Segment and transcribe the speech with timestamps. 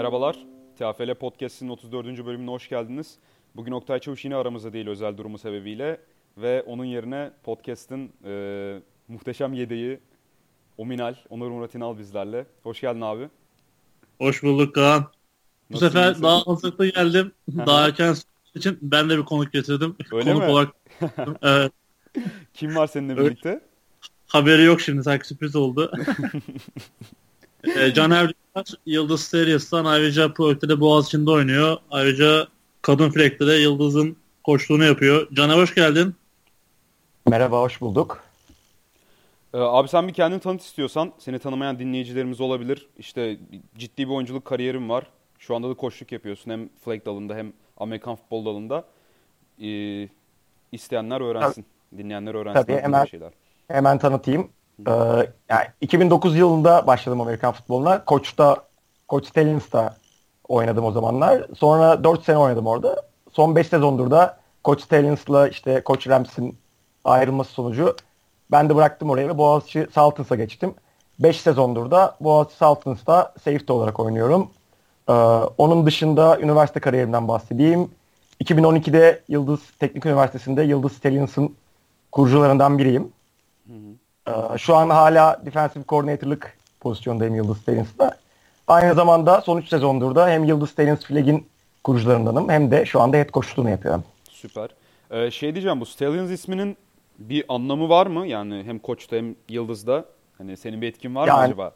[0.00, 0.36] Merhabalar.
[0.78, 2.26] TFL Podcast'in 34.
[2.26, 3.18] bölümüne hoş geldiniz.
[3.56, 6.00] Bugün Oktay Çavuş yine aramızda değil özel durumu sebebiyle.
[6.36, 10.00] Ve onun yerine podcast'in e, muhteşem yedeği
[10.78, 12.46] Ominal, Onur Murat İnal bizlerle.
[12.62, 13.28] Hoş geldin abi.
[14.18, 15.06] Hoş bulduk Kaan.
[15.70, 16.22] Bu sefer nasılsın?
[16.22, 17.32] daha hazırlıklı geldim.
[17.56, 18.14] daha erken
[18.54, 19.96] için ben de bir konuk getirdim.
[20.12, 20.50] Öyle konuk mi?
[20.50, 20.74] olarak
[21.42, 21.72] evet,
[22.54, 23.60] Kim var seninle birlikte?
[24.26, 25.92] haberi yok şimdi sanki sürpriz oldu.
[27.64, 28.39] e, Caner Dündar,
[28.86, 31.76] Yıldız Stereos'tan ayrıca projekte Boğaziçi'nde oynuyor.
[31.90, 32.48] Ayrıca
[32.82, 35.28] kadın flekte de Yıldız'ın koçluğunu yapıyor.
[35.32, 36.14] Caner hoş geldin.
[37.28, 38.24] Merhaba, hoş bulduk.
[39.54, 41.12] Ee, abi sen bir kendini tanıt istiyorsan.
[41.18, 42.88] Seni tanımayan dinleyicilerimiz olabilir.
[42.98, 43.36] İşte
[43.78, 45.06] ciddi bir oyunculuk kariyerin var.
[45.38, 46.50] Şu anda da koçluk yapıyorsun.
[46.50, 48.84] Hem flag dalında hem Amerikan futbol dalında.
[49.62, 50.08] Ee,
[50.72, 51.64] isteyenler öğrensin.
[51.98, 52.62] Dinleyenler öğrensin.
[52.62, 53.32] Tabii, hemen- şeyler.
[53.68, 54.48] Hemen tanıtayım.
[54.88, 54.92] Ee,
[55.48, 58.04] yani 2009 yılında başladım Amerikan futboluna.
[58.04, 58.56] Koç'ta,
[59.08, 59.96] Koç Stellins'ta
[60.48, 61.46] oynadım o zamanlar.
[61.56, 63.02] Sonra 4 sene oynadım orada.
[63.32, 66.58] Son 5 sezondur da Koç Stellins'la işte Koç Rams'in
[67.04, 67.96] ayrılması sonucu
[68.50, 70.74] ben de bıraktım orayı ve Boğaziçi Saltins'a geçtim.
[71.18, 74.50] 5 sezondur da Boğaziçi Saltins'ta safety olarak oynuyorum.
[75.08, 75.12] Ee,
[75.58, 77.90] onun dışında üniversite kariyerimden bahsedeyim.
[78.44, 81.56] 2012'de Yıldız Teknik Üniversitesi'nde Yıldız Stallions'ın
[82.12, 83.12] kurucularından biriyim.
[84.30, 88.16] Ee, Şu an hala defensive coordinator'lık pozisyondayım Yıldız Stallions'ta.
[88.68, 91.48] Aynı zamanda son 3 sezondur da hem Yıldız Stallions Flag'in
[91.84, 94.04] kurucularındanım hem de şu anda head coachluğunu yapıyorum.
[94.30, 94.70] Süper.
[95.10, 96.76] Ee, şey diyeceğim bu Stallions isminin
[97.18, 98.26] bir anlamı var mı?
[98.26, 100.04] Yani hem koçta hem yıldızda.
[100.38, 101.72] Hani senin bir etkin var mı Yani- acaba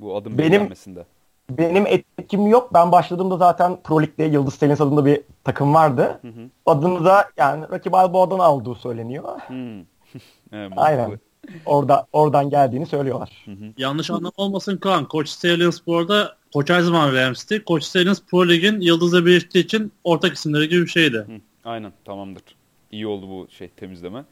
[0.00, 1.04] bu adım Benim- belirlenmesinde?
[1.50, 2.74] Benim etkim yok.
[2.74, 6.20] Ben başladığımda zaten Pro Lig'de Yıldız Stallions adında bir takım vardı.
[6.66, 9.40] Adını da yani Rocky Balboa'dan aldığı söyleniyor.
[9.46, 9.80] Hmm.
[10.52, 11.20] Evet, Aynen.
[11.66, 13.46] Orada oradan geldiğini söylüyorlar.
[13.78, 15.08] Yanlış anlam olmasın Kaan.
[15.08, 17.64] Koç Stallions bu arada Koç her zaman Rams'ti.
[17.64, 21.16] Koç Stallions Pro Lig'in Yıldız'la birleştiği için ortak isimleri gibi bir şeydi.
[21.16, 22.42] Hı, Aynen tamamdır.
[22.90, 24.24] İyi oldu bu şey temizleme.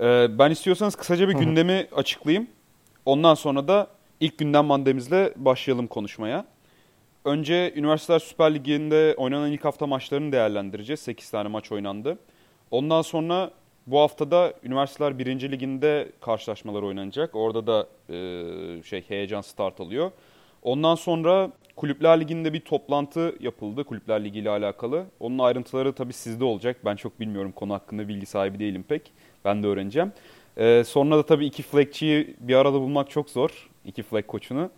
[0.00, 2.46] Ee, ben istiyorsanız kısaca bir gündemi açıklayayım.
[3.06, 3.86] Ondan sonra da
[4.20, 6.46] ilk gündem maddemizle başlayalım konuşmaya.
[7.24, 11.00] Önce Üniversiteler Süper Ligi'nde oynanan ilk hafta maçlarını değerlendireceğiz.
[11.00, 12.18] 8 tane maç oynandı.
[12.70, 13.50] Ondan sonra
[13.86, 15.52] bu haftada Üniversiteler 1.
[15.52, 17.36] Liginde karşılaşmalar oynanacak.
[17.36, 20.10] Orada da e, şey heyecan start alıyor.
[20.62, 25.04] Ondan sonra Kulüpler Ligi'nde bir toplantı yapıldı Kulüpler Ligi ile alakalı.
[25.20, 26.76] Onun ayrıntıları tabii sizde olacak.
[26.84, 29.12] Ben çok bilmiyorum konu hakkında bilgi sahibi değilim pek.
[29.44, 30.12] Ben de öğreneceğim.
[30.58, 33.70] Ee, sonra da tabii iki flagçiyi bir arada bulmak çok zor.
[33.84, 34.70] İki flag koçunu.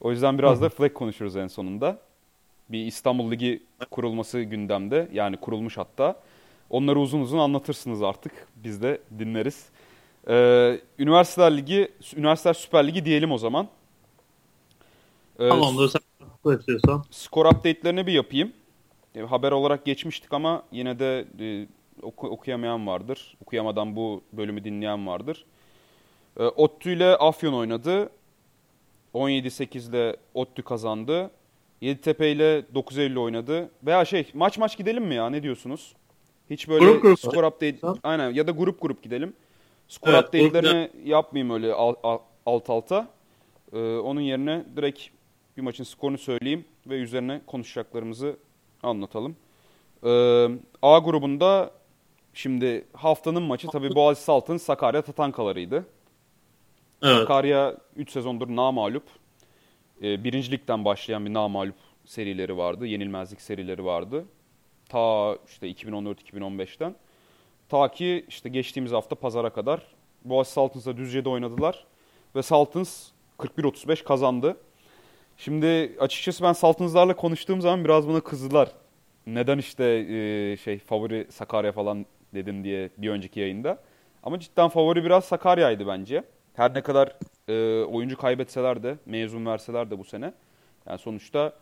[0.00, 1.98] O yüzden biraz da flag konuşuruz en sonunda.
[2.68, 5.08] Bir İstanbul Ligi kurulması gündemde.
[5.12, 6.16] Yani kurulmuş hatta.
[6.70, 8.32] Onları uzun uzun anlatırsınız artık.
[8.56, 9.68] Biz de dinleriz.
[10.28, 13.68] Ee, Üniversiteler Ligi, Üniversiteler Süper Ligi diyelim o zaman.
[15.38, 17.04] Ee, Tamamdır sen istiyorsan.
[17.10, 18.52] skor update'lerini bir yapayım.
[19.14, 21.66] E, haber olarak geçmiştik ama yine de e,
[22.02, 23.36] oku- okuyamayan vardır.
[23.42, 25.44] Okuyamadan bu bölümü dinleyen vardır.
[26.36, 28.10] E, ODTÜ ile Afyon oynadı.
[29.14, 31.30] 17-8 ile ODTÜ kazandı.
[31.80, 33.70] Yeditepe ile 9 Eylül oynadı.
[33.86, 35.92] Veya şey maç maç gidelim mi ya ne diyorsunuz?
[36.50, 37.18] Hiç böyle Grup grup.
[37.18, 37.98] skor update Tamam.
[38.02, 39.32] aynen ya da grup grup gidelim.
[39.88, 43.08] Skor Evet, update'lerini yapmayayım öyle al- al- alt alta.
[43.72, 45.00] Ee, onun yerine direkt
[45.56, 48.36] bir maçın skorunu söyleyeyim ve üzerine konuşacaklarımızı
[48.82, 49.36] anlatalım.
[50.04, 50.08] Ee,
[50.82, 51.70] A grubunda
[52.34, 55.86] şimdi haftanın maçı tabii Boğaziçi Salt'ın Sakarya Tatankalarıydı.
[57.02, 57.16] Evet.
[57.16, 59.02] Sakarya 3 sezondur namağlup.
[60.02, 61.74] Ee, birinci ligden başlayan bir namağlup
[62.04, 62.86] serileri vardı.
[62.86, 64.24] Yenilmezlik serileri vardı.
[64.90, 66.94] Ta işte 2014-2015'ten.
[67.68, 69.80] Ta ki işte geçtiğimiz hafta pazara kadar
[70.24, 71.84] Boğaziçi Saltins'la Düzce'de oynadılar.
[72.36, 73.08] Ve Saltins
[73.38, 74.56] 41-35 kazandı.
[75.36, 78.68] Şimdi açıkçası ben Saltins'larla konuştuğum zaman biraz bana kızdılar.
[79.26, 83.78] Neden işte e, şey favori Sakarya falan dedin diye bir önceki yayında.
[84.22, 86.24] Ama cidden favori biraz Sakarya'ydı bence.
[86.54, 87.16] Her ne kadar
[87.48, 90.32] e, oyuncu kaybetseler de, mezun verseler de bu sene.
[90.86, 91.52] Yani sonuçta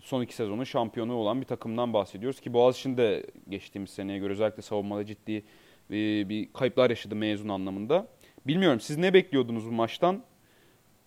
[0.00, 4.62] son iki sezonun şampiyonu olan bir takımdan bahsediyoruz ki Boğaziçi'nin de geçtiğimiz seneye göre özellikle
[4.62, 5.44] savunmada ciddi
[5.90, 8.06] e, bir kayıplar yaşadı mezun anlamında.
[8.46, 10.22] Bilmiyorum siz ne bekliyordunuz bu maçtan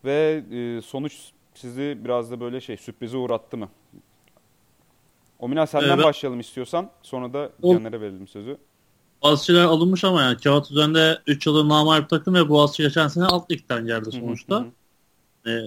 [0.06, 3.70] ve e, sonuç sizi biraz da böyle şey sürprize uğrattı mı?
[5.40, 6.06] Omina senden Evet.
[6.06, 8.58] başlayalım istiyorsan sonra da Caner'e verelim sözü.
[9.24, 13.52] Boğaziçi'ler alınmış ama yani kağıt üzerinde 3 yıldır namalip takım ve Boğaziçi geçen sene alt
[13.52, 14.66] ligden geldi sonuçta.
[15.48, 15.60] Ee,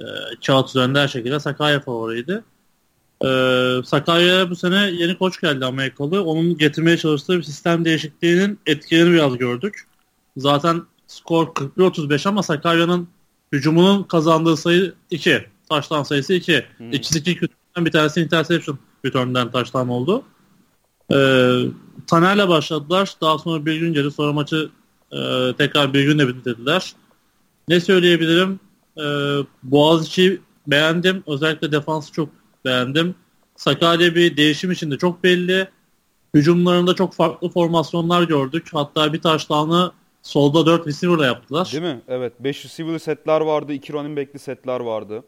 [0.46, 2.44] kağıt üzerinde her şekilde Sakarya favoriydi.
[3.24, 6.24] Ee, Sakarya'ya bu sene yeni koç geldi Amerikalı.
[6.24, 9.86] Onun getirmeye çalıştığı bir sistem değişikliğinin etkilerini biraz gördük.
[10.36, 13.08] Zaten skor 41-35 ama Sakarya'nın
[13.52, 15.46] hücumunun kazandığı sayı 2.
[15.68, 16.56] Taştan sayısı 2.
[16.56, 16.84] Hı.
[16.92, 20.22] İkisi 2 bir tanesi interception return'den taştan oldu.
[21.12, 21.60] Ee,
[22.06, 23.14] Taner'le başladılar.
[23.20, 24.70] Daha sonra bir gün geri sonra maçı
[25.12, 25.18] e,
[25.58, 26.94] tekrar bir günle bitirdiler.
[27.68, 28.60] Ne söyleyebilirim?
[28.98, 29.02] Ee,
[29.62, 31.22] Boğaziçi beğendim.
[31.26, 32.28] Özellikle defansı çok
[32.68, 33.14] beğendim.
[33.56, 35.68] Sakarya bir değişim içinde çok belli.
[36.34, 38.68] Hücumlarında çok farklı formasyonlar gördük.
[38.72, 39.92] Hatta bir taştanı
[40.22, 41.68] solda 4 receiver'la yaptılar.
[41.72, 42.00] Değil mi?
[42.08, 42.32] Evet.
[42.40, 43.72] 5 receiver setler vardı.
[43.72, 45.24] 2 running back'li setler vardı.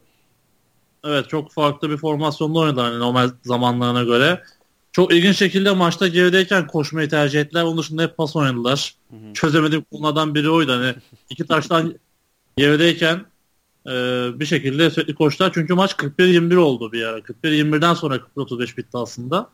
[1.05, 4.43] Evet çok farklı bir formasyonda oynadılar hani normal zamanlarına göre.
[4.93, 7.63] Çok ilginç şekilde maçta gerideyken koşmayı tercih ettiler.
[7.63, 8.95] Onun dışında hep pas oynadılar.
[9.11, 9.33] Hı hı.
[9.35, 10.73] Çözemediğim konulardan biri oydu.
[10.73, 10.95] Hani
[11.31, 11.95] iki taştan
[12.57, 13.25] gerideyken
[13.87, 13.91] e,
[14.41, 15.51] bir şekilde sürekli koştular.
[15.55, 17.19] Çünkü maç 41-21 oldu bir ara.
[17.19, 19.51] 41-21'den sonra 41-35 bitti aslında.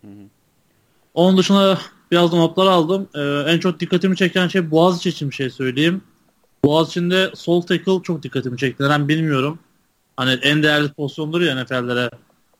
[0.00, 0.26] Hı hı.
[1.14, 1.78] Onun dışında
[2.10, 3.08] biraz da notlar aldım.
[3.14, 6.02] Ee, en çok dikkatimi çeken şey Boğaziçi için bir şey söyleyeyim.
[6.64, 8.82] Boğaziçi'nde sol tackle çok dikkatimi çekti.
[8.82, 9.58] Neden bilmiyorum.
[10.16, 12.10] Hani en değerli pozisyondur ya NFL'lere.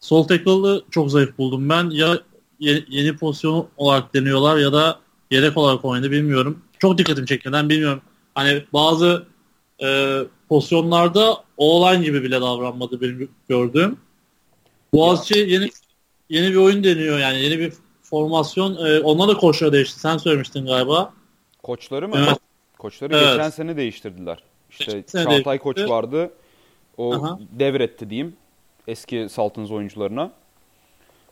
[0.01, 1.91] Sol tackle'ı çok zayıf buldum ben.
[1.91, 2.19] Ya
[2.61, 5.01] yeni, yeni pozisyon olarak deniyorlar ya da
[5.31, 6.59] yedek olarak oynadı bilmiyorum.
[6.79, 7.49] Çok dikkatimi çekti.
[7.49, 8.01] Neden bilmiyorum.
[8.35, 9.27] Hani bazı
[9.83, 10.19] e,
[10.53, 13.99] pozisyonlarda o gibi bile davranmadı benim gördüğüm.
[14.95, 15.71] Boğaziçi yeni
[16.29, 17.73] yeni bir oyun deniyor yani yeni bir
[18.03, 18.87] formasyon.
[18.87, 20.01] E, ona da koçlar değişti.
[20.01, 21.13] Sen söylemiştin galiba.
[21.63, 22.15] Koçları mı?
[22.19, 22.39] Evet.
[22.79, 23.37] Koçları Evet.
[23.37, 24.43] geçen sene değiştirdiler.
[24.71, 25.59] İşte Geçen sene Çağatay değiştirdi.
[25.59, 26.31] Koç vardı.
[26.97, 27.39] O Aha.
[27.53, 28.37] devretti diyeyim
[28.89, 30.31] eski Saltınız oyuncularına.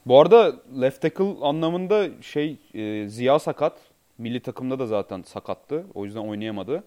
[0.06, 3.78] Bu arada left tackle anlamında şey e, Ziya sakat.
[4.18, 5.84] Milli takımda da zaten sakattı.
[5.94, 6.84] O yüzden oynayamadı.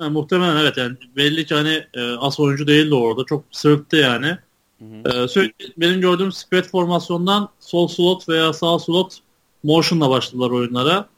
[0.00, 3.24] Yani muhtemelen evet yani belli ki hani e, as oyuncu değildi orada.
[3.24, 4.38] Çok sırıttı yani.
[4.78, 5.24] Hı hı.
[5.24, 9.18] E, sürekli benim gördüğüm spread formasyondan sol slot veya sağ slot
[9.62, 11.08] motion'la başladılar oyunlara.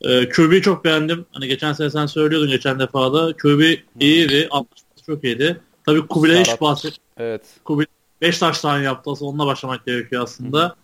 [0.00, 1.26] E, QB'yi çok beğendim.
[1.32, 3.32] Hani geçen sene sen söylüyordun geçen defada.
[3.32, 3.60] QB
[4.00, 4.48] iyiydi.
[4.50, 5.60] Anlaşması çok iyiydi.
[5.86, 6.02] Tabii
[6.44, 6.60] Serhat.
[6.60, 6.96] bahset.
[7.16, 7.42] Evet.
[7.64, 7.86] Kubilay
[8.20, 9.10] 5 taş tane yaptı.
[9.10, 10.76] Aslında onunla başlamak gerekiyor aslında.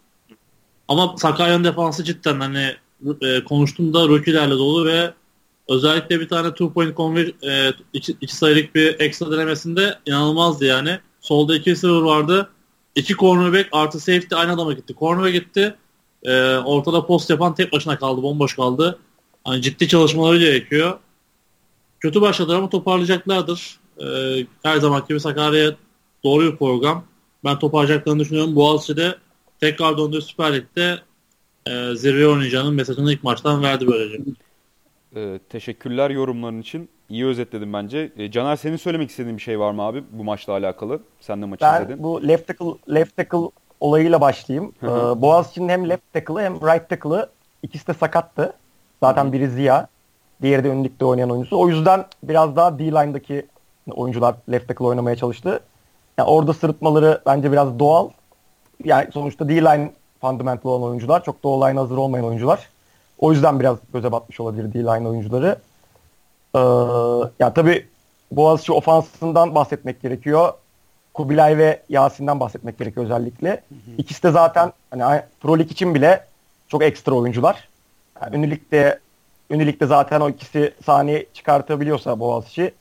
[0.88, 2.76] Ama Sakarya'nın defansı cidden hani
[3.22, 5.14] e, konuştuğumda rookie'lerle dolu ve
[5.70, 10.98] özellikle bir tane two point conver e, iki, iki sayılık bir ekstra denemesinde inanılmazdı yani.
[11.20, 12.50] Solda iki receiver vardı.
[12.94, 14.94] İki cornerback artı safety aynı adama gitti.
[14.98, 15.74] Cornerback gitti.
[16.22, 18.22] E, ortada post yapan tek başına kaldı.
[18.22, 18.98] Bomboş kaldı.
[19.44, 20.98] Hani ciddi çalışmaları gerekiyor.
[22.00, 23.80] Kötü başladılar ama toparlayacaklardır.
[23.98, 24.06] E,
[24.62, 25.76] her zaman gibi Sakarya
[26.24, 27.04] doğru bir program.
[27.44, 28.56] Ben toparlayacaklarını düşünüyorum.
[28.56, 29.14] Boğaziçi'de
[29.60, 30.98] tekrar döndüğü Süper Lig'de
[31.66, 34.18] e, zirveye oynayacağının mesajını ilk maçtan verdi böylece.
[35.16, 36.88] E, teşekkürler yorumların için.
[37.08, 38.12] İyi özetledin bence.
[38.16, 41.00] E, Caner senin söylemek istediğin bir şey var mı abi bu maçla alakalı?
[41.20, 42.02] Sen de maçı Ben izledin.
[42.02, 44.72] bu left tackle, left tackle olayıyla başlayayım.
[44.82, 44.86] Ee,
[45.22, 47.28] Boğaziçi'nin hem left tackle'ı hem right tackle'ı
[47.62, 48.52] ikisi de sakattı.
[49.02, 49.88] Zaten biri Ziya.
[50.42, 51.58] Diğeri de ön ligde oynayan oyuncusu.
[51.60, 53.46] O yüzden biraz daha D-line'daki
[53.90, 55.60] oyuncular left tackle oynamaya çalıştı.
[56.18, 58.08] Yani orada sırıtmaları bence biraz doğal.
[58.84, 61.24] Yani sonuçta D-line fundamental olan oyuncular.
[61.24, 62.68] Çok da o line hazır olmayan oyuncular.
[63.20, 65.58] O yüzden biraz göze batmış olabilir D-line oyuncuları.
[66.54, 66.58] Ee,
[67.38, 67.86] ya tabii
[68.30, 70.52] Boğaziçi ofansından bahsetmek gerekiyor.
[71.14, 73.62] Kubilay ve Yasin'den bahsetmek gerekiyor özellikle.
[73.98, 76.26] İkisi de zaten hani Pro Lig için bile
[76.68, 77.68] çok ekstra oyuncular.
[78.22, 78.98] Yani ünlü ligde
[79.50, 82.74] ünlü ligde zaten o ikisi sahneyi çıkartabiliyorsa Boğaziçi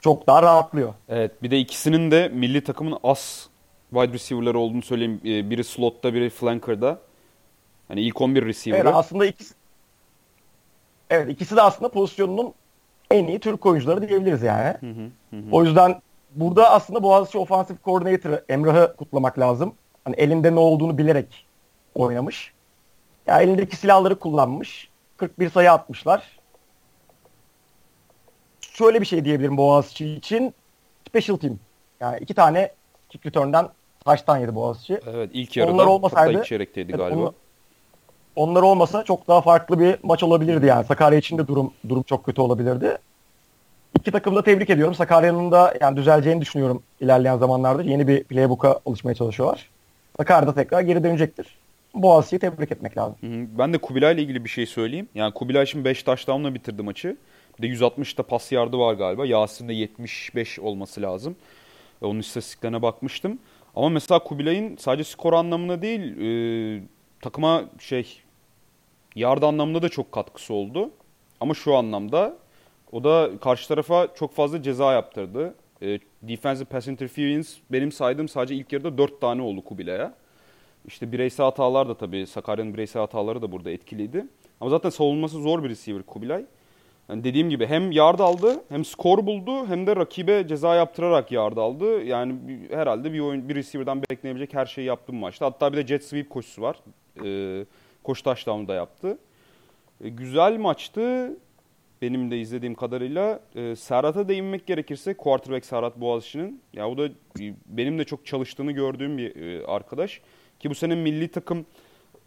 [0.00, 0.94] çok daha rahatlıyor.
[1.08, 3.46] Evet bir de ikisinin de milli takımın as
[3.90, 5.20] wide receiver'ları olduğunu söyleyeyim.
[5.24, 6.98] E, Biri slotta biri flanker'da.
[7.88, 8.80] Hani ilk 11 receiver'ı.
[8.82, 9.54] Evet aslında ikisi
[11.10, 12.54] Evet ikisi de aslında pozisyonunun
[13.10, 14.76] en iyi Türk oyuncuları diyebiliriz yani.
[14.80, 15.42] Hı hı, hı.
[15.52, 16.02] O yüzden
[16.34, 19.74] burada aslında Boğaziçi Offensive Coordinator Emrah'ı kutlamak lazım.
[20.04, 21.46] Hani elinde ne olduğunu bilerek
[21.94, 22.52] oynamış.
[23.26, 24.88] Ya elindeki silahları kullanmış.
[25.16, 26.38] 41 sayı atmışlar.
[28.60, 30.54] Şöyle bir şey diyebilirim Boğaziçi için.
[31.08, 31.58] Special team.
[32.00, 32.72] Yani iki tane
[33.08, 33.72] kick return'dan
[34.04, 35.00] taştan yedi Boğaziçi.
[35.06, 37.20] Evet ilk yarıda Onlar hatta olmasaydı- ilk çeyrekteydi Evet, galiba.
[37.20, 37.34] onu-
[38.38, 40.84] onlar olmasa çok daha farklı bir maç olabilirdi yani.
[40.84, 42.98] Sakarya için de durum durum çok kötü olabilirdi.
[44.00, 44.94] İki takımı da tebrik ediyorum.
[44.94, 47.82] Sakarya'nın da yani düzeleceğini düşünüyorum ilerleyen zamanlarda.
[47.82, 49.68] Yeni bir playbook'a alışmaya çalışıyorlar.
[50.16, 51.46] Sakarya da tekrar geri dönecektir.
[51.94, 53.16] Boğaziçi'yi tebrik etmek lazım.
[53.58, 55.08] Ben de Kubilay ile ilgili bir şey söyleyeyim.
[55.14, 57.16] Yani Kubilay şimdi 5 touchdown'la bitirdi maçı.
[57.58, 59.26] Bir de 160'ta pas yardı var galiba.
[59.26, 61.36] Yasin'de 75 olması lazım.
[62.00, 63.38] Onun istatistiklerine bakmıştım.
[63.76, 66.82] Ama mesela Kubilay'ın sadece skor anlamında değil, e,
[67.20, 68.22] takıma şey
[69.18, 70.90] yard anlamında da çok katkısı oldu.
[71.40, 72.36] Ama şu anlamda
[72.92, 75.54] o da karşı tarafa çok fazla ceza yaptırdı.
[75.82, 80.14] E, defensive pass interference benim saydığım sadece ilk yarıda 4 tane oldu Kubilay'a.
[80.86, 84.26] İşte bireysel hatalar da tabii Sakarya'nın bireysel hataları da burada etkiliydi.
[84.60, 86.44] Ama zaten savunması zor bir receiver Kubilay.
[87.08, 91.56] Yani dediğim gibi hem yard aldı hem skor buldu hem de rakibe ceza yaptırarak yard
[91.56, 92.02] aldı.
[92.02, 92.34] Yani
[92.70, 95.46] herhalde bir oyun bir receiver'dan beklenebilecek her şeyi yaptı bu maçta.
[95.46, 96.76] Hatta bir de jet sweep koşusu var.
[97.24, 97.64] Ee,
[98.08, 99.18] koşu touchdown'u da yaptı.
[100.04, 101.36] E, güzel maçtı.
[102.02, 103.40] Benim de izlediğim kadarıyla.
[103.54, 106.60] E, Serhat'a değinmek gerekirse quarterback Serhat Boğaziçi'nin.
[106.72, 107.06] Ya o da
[107.40, 110.20] e, benim de çok çalıştığını gördüğüm bir e, arkadaş.
[110.60, 111.66] Ki bu sene milli takım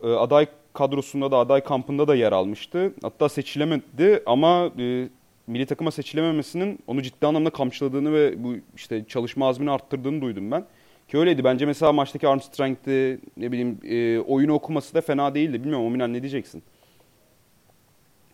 [0.03, 2.93] e, aday kadrosunda da aday kampında da yer almıştı.
[3.01, 5.09] Hatta seçilemedi ama e,
[5.47, 10.65] milli takıma seçilememesinin onu ciddi anlamda kamçıladığını ve bu işte çalışma azmini arttırdığını duydum ben.
[11.11, 11.43] Ki öyleydi.
[11.43, 15.59] Bence mesela maçtaki arm strength'i ne bileyim e, oyunu okuması da fena değildi.
[15.59, 16.63] Bilmiyorum Ominan ne diyeceksin?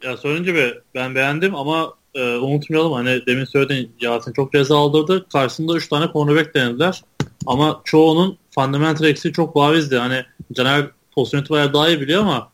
[0.03, 5.25] Ya söyleyince be, ben beğendim ama e, unutmayalım hani demin söyledin Yasin çok ceza aldırdı.
[5.29, 7.01] Karşısında 3 tane cornerback denediler.
[7.47, 9.97] Ama çoğunun fundamental eksiği çok barizdi.
[9.97, 12.49] Hani Caner pozisyonu bayağı daha iyi biliyor ama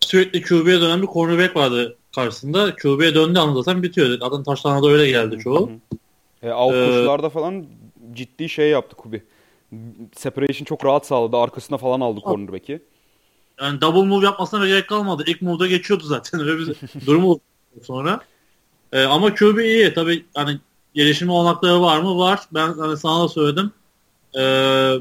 [0.00, 2.74] sürekli QB'ye dönen bir cornerback vardı karşısında.
[2.76, 4.18] QB'ye döndü anda zaten bitiyor.
[4.20, 5.70] Zaten taşlarına da öyle geldi çoğu.
[6.42, 7.66] E, out Ee, koşularda falan
[8.14, 9.22] ciddi şey yaptı Kubi.
[10.16, 11.36] Separation çok rahat sağladı.
[11.36, 12.82] Arkasına falan aldı cornerback'i.
[13.60, 15.24] Yani double move yapmasına gerek kalmadı.
[15.26, 16.40] İlk move'da geçiyordu zaten.
[16.48, 16.76] Öyle bir
[17.06, 17.40] durum oldu
[17.82, 18.20] sonra.
[18.92, 19.94] Ee, ama QB iyi.
[19.94, 20.58] Tabii hani
[20.94, 22.18] gelişim olanakları var mı?
[22.18, 22.40] Var.
[22.54, 23.72] Ben hani sana da söyledim.
[24.34, 24.40] Ee,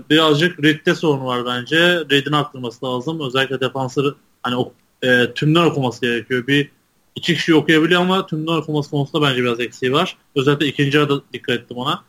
[0.09, 1.77] birazcık Reed'de sorun var bence.
[2.11, 3.19] Reed'in arttırması lazım.
[3.27, 6.47] Özellikle defansları hani o, e, tümden okuması gerekiyor.
[6.47, 6.71] Bir
[7.15, 10.17] iki kişi okuyabiliyor ama tümden okuması konusunda bence biraz eksiği var.
[10.35, 12.03] Özellikle ikinci arada dikkat ettim ona.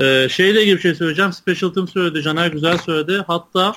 [0.00, 1.32] Ee, şeyle ilgili bir şey söyleyeceğim.
[1.32, 2.22] Special Team söyledi.
[2.22, 3.24] Caner güzel söyledi.
[3.26, 3.72] Hatta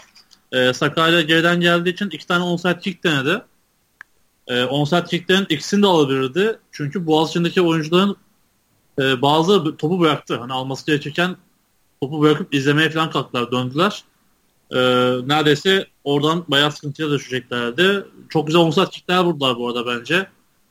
[0.51, 3.41] e, Sakarya geriden geldiği için iki tane onside kick denedi.
[4.47, 6.59] E, onside kicklerin ikisini de alabilirdi.
[6.71, 8.15] Çünkü Boğaziçi'ndeki oyuncuların
[8.99, 10.37] e, bazı topu bıraktı.
[10.37, 11.35] Hani alması gerekirken
[12.01, 14.03] topu bırakıp izlemeye falan kalktılar, döndüler.
[14.71, 14.79] E,
[15.27, 18.05] neredeyse oradan bayağı sıkıntıya düşeceklerdi.
[18.29, 20.27] Çok güzel onside kickler vurdular bu arada bence.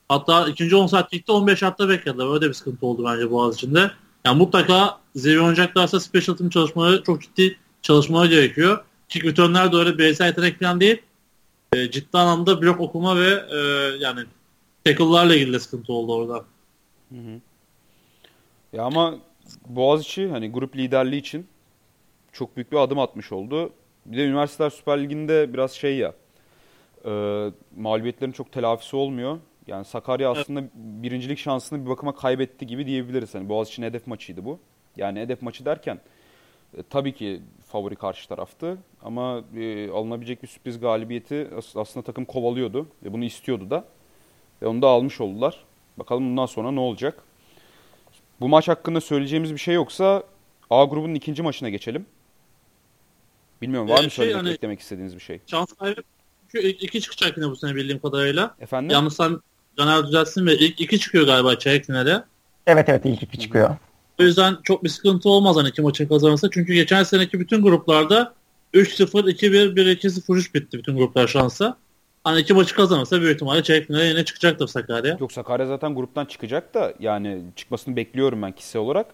[0.08, 2.34] Hatta ikinci onside kickte 15 hafta beklediler.
[2.34, 3.90] Öyle bir sıkıntı oldu bence Boğaziçi'nde.
[4.24, 8.84] Yani mutlaka zirve oynayacaklarsa special team çalışmaları çok ciddi çalışmaları gerekiyor.
[9.08, 11.02] Kick return'ler de öyle bireysel yetenek falan değil.
[11.72, 13.56] E, ciddi anlamda blok okuma ve e,
[13.98, 14.20] yani
[14.84, 16.44] tackle'larla ilgili de sıkıntı oldu orada.
[18.72, 19.18] Ya ama
[19.66, 21.46] Boğaziçi hani grup liderliği için
[22.32, 23.72] çok büyük bir adım atmış oldu.
[24.06, 26.14] Bir de Üniversiteler Süper Ligi'nde biraz şey ya
[27.04, 27.10] e,
[27.76, 29.38] mağlubiyetlerin çok telafisi olmuyor.
[29.66, 33.34] Yani Sakarya aslında birincilik şansını bir bakıma kaybetti gibi diyebiliriz.
[33.34, 34.58] Hani Boğaziçi'nin hedef maçıydı bu.
[34.96, 36.00] Yani hedef maçı derken
[36.78, 42.24] e, tabii ki favori karşı taraftı ama e, alınabilecek bir sürpriz galibiyeti as- aslında takım
[42.24, 43.84] kovalıyordu ve bunu istiyordu da.
[44.62, 45.64] Ve onu da almış oldular.
[45.96, 47.22] Bakalım bundan sonra ne olacak?
[48.40, 50.22] Bu maç hakkında söyleyeceğimiz bir şey yoksa
[50.70, 52.06] A grubunun ikinci maçına geçelim.
[53.62, 55.40] Bilmiyorum var Ee, mı şey, söylemek, hani- eklemek istediğiniz bir şey?
[55.46, 56.02] Şans kaybı
[56.52, 58.54] çünkü iki çıkacak yine bu sene bildiğim kadarıyla.
[58.60, 58.90] Efendim?
[58.90, 59.42] Yanlışsam
[59.80, 62.22] Caner düzeltsin ve ilk iki çıkıyor galiba çeyrek finale.
[62.66, 63.76] Evet evet ilk iki çıkıyor.
[64.20, 66.48] O yüzden çok bir sıkıntı olmaz hani iki maçı kazanırsa.
[66.50, 68.34] Çünkü geçen seneki bütün gruplarda
[68.74, 71.76] 3-0, 2-1, 1-2, 0-3 bitti bütün gruplar şansa.
[72.24, 75.16] Hani iki maçı kazanırsa büyük ihtimalle çeyrek finale yine çıkacaktır Sakarya.
[75.20, 79.06] Yok Sakarya zaten gruptan çıkacak da yani çıkmasını bekliyorum ben kişisel olarak.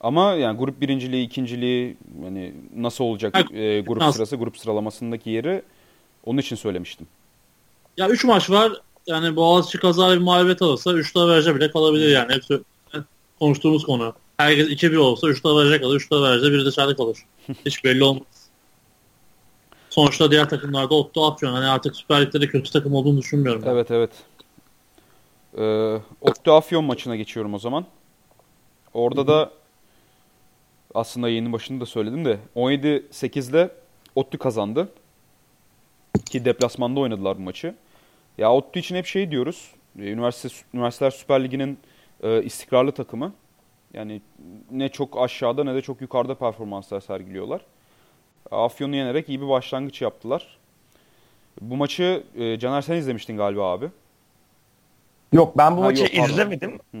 [0.00, 4.16] Ama yani grup birinciliği, ikinciliği yani nasıl olacak Ha, e, grup nasıl?
[4.16, 5.62] sırası, grup sıralamasındaki yeri
[6.24, 7.06] onun için söylemiştim.
[7.96, 8.72] Ya 3 maç var.
[9.06, 12.32] Yani Boğaziçi kaza bir mağlubiyet alırsa 3 verece bile kalabilir yani.
[12.32, 12.62] Hep sö-
[13.38, 14.14] konuştuğumuz konu.
[14.36, 15.96] Herkes 2-1 olsa 3 verece kalır.
[15.96, 17.18] 3 verece biri dışarıda kalır.
[17.66, 18.26] Hiç belli olmaz.
[19.90, 21.52] Sonuçta diğer takımlarda Otto Afyon.
[21.52, 23.62] Hani artık Süper Lig'de de kötü takım olduğunu düşünmüyorum.
[23.66, 23.70] ben.
[23.70, 24.10] Evet evet.
[25.58, 27.86] Ee, Ottu Afyon maçına geçiyorum o zaman.
[28.94, 29.50] Orada da
[30.94, 33.70] aslında yayının başında da söyledim de 17-8'de
[34.14, 34.88] Ottu kazandı.
[36.30, 37.74] Ki deplasmanda oynadılar bu maçı.
[38.38, 39.70] Ya Ottu için hep şey diyoruz.
[39.98, 41.78] e, Üniversite Üniversiteler Süper Ligi'nin
[42.22, 43.32] e, istikrarlı takımı.
[43.94, 44.20] Yani
[44.70, 47.60] ne çok aşağıda ne de çok yukarıda performanslar sergiliyorlar.
[48.50, 50.58] Afyon'u yenerek iyi bir başlangıç yaptılar.
[51.60, 53.88] Bu maçı e, Caner sen izlemiştin galiba abi.
[55.32, 56.32] Yok ben bu Ha, maçı yok, pardon.
[56.32, 56.78] izlemedim.
[56.94, 56.98] Hı.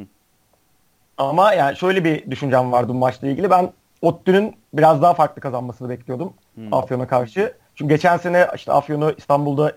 [1.18, 3.50] Ama yani şöyle bir düşüncem vardı bu maçla ilgili.
[3.50, 3.72] Ben
[4.02, 6.74] ODTÜ'nün biraz daha farklı kazanmasını bekliyordum Hmm.
[6.74, 7.54] Afyon'a karşı.
[7.74, 9.72] Çünkü geçen sene işte Afyon'u İstanbul'da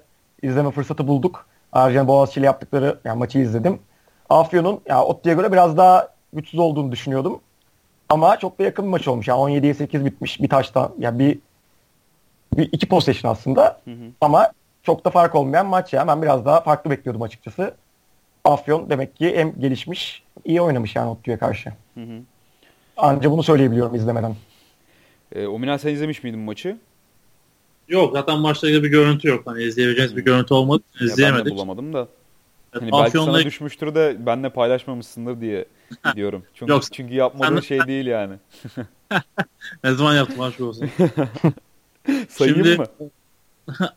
[0.46, 1.46] izleme fırsatı bulduk.
[1.72, 3.80] Ayrıca Boğaziçi ile yaptıkları yani maçı izledim.
[4.30, 7.42] Afyon'un yani ODTÜ'ye göre biraz daha güçsüz olduğunu düşünüyordum.
[8.10, 9.28] Ama çok da yakın bir maç olmuş.
[9.28, 10.92] Yani 17'ye 8 bitmiş bir taştan.
[11.00, 11.40] Yani bir,
[12.58, 13.82] bir iki possession aslında.
[13.86, 14.12] Hı hı.
[14.22, 14.52] Ama
[14.84, 16.08] çok da fark olmayan maç ya.
[16.08, 17.74] Ben biraz daha farklı bekliyordum açıkçası.
[18.44, 21.70] Afyon demek ki hem gelişmiş, iyi oynamış yani ODTÜ'ye karşı.
[21.94, 22.22] Hı hı.
[22.98, 24.36] Anca bunu söyleyebiliyorum izlemeden.
[25.36, 26.78] E, Ominan sen izlemiş miydin maçı?
[27.88, 29.42] Yok zaten maçta bir görüntü yok.
[29.46, 30.84] Hani izleyebileceğiniz bir görüntü olmadı.
[30.94, 31.54] Ya ben de İzleyemedik.
[31.54, 32.08] bulamadım da.
[32.72, 35.66] Hani belki Afyon'la sana düşmüştür de benle paylaşmamışsındır diye
[36.16, 36.44] diyorum.
[36.54, 38.34] Çünkü, Yok, çünkü yapmadığın sen- şey değil yani.
[39.84, 40.90] ne zaman yaptım aşk olsun.
[42.30, 42.86] Sayayım Şimdi- mı?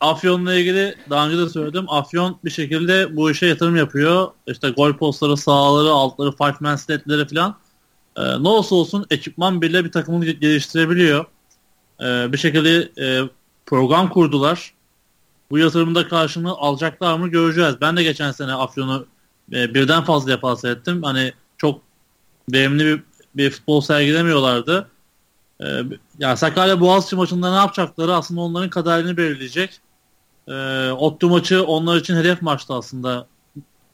[0.01, 1.85] Afyon'la ilgili daha önce de söyledim.
[1.89, 4.29] Afyon bir şekilde bu işe yatırım yapıyor.
[4.47, 7.57] İşte gol postları, sağları, altları, five man statleri falan.
[8.17, 11.25] Ee, ne olsa olsun ekipman bile bir takımını ge- geliştirebiliyor.
[12.01, 13.29] Ee, bir şekilde e,
[13.69, 14.75] program kurdular.
[15.51, 17.75] Bu yatırımda karşılığını alacaklar mı göreceğiz.
[17.81, 19.07] Ben de geçen sene Afyon'u
[19.53, 21.03] e, birden fazla defa seyrettim.
[21.03, 21.81] Hani çok
[22.53, 23.03] verimli bir,
[23.35, 24.91] bir futbol sergilemiyorlardı.
[25.63, 25.83] Ee,
[26.19, 29.81] yani Sakarya Boğaziçi maçında ne yapacakları aslında onların kaderini belirleyecek.
[30.49, 33.27] Ee, Ottu maçı onlar için hedef maçtı aslında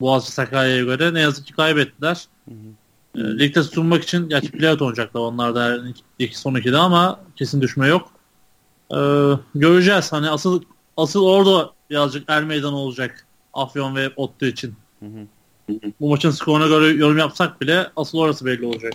[0.00, 1.14] Boğaziçi Sakarya'ya göre.
[1.14, 2.24] Ne yazık ki kaybettiler.
[2.48, 5.78] Ee, ligde tutunmak için gerçi playout oynayacaklar onlar da
[6.18, 8.13] ilk son ikide ama kesin düşme yok.
[8.94, 10.12] Ee, göreceğiz.
[10.12, 10.62] Hani asıl
[10.96, 14.74] asıl orada birazcık er meydan olacak Afyon ve Ottu için.
[15.00, 15.26] Hı hı.
[16.00, 18.92] Bu maçın skoruna göre yorum yapsak bile asıl orası belli olacak.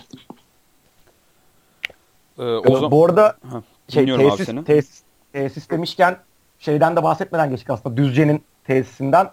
[2.38, 2.90] Ee, o zaman...
[2.90, 5.02] Bu arada Ha, şey, tesis, tesis,
[5.32, 6.18] tesis demişken
[6.58, 9.30] şeyden de bahsetmeden geçtik aslında Düzce'nin tesisinden.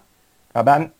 [0.54, 0.90] Ya ben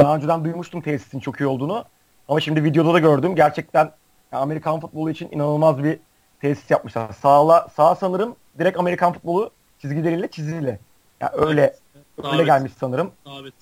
[0.00, 1.84] daha önceden duymuştum tesisin çok iyi olduğunu.
[2.28, 3.36] Ama şimdi videoda da gördüm.
[3.36, 3.92] Gerçekten
[4.32, 5.98] ya Amerikan futbolu için inanılmaz bir
[6.40, 7.12] tesis yapmışlar.
[7.12, 10.78] Sağla, sağ sanırım direkt Amerikan futbolu çizgileriyle çizili.
[11.20, 11.74] Ya öyle
[12.18, 12.46] öyle Sabit.
[12.46, 13.10] gelmiş sanırım.
[13.24, 13.54] Sabit.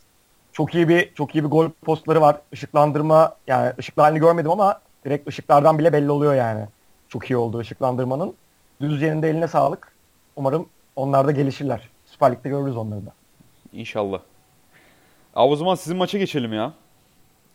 [0.52, 2.40] Çok iyi bir çok iyi bir gol postları var.
[2.52, 6.64] Işıklandırma yani ışıklı halini görmedim ama direkt ışıklardan bile belli oluyor yani.
[7.08, 8.34] Çok iyi oldu ışıklandırmanın.
[8.80, 9.92] Düzce'nin de eline sağlık.
[10.36, 11.88] Umarım onlar da gelişirler.
[12.06, 13.12] Süper Lig'de görürüz onları da.
[13.72, 14.20] İnşallah.
[15.34, 16.72] Abi o zaman sizin maça geçelim ya.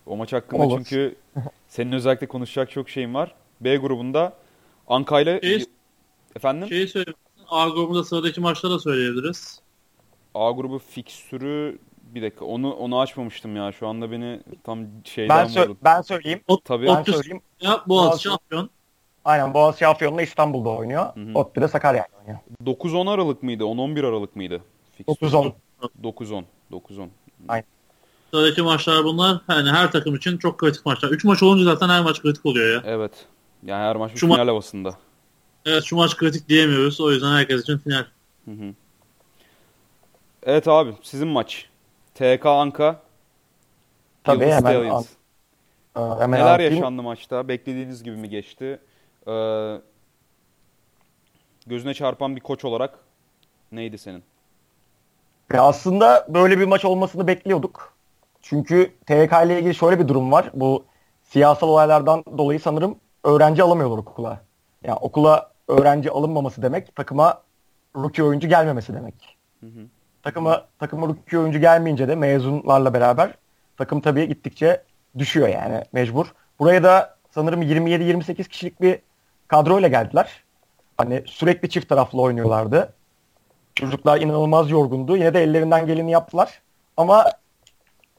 [0.06, 0.78] O maç hakkında Olur.
[0.78, 1.16] çünkü
[1.68, 3.36] senin özellikle konuşacak çok şeyin var.
[3.62, 4.34] B grubunda
[4.88, 5.66] Anka ile Şey-
[6.36, 7.18] efendim Şeyi söyleyeyim.
[7.50, 9.60] A grubunda sıradaki maçları da söyleyebiliriz.
[10.36, 13.72] A grubu fikstürü bir dakika onu onu açmamıştım ya.
[13.72, 15.78] Şu anda beni tam şeyden Ben, sö- vurdun.
[15.84, 16.42] ben söyleyeyim.
[16.48, 16.88] Ot, Tabii.
[16.88, 17.42] Ben söyleyeyim.
[17.62, 18.30] ya Boğaziçi Boğaziçi.
[18.30, 18.70] şampiyon.
[19.26, 21.16] Aynen Boğaziçi Afyon'la İstanbul'da oynuyor.
[21.16, 21.32] Hı hı.
[21.34, 22.40] Ottu da Sakarya'da oynuyor.
[22.66, 23.64] 9-10 Aralık mıydı?
[23.64, 24.62] 10-11 Aralık mıydı?
[24.98, 25.28] Fikstür.
[25.28, 25.54] 9-10.
[26.04, 26.44] 9-10.
[26.72, 27.08] 9-10.
[28.32, 29.42] Sıradaki maçlar bunlar.
[29.50, 31.10] Yani her takım için çok kritik maçlar.
[31.10, 32.82] 3 maç olunca zaten her maç kritik oluyor ya.
[32.86, 33.12] Evet.
[33.64, 34.96] Yani her maç bir Şu ma- final havasında.
[35.66, 37.02] Evet şu maç kritik diyemiyoruz.
[37.02, 38.06] O yüzden herkes için final.
[38.46, 38.74] Hı hı.
[40.44, 41.70] Evet abi sizin maç.
[42.16, 43.02] TK Anka.
[44.24, 45.08] Tabii Yıldız hemen, Stallions.
[45.98, 46.74] Ee, hemen Neler anlatayım.
[46.76, 47.48] yaşandı maçta?
[47.48, 48.80] Beklediğiniz gibi mi geçti?
[49.28, 49.76] Ee,
[51.68, 53.00] gözüne çarpan bir koç olarak
[53.72, 54.24] neydi senin?
[55.54, 57.94] Ya aslında böyle bir maç olmasını bekliyorduk.
[58.42, 60.52] Çünkü TK ile ilgili şöyle bir durum var.
[60.54, 60.86] Bu
[61.24, 64.42] siyasal olaylardan dolayı sanırım öğrenci alamıyorlar okula.
[64.84, 67.42] Yani okula öğrenci alınmaması demek takıma
[67.96, 69.38] rookie oyuncu gelmemesi demek.
[69.60, 69.86] Hı hı.
[70.24, 73.34] Takıma takıma rookie oyuncu gelmeyince de mezunlarla beraber
[73.78, 74.84] takım tabii gittikçe
[75.18, 76.34] düşüyor yani mecbur.
[76.60, 79.00] Buraya da sanırım 27-28 kişilik bir
[79.48, 80.44] kadroyla geldiler.
[80.98, 82.94] Hani sürekli çift taraflı oynuyorlardı.
[83.76, 85.18] Çocuklar inanılmaz yorgundu.
[85.18, 86.62] Yine de ellerinden geleni yaptılar.
[86.98, 87.26] Ama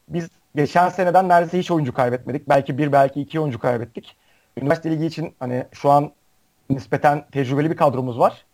[0.08, 2.48] biz geçen seneden neredeyse hiç oyuncu kaybetmedik.
[2.48, 4.16] Belki bir belki iki oyuncu kaybettik.
[4.56, 6.12] Üniversite ligi için hani şu an
[6.70, 8.44] nispeten tecrübeli bir kadromuz var.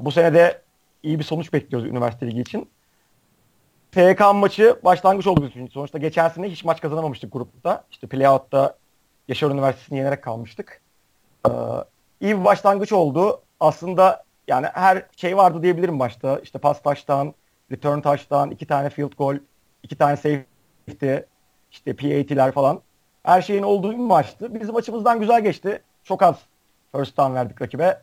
[0.00, 0.62] Bu sene de
[1.02, 2.68] iyi bir sonuç bekliyoruz üniversite ligi için.
[3.92, 5.74] TK maçı başlangıç oldu bizim için.
[5.74, 7.84] Sonuçta geçen sene hiç maç kazanamamıştık grupta.
[7.90, 8.76] İşte playout'ta
[9.28, 10.80] Yaşar Üniversitesi'ni yenerek kalmıştık.
[11.46, 11.50] Ee,
[12.20, 13.42] iyi bir başlangıç oldu.
[13.60, 16.38] Aslında yani her şey vardı diyebilirim başta.
[16.38, 17.34] İşte pas taştan,
[17.72, 19.38] return taştan, iki tane field goal,
[19.82, 21.14] iki tane safety,
[21.70, 22.80] işte PAT'ler falan.
[23.22, 24.60] Her şeyin olduğu bir maçtı.
[24.60, 25.82] Bizim açımızdan güzel geçti.
[26.04, 26.36] Çok az
[26.92, 28.02] first down verdik rakibe.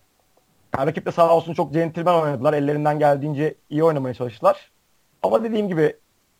[0.78, 2.54] Yani rakip de sağ olsun çok centilmen oynadılar.
[2.54, 4.72] Ellerinden geldiğince iyi oynamaya çalıştılar.
[5.24, 5.98] Ama dediğim gibi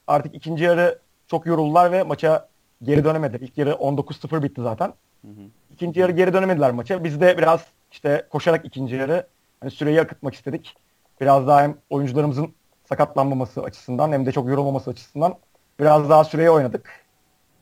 [0.08, 2.50] artık ikinci yarı çok yoruldular ve maça
[2.84, 3.40] geri dönemediler.
[3.40, 4.94] İlk yarı 19-0 bitti zaten.
[5.22, 5.42] Hı hı.
[5.74, 7.04] İkinci yarı geri dönemediler maça.
[7.04, 9.28] Biz de biraz işte koşarak ikinci yarı
[9.60, 10.76] hani süreyi akıtmak istedik.
[11.22, 12.54] Biraz daha hem oyuncularımızın
[12.90, 15.36] sakatlanmaması açısından hem de çok yorulmaması açısından
[15.80, 17.06] biraz daha süreyi oynadık.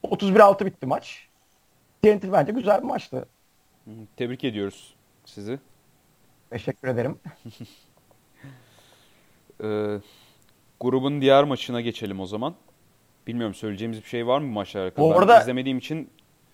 [0.04, 1.28] 31-6 bitti maç.
[2.02, 3.26] TNT bence güzel bir maçtı.
[4.18, 4.94] Tebrik ediyoruz
[5.26, 5.60] sizi.
[6.50, 7.20] Teşekkür ederim.
[9.64, 10.00] Ee,
[10.82, 12.56] grubun diğer maçına geçelim o zaman.
[13.28, 15.06] Bilmiyorum söyleyeceğimiz bir şey var mı bu maçla alakalı?
[15.06, 16.10] Bu Ben arada- izlemediğim için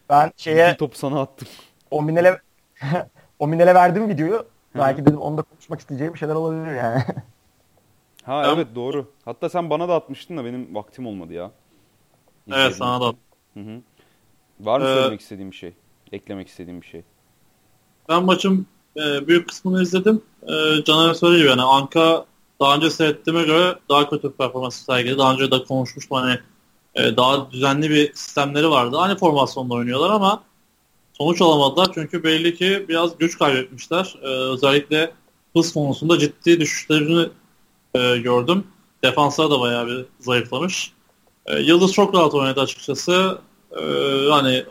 [0.10, 1.48] Ben şeye topu sana attım.
[1.92, 2.42] o minele
[3.40, 4.46] o minele verdim videoyu.
[4.76, 7.04] Belki dedim onda konuşmak isteyeceğim şeyler olabilir yani.
[8.24, 9.12] Ha evet doğru.
[9.26, 11.52] Hatta sen bana da atmıştın da benim vaktim olmadı ya.
[12.48, 12.78] Evet İzledim.
[12.78, 13.14] sana da.
[13.54, 13.82] Hı hı.
[14.60, 15.74] Var mı Ee, söylemek istediğim bir şey?
[16.12, 17.04] Eklemek istediğim bir şey?
[18.10, 18.66] Ben maçın
[18.98, 20.22] e, büyük kısmını izledim.
[20.44, 22.26] E, Caner söylüyor yani Anka
[22.62, 25.18] daha önce seyrettiğime göre daha kötü bir performans sergiledi.
[25.18, 26.40] Daha önce de konuşmuştum hani
[26.96, 28.98] e, daha düzenli bir sistemleri vardı.
[28.98, 30.44] Aynı formasyonda oynuyorlar ama
[31.14, 34.16] sonuç alamadılar çünkü belli ki biraz güç kaybetmişler.
[34.22, 35.12] E, özellikle
[35.56, 37.30] hız konusunda ciddi düşüşlerini
[37.96, 38.64] e, gördüm.
[39.04, 40.92] Defanslar da bayağı bir zayıflamış.
[41.46, 43.38] E, Yıldız çok rahat oynadı açıkçası.
[43.72, 43.84] E,
[44.30, 44.66] hani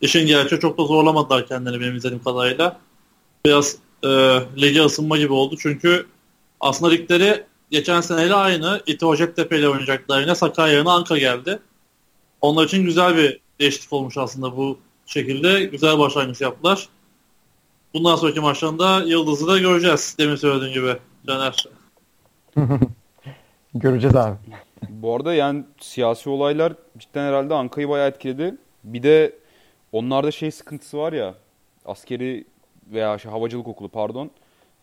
[0.00, 2.80] işin gerçeği çok da zorlamadılar kendini benim izlediğim kadarıyla.
[3.46, 4.08] Biraz e,
[4.60, 6.06] lige ısınma gibi oldu çünkü
[6.60, 8.82] aslında ligleri geçen seneyle aynı.
[8.86, 10.34] İti Hacettepe ile oynayacaklar yine.
[10.34, 11.58] Sakarya yerine Anka geldi.
[12.40, 15.64] Onlar için güzel bir değişiklik olmuş aslında bu şekilde.
[15.64, 16.88] Güzel başlangıç yaptılar.
[17.94, 20.16] Bundan sonraki maçlarında Yıldız'ı da göreceğiz.
[20.18, 21.64] Demin söylediğin gibi Caner.
[23.74, 24.36] Göreceğiz abi.
[24.88, 28.54] Bu arada yani siyasi olaylar cidden herhalde Anka'yı bayağı etkiledi.
[28.84, 29.32] Bir de
[29.96, 31.34] onlarda şey sıkıntısı var ya
[31.84, 32.44] askeri
[32.86, 34.30] veya şey, havacılık okulu pardon.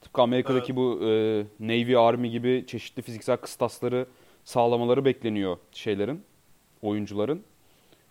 [0.02, 0.76] Tıpkı Amerika'daki Evet.
[0.78, 4.06] bu e, Navy Army gibi çeşitli fiziksel kıstasları
[4.44, 6.24] sağlamaları bekleniyor şeylerin,
[6.82, 7.44] oyuncuların.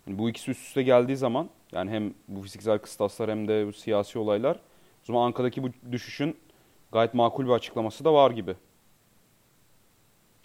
[0.07, 3.73] Yani bu ikisi üst üste geldiği zaman yani hem bu fiziksel kıstaslar hem de bu
[3.73, 4.57] siyasi olaylar
[5.03, 6.37] o zaman Anka'daki bu düşüşün
[6.93, 8.55] gayet makul bir açıklaması da var gibi.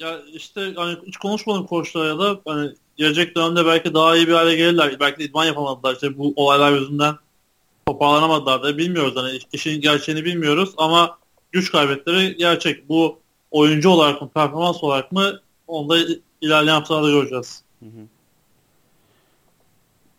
[0.02, 4.56] Ya işte hani hiç konuşmadım koçlara da hani gelecek dönemde belki daha iyi bir hale
[4.56, 5.00] gelirler.
[5.00, 5.94] Belki idman yapamadılar.
[5.94, 7.16] İşte bu olaylar yüzünden
[7.86, 9.16] toparlanamadılar da bilmiyoruz.
[9.16, 11.18] Hani işin gerçeğini bilmiyoruz ama
[11.52, 12.90] güç kaybetleri gerçek.
[12.90, 13.20] Bu
[13.52, 15.98] oyuncu olarak mı performans olarak mı onu da
[16.42, 17.64] ilerleyen haftalarda göreceğiz.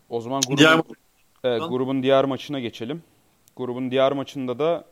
[0.09, 0.81] O zaman grubun, Diğer
[1.43, 3.03] evet, grubun diğer maçına geçelim.
[3.55, 4.85] Grubun diğer maçında da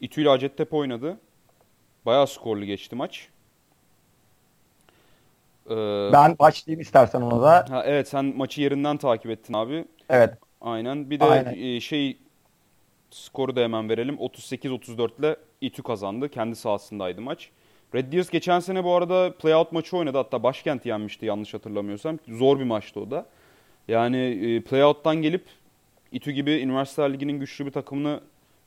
[0.00, 1.20] İTÜ ile Hacettepe oynadı.
[2.06, 3.28] Bayağı skorlu geçti maç.
[5.72, 7.64] Ee, Ben başlayayım istersen ona da.
[7.70, 9.84] ha, evet sen maçı yerinden takip ettin abi.
[10.10, 10.34] Evet.
[10.60, 11.10] Aynen.
[11.10, 11.54] Bir de Aynen.
[11.76, 12.18] e, şey
[13.10, 14.14] skoru da hemen verelim.
[14.16, 16.28] 38-34 ile İTÜ kazandı.
[16.28, 17.50] Kendi sahasındaydı maç.
[17.94, 20.18] Red Deers geçen sene bu arada playout maçı oynadı.
[20.18, 22.18] Hatta Başkent yenmişti yanlış hatırlamıyorsam.
[22.28, 23.26] Zor bir maçtı o da.
[23.88, 25.44] Yani e, playout'tan gelip
[26.12, 28.20] İTÜ gibi Üniversiteler Ligi'nin güçlü bir takımını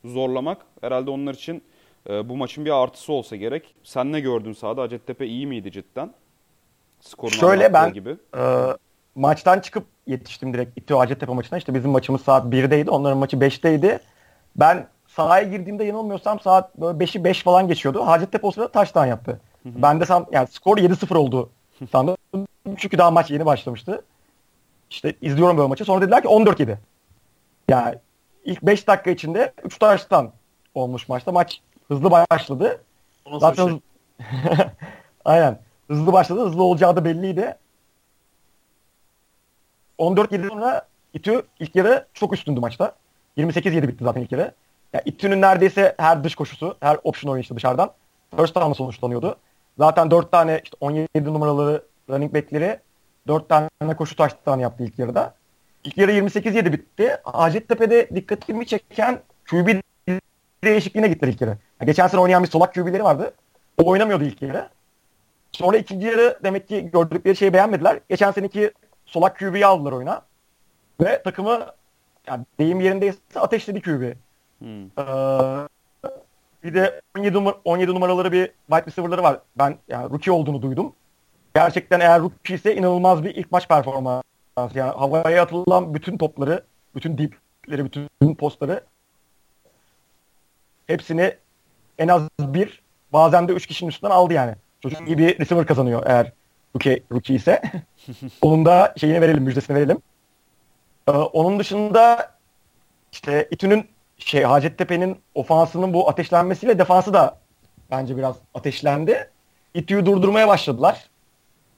[0.05, 1.61] zorlamak herhalde onlar için
[2.09, 3.75] e, bu maçın bir artısı olsa gerek.
[3.83, 4.81] Sen ne gördün sahada?
[4.81, 6.13] Hacettepe iyi miydi cidden?
[7.05, 8.17] Skorun Şöyle ben- gibi.
[8.37, 8.65] Ee,
[9.15, 11.57] maçtan çıkıp yetiştim direkt İTÜ Hacettepe maçına.
[11.57, 12.89] İşte bizim maçımız saat 1'deydi.
[12.89, 13.99] Onların maçı 5'teydi.
[14.55, 18.07] Ben sahaya girdiğimde yanılmıyorsam saat böyle 5'i 5 falan geçiyordu.
[18.07, 19.39] Hacettepe o sırada taştan yaptı.
[19.65, 21.49] Ben de san, yani skor 7-0 oldu
[21.91, 22.17] sandım.
[22.77, 24.01] Çünkü daha maç yeni başlamıştı.
[24.89, 25.85] İşte izliyorum böyle maçı.
[25.85, 26.77] Sonra dediler ki 14-7.
[27.69, 27.95] Yani
[28.45, 30.31] ilk 5 dakika içinde 3 taştan
[30.75, 31.31] olmuş maçta.
[31.31, 32.81] Maç hızlı başladı.
[33.25, 33.79] Nasıl Zaten şey?
[35.25, 35.64] aynen.
[35.87, 36.45] Hızlı başladı.
[36.45, 37.57] Hızlı olacağı da belliydi.
[39.99, 42.95] 14-7 sonra İTÜ ilk yarı çok üstündü maçta.
[43.37, 44.53] 28-7 bitti zaten ilk yarı.
[44.93, 47.91] Ya İTÜ'nün neredeyse her dış koşusu, her option oynayışı dışarıdan
[48.37, 49.37] first down'la sonuçlanıyordu.
[49.77, 52.79] Zaten 4 tane işte 17 numaralı running back'leri
[53.27, 55.35] 4 tane koşu taştan yaptı ilk yarıda.
[55.83, 57.17] İlk yarı 28-7 bitti.
[57.23, 59.81] Hacettepe'de dikkatimi çeken QB
[60.63, 61.57] değişikliğine gittiler ilk yarı.
[61.81, 63.33] Ya geçen sene oynayan bir solak QB'leri vardı.
[63.77, 64.69] O oynamıyordu ilk yarı.
[65.55, 67.99] Sonra ikinci yarı demek ki gördükleri şeyi beğenmediler.
[68.09, 68.71] Geçen seneki
[69.05, 70.21] solak QB'yi aldılar oyuna.
[71.01, 71.65] Ve takımı
[72.27, 74.13] yani deyim yerindeyse ateşledi QB.
[74.59, 74.85] Hmm.
[74.85, 75.67] Ee,
[76.63, 79.39] bir de 17, numara, 17 numaraları bir wide receiver'ları var.
[79.55, 80.93] Ben yani rookie olduğunu duydum.
[81.55, 84.23] Gerçekten eğer rookie ise inanılmaz bir ilk maç performansı.
[84.73, 86.63] Yani havaya atılan bütün topları,
[86.95, 88.83] bütün deepleri, bütün postları
[90.87, 91.35] hepsini
[91.97, 92.81] en az bir
[93.13, 94.55] bazen de üç kişinin üstünden aldı yani.
[94.89, 96.31] Çocuk iyi bir receiver kazanıyor eğer
[96.75, 97.61] rookie, rookie ise.
[98.41, 99.97] Onun da şeyini verelim, müjdesini verelim.
[101.07, 102.31] Ee, onun dışında
[103.11, 103.85] işte İTÜ'nün
[104.17, 107.37] şey Hacettepe'nin ofansının bu ateşlenmesiyle defansı da
[107.91, 109.29] bence biraz ateşlendi.
[109.73, 111.09] İTÜ'yü durdurmaya başladılar.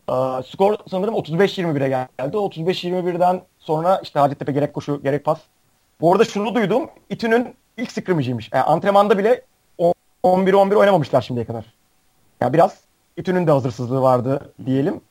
[0.10, 2.38] Ee, skor sanırım 35-21'e geldi.
[2.38, 5.39] 35-21'den sonra işte Hacettepe gerek koşu gerek pas.
[6.02, 6.89] Bu arada şunu duydum.
[7.10, 8.50] İTÜ'nün ilk scrimmage'iymiş.
[8.54, 9.41] Yani antrenmanda bile
[10.24, 11.65] 11-11 oynamamışlar şimdiye kadar.
[12.41, 12.87] Yani biraz
[13.18, 15.02] İTÜ'nün de hazırsızlığı vardı diyelim.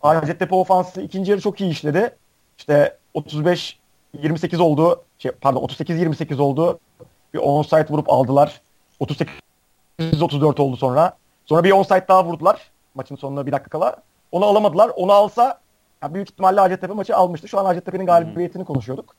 [0.00, 2.16] Hacettepe ofansı ikinci yarı çok iyi işledi.
[2.58, 3.78] İşte 35
[4.12, 5.04] 28 oldu.
[5.18, 6.78] Şey, pardon 38-28 oldu.
[7.34, 8.60] Bir onside vurup aldılar.
[10.00, 11.16] 38-34 oldu sonra.
[11.46, 12.70] Sonra bir onside daha vurdular.
[12.94, 13.96] Maçın sonuna bir dakika kala.
[14.32, 14.90] Onu alamadılar.
[14.96, 15.60] Onu alsa
[16.02, 17.48] yani büyük ihtimalle Hacettepe maçı almıştı.
[17.48, 19.16] Şu an Hacettepe'nin galibiyetini konuşuyorduk.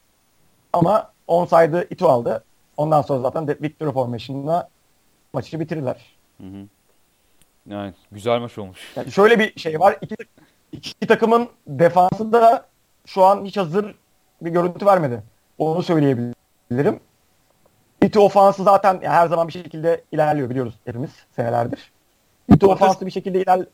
[0.73, 2.43] Ama onside'ı İTÜ aldı.
[2.77, 4.69] Ondan sonra zaten de Victory Formation'la
[5.33, 6.17] maçı bitirdiler.
[6.41, 6.67] Hı hı.
[7.67, 8.79] Yani güzel maç olmuş.
[8.95, 9.97] Yani şöyle bir şey var.
[10.01, 10.15] İki,
[10.71, 12.65] iki takımın defansı da
[13.05, 13.95] şu an hiç hazır
[14.41, 15.23] bir görüntü vermedi.
[15.57, 16.99] Onu söyleyebilirim.
[18.01, 21.91] İTÜ ofansı zaten yani her zaman bir şekilde ilerliyor biliyoruz hepimiz senelerdir.
[22.51, 23.65] Ateş- ofansı bir şekilde iler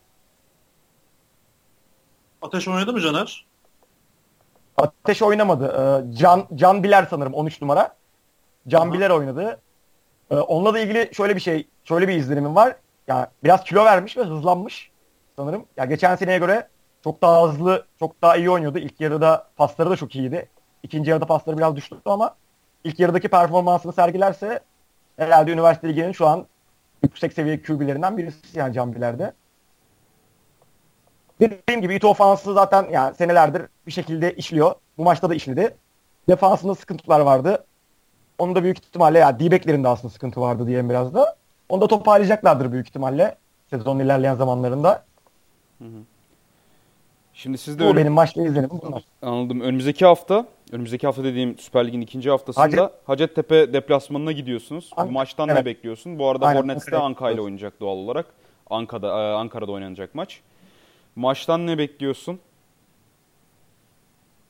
[2.42, 3.46] Ateş oynadı mı Caner?
[4.78, 5.66] Ateş oynamadı.
[5.66, 7.96] Ee, Can Can Biler sanırım 13 numara.
[8.68, 8.94] Can Aha.
[8.94, 9.62] Biler oynadı.
[10.32, 12.76] Ee, onunla da ilgili şöyle bir şey, şöyle bir izlenimim var.
[13.08, 14.92] Yani biraz kilo vermiş ve hızlanmış
[15.36, 15.66] sanırım.
[15.78, 16.68] Ya geçen seneye göre
[17.04, 18.78] çok daha hızlı, çok daha iyi oynuyordu.
[18.78, 20.50] İlk yarıda pasları da çok iyiydi.
[20.84, 22.36] İkinci yarıda pasları biraz düştü ama
[22.84, 24.60] ilk yarıdaki performansını sergilerse
[25.18, 26.46] herhalde üniversite liginin şu an
[27.04, 29.34] yüksek seviye QB'lerinden birisi yani Can Biler'de.
[31.40, 34.76] Dediğim gibi İTO ofansı zaten yani senelerdir bir şekilde işliyor.
[34.98, 35.78] Bu maçta da işledi.
[36.30, 37.66] Defansında sıkıntılar vardı.
[38.38, 41.36] Onu da büyük ihtimalle ya D-back'lerinde aslında sıkıntı vardı diyelim biraz da.
[41.74, 43.36] Onu da toparlayacaklardır büyük ihtimalle
[43.70, 45.06] sezonun ilerleyen zamanlarında.
[47.34, 49.04] Şimdi siz de Bu önüm- benim maçla izlenimim bunlar.
[49.22, 49.62] anladım.
[49.62, 54.92] Önümüzdeki hafta, önümüzdeki hafta dediğim Süper Lig'in ikinci haftasında Hacet- Hacettepe deplasmanına gidiyorsunuz.
[54.98, 55.66] Bu Ank- maçtan ne evet.
[55.66, 56.20] bekliyorsun?
[56.20, 58.26] Bu arada Aynen, Hornets de Anka ile oynayacak doğal olarak.
[58.70, 60.40] Ankara'da e, Ankara'da oynanacak maç.
[61.16, 62.40] Maçtan ne bekliyorsun?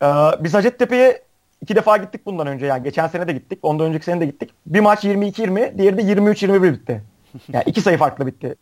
[0.03, 0.05] Ee,
[0.39, 1.21] biz Hacettepe'ye
[1.61, 2.65] iki defa gittik bundan önce.
[2.65, 3.59] Yani geçen sene de gittik.
[3.61, 4.49] Ondan önceki sene de gittik.
[4.65, 7.03] Bir maç 22-20, diğeri de 23-21 bitti.
[7.53, 8.55] Yani iki sayı farklı bitti.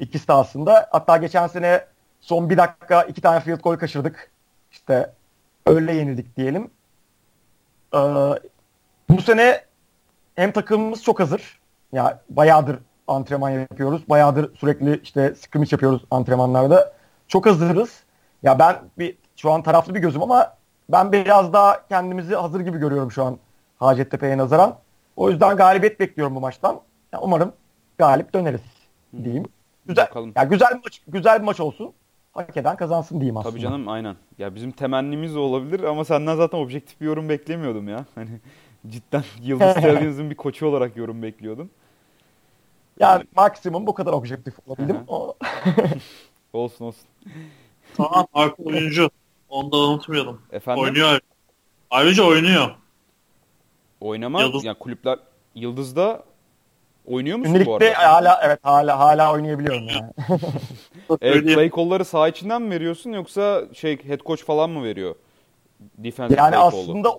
[0.00, 0.88] İkisi de aslında.
[0.90, 1.84] Hatta geçen sene
[2.20, 4.30] son bir dakika iki tane field goal kaçırdık.
[4.70, 5.12] İşte
[5.66, 6.70] öyle yenildik diyelim.
[7.94, 7.98] Ee,
[9.08, 9.64] bu sene
[10.34, 11.60] hem takımımız çok hazır.
[11.92, 14.08] Ya bayağıdır antrenman yapıyoruz.
[14.08, 16.92] Bayağıdır sürekli işte scrimmage yapıyoruz antrenmanlarda.
[17.28, 18.02] Çok hazırız.
[18.42, 20.56] Ya ben bir şu an taraflı bir gözüm ama
[20.88, 23.38] ben biraz daha kendimizi hazır gibi görüyorum şu an
[23.78, 24.76] Hacettepe'ye nazaran.
[25.16, 26.80] O yüzden galibiyet bekliyorum bu maçtan.
[27.12, 27.52] Ya umarım
[27.98, 28.60] galip döneriz
[29.24, 29.44] diyeyim.
[29.86, 30.06] Güzel.
[30.06, 30.32] Bakalım.
[30.36, 31.92] Ya güzel bir maç, güzel bir maç olsun.
[32.32, 33.50] Hak eden kazansın diyeyim aslında.
[33.52, 34.16] Tabii canım aynen.
[34.38, 38.04] Ya bizim temennimiz de olabilir ama senden zaten objektif bir yorum beklemiyordum ya.
[38.14, 38.28] Hani
[38.88, 41.70] cidden Yıldız Stallions'ın bir koçu olarak yorum bekliyordum.
[43.00, 44.96] Yani maksimum bu kadar objektif olabildim.
[45.08, 45.34] O,
[46.52, 47.08] Olsun olsun.
[47.96, 49.10] Tamam Marco oyuncu.
[49.48, 50.42] Onu da unutmayalım.
[50.52, 51.20] Efendim Oynuyor.
[51.90, 52.70] Ayrıca oynuyor.
[54.00, 55.18] oynama Yıldız- ya kulüpler
[55.54, 56.24] Yıldız'da
[57.06, 57.84] oynuyor musun Şimdi bu arada?
[57.94, 60.10] hala evet hala hala oynayabiliyorum yani.
[61.22, 65.14] Evet, play call'ları saha içinden mi veriyorsun yoksa şey head coach falan mı veriyor?
[65.80, 66.64] Defensive Yani call'u.
[66.66, 67.18] aslında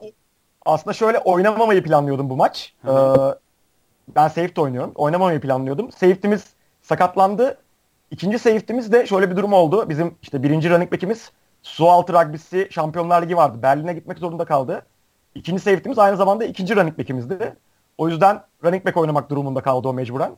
[0.66, 2.74] aslında şöyle oynamamayı planlıyordum bu maç.
[2.88, 2.92] Ee,
[4.16, 4.92] ben safety oynuyorum.
[4.96, 5.92] Oynamamayı planlıyordum.
[5.92, 6.46] Safety'miz
[6.82, 7.58] sakatlandı.
[8.12, 9.90] İkinci safety'miz de şöyle bir durum oldu.
[9.90, 11.32] Bizim işte birinci running back'imiz
[11.64, 13.58] su altı rugby'si Şampiyonlar Ligi vardı.
[13.62, 14.82] Berlin'e gitmek zorunda kaldı.
[15.36, 17.56] İkinci safety'miz aynı zamanda ikinci running back'imizdi.
[17.98, 20.32] O yüzden running back oynamak durumunda kaldı o mecburen.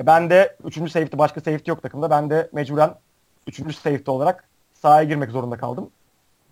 [0.00, 2.10] E ben de üçüncü safety, başka safety yok takımda.
[2.10, 2.94] Ben de mecburen
[3.46, 5.90] üçüncü safety olarak sahaya girmek zorunda kaldım.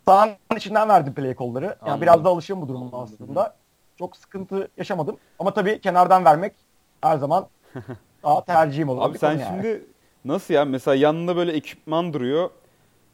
[0.05, 1.65] Sahanın içinden verdim play call'ları.
[1.65, 2.03] Yani Anladım.
[2.03, 3.55] biraz da alışığım bu duruma aslında.
[3.99, 5.17] Çok sıkıntı yaşamadım.
[5.39, 6.53] Ama tabii kenardan vermek
[7.01, 7.47] her zaman
[8.23, 9.03] daha tercihim olur.
[9.03, 9.45] Abi sen yani.
[9.45, 9.85] şimdi
[10.25, 10.65] nasıl ya?
[10.65, 12.51] Mesela yanında böyle ekipman duruyor.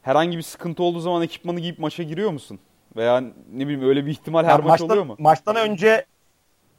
[0.02, 2.58] Herhangi bir sıkıntı olduğu zaman ekipmanı giyip maça giriyor musun?
[2.96, 3.20] Veya
[3.52, 5.16] ne bileyim öyle bir ihtimal her Yani maç maçtan, oluyor mu?
[5.18, 6.06] Maçtan önce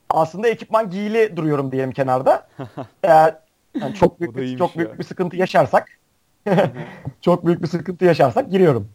[0.10, 2.48] aslında ekipman giyili duruyorum diyelim kenarda.
[3.04, 3.38] Eğer
[3.82, 5.00] yani çok büyük bir, çok büyük ya.
[5.00, 6.00] bir sıkıntı yaşarsak
[7.22, 8.89] çok büyük bir sıkıntı yaşarsak giriyorum.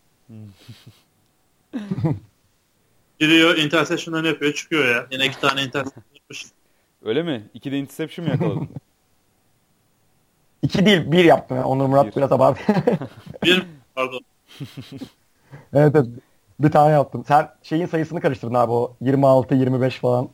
[3.21, 5.07] Giriyor, interception'larını yapıyor, çıkıyor ya.
[5.11, 6.45] Yine iki tane interception yapmış.
[7.05, 7.43] Öyle mi?
[7.55, 8.69] İki de interception mi yakaladın?
[10.63, 11.57] İki değil bir yaptım.
[11.57, 11.67] Yani.
[11.67, 12.17] Onur Murat Bir.
[12.17, 12.63] biraz abartı.
[13.45, 14.21] Bir pardon.
[15.73, 16.07] evet, evet.
[16.61, 17.25] Bir tane yaptım.
[17.29, 20.29] Sen şeyin sayısını karıştırdın abi o 26 25 falan.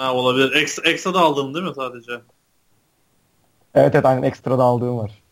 [0.00, 0.52] Ha olabilir.
[0.52, 2.12] Ekstra, ekstra da aldın değil mi sadece?
[3.74, 5.22] Evet evet aynen ekstra da aldığım var.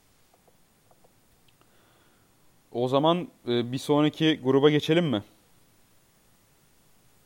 [2.72, 5.24] o zaman e, bir sonraki gruba geçelim mi?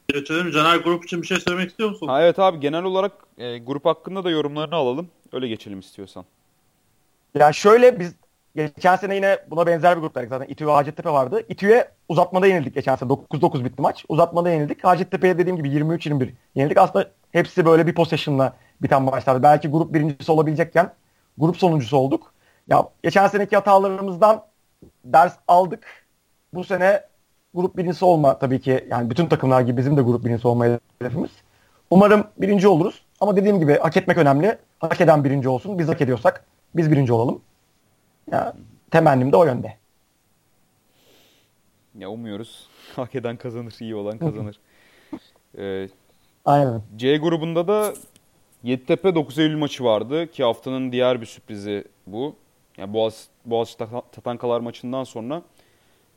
[0.09, 0.50] Geçelim.
[0.50, 2.09] Caner grup için bir şey söylemek istiyor musun?
[2.09, 5.09] Ha evet abi genel olarak e, grup hakkında da yorumlarını alalım.
[5.33, 6.24] Öyle geçelim istiyorsan.
[7.35, 8.14] Ya şöyle biz
[8.57, 10.46] geçen sene yine buna benzer bir gruptaydık zaten.
[10.46, 11.46] İTÜ ve Hacettepe vardı.
[11.48, 13.09] İTÜ'ye uzatmada yenildik geçen sene.
[13.09, 14.05] 9-9 bitti maç.
[14.09, 14.85] Uzatmada yenildik.
[14.85, 16.78] Hacettepe'ye dediğim gibi 23-21 yenildik.
[16.78, 19.42] Aslında hepsi böyle bir possession'la biten maçlardı.
[19.42, 20.92] Belki grup birincisi olabilecekken
[21.38, 22.33] grup sonuncusu olduk.
[22.68, 24.45] Ya geçen seneki hatalarımızdan
[25.05, 26.07] ders aldık.
[26.55, 27.03] Bu sene
[27.55, 31.31] grup birincisi olma tabii ki yani bütün takımlar gibi bizim de grup birincisi olma hedefimiz.
[31.90, 33.03] Umarım birinci oluruz.
[33.21, 34.59] Ama dediğim gibi hak etmek önemli.
[34.79, 35.79] Hak eden birinci olsun.
[35.79, 37.42] Biz hak ediyorsak biz birinci olalım.
[38.31, 38.55] Ya,
[38.90, 39.77] temennim de o yönde.
[41.99, 42.68] Ya umuyoruz.
[42.97, 44.61] Hak eden kazanır, iyi olan kazanır.
[45.59, 45.88] E,
[46.44, 46.83] Aynen.
[46.96, 47.94] C grubunda da
[48.62, 52.37] Yeditepe 9 Eylül maçı vardı ki haftanın diğer bir sürprizi bu.
[52.78, 55.42] Yani Boğaz, Boğaziçi Ta- Tatankalar maçından sonra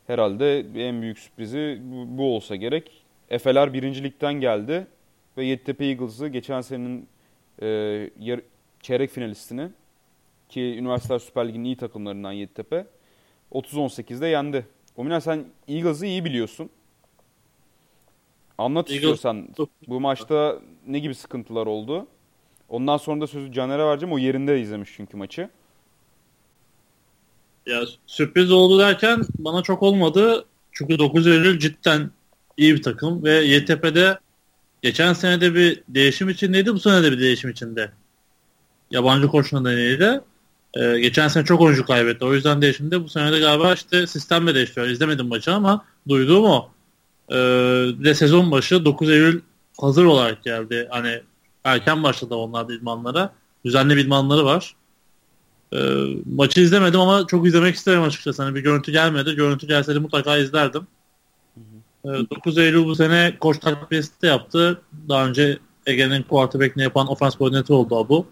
[0.08, 2.92] herhalde en büyük sürprizi bu, bu olsa gerek.
[3.30, 4.88] Efeler birincilikten geldi
[5.38, 7.08] ve Yeditepe Eagles'ı geçen senenin
[7.62, 7.68] e,
[8.20, 8.42] yar-
[8.82, 9.68] çeyrek finalistini
[10.50, 12.86] ki Üniversiteler Süper Ligi'nin iyi takımlarından Yeditepe
[13.52, 14.66] 30-18'de yendi.
[14.98, 16.70] Omina sen Eagles'ı iyi biliyorsun.
[18.58, 19.48] Anlat istiyorsan.
[19.88, 22.08] Bu maçta ne gibi sıkıntılar oldu?
[22.70, 24.14] Ondan sonra da sözü Caner'e vereceğim.
[24.14, 25.50] O yerinde izlemiş çünkü maçı.
[27.66, 30.46] Ya sürpriz oldu derken bana çok olmadı.
[30.72, 32.12] Çünkü 9 Eylül cidden
[32.58, 34.20] iyi bir takım ve YTP'de
[34.82, 36.74] geçen sene de bir değişim içindeydi.
[36.74, 37.92] Bu sene de bir değişim içinde.
[38.92, 40.22] Yabancı koç nedeniyle.
[40.74, 42.26] Ee, geçen sene çok oyuncu kaybetti.
[42.26, 44.88] O yüzden değişimde bu sene de galiba işte sistem de değişiyor.
[44.88, 46.75] İzlemedim maçı ama duyduğum o.
[47.32, 47.36] Ee,
[48.00, 49.42] bir de sezon başı 9 Eylül
[49.80, 50.88] hazır olarak geldi.
[50.92, 51.22] Hani
[51.64, 53.34] erken başladı onlar da idmanlara.
[53.66, 54.76] Düzenli idmanları var.
[55.74, 55.78] Ee,
[56.36, 58.44] maçı izlemedim ama çok izlemek isterim açıkçası.
[58.44, 59.36] Hani bir görüntü gelmedi.
[59.36, 60.88] Görüntü gelse de mutlaka izlerdim.
[62.06, 64.82] Ee, 9 Eylül bu sene koç takviyesi de yaptı.
[65.10, 68.26] Daha önce Ege'nin quarterback'ini yapan ofans koordinatörü oldu Abu.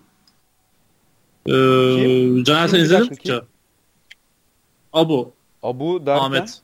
[1.46, 1.52] Ee,
[1.96, 2.44] Kim?
[2.44, 2.86] Caner sen Kim?
[2.86, 3.42] izledin mi?
[4.94, 5.32] Abu,
[5.64, 6.24] Abu derken.
[6.24, 6.62] Ahmet.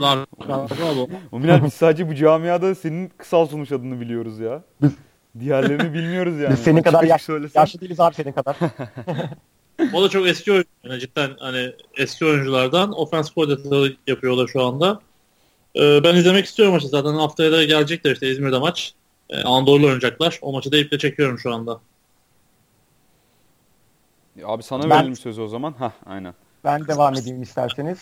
[0.00, 1.08] Lar, Abu.
[1.32, 4.62] Uminal biz sadece bu camiada senin kısaltılmış adını biliyoruz ya.
[4.82, 4.92] Biz-
[5.40, 6.52] Diğerlerini bilmiyoruz yani.
[6.52, 7.60] Biz senin kadar yaş- söylesen.
[7.60, 8.56] Yaşlı değiliz abi senin kadar.
[9.94, 10.68] O da çok eski oyuncu.
[10.84, 15.00] Yani cidden hani eski oyunculardan ofans koordinatörü yapıyorlar şu anda.
[15.76, 16.88] Ee, ben izlemek istiyorum maçı.
[16.88, 18.94] Zaten haftaya da gelecekler işte İzmir'de maç.
[19.30, 20.38] Ee, Anadolu'yla oynayacaklar.
[20.42, 21.80] O maçı da iple çekiyorum şu anda.
[24.44, 25.72] Abi sana Ben- verelim sözü o zaman.
[25.78, 26.34] Hah aynen.
[26.64, 27.98] Ben devam edeyim isterseniz.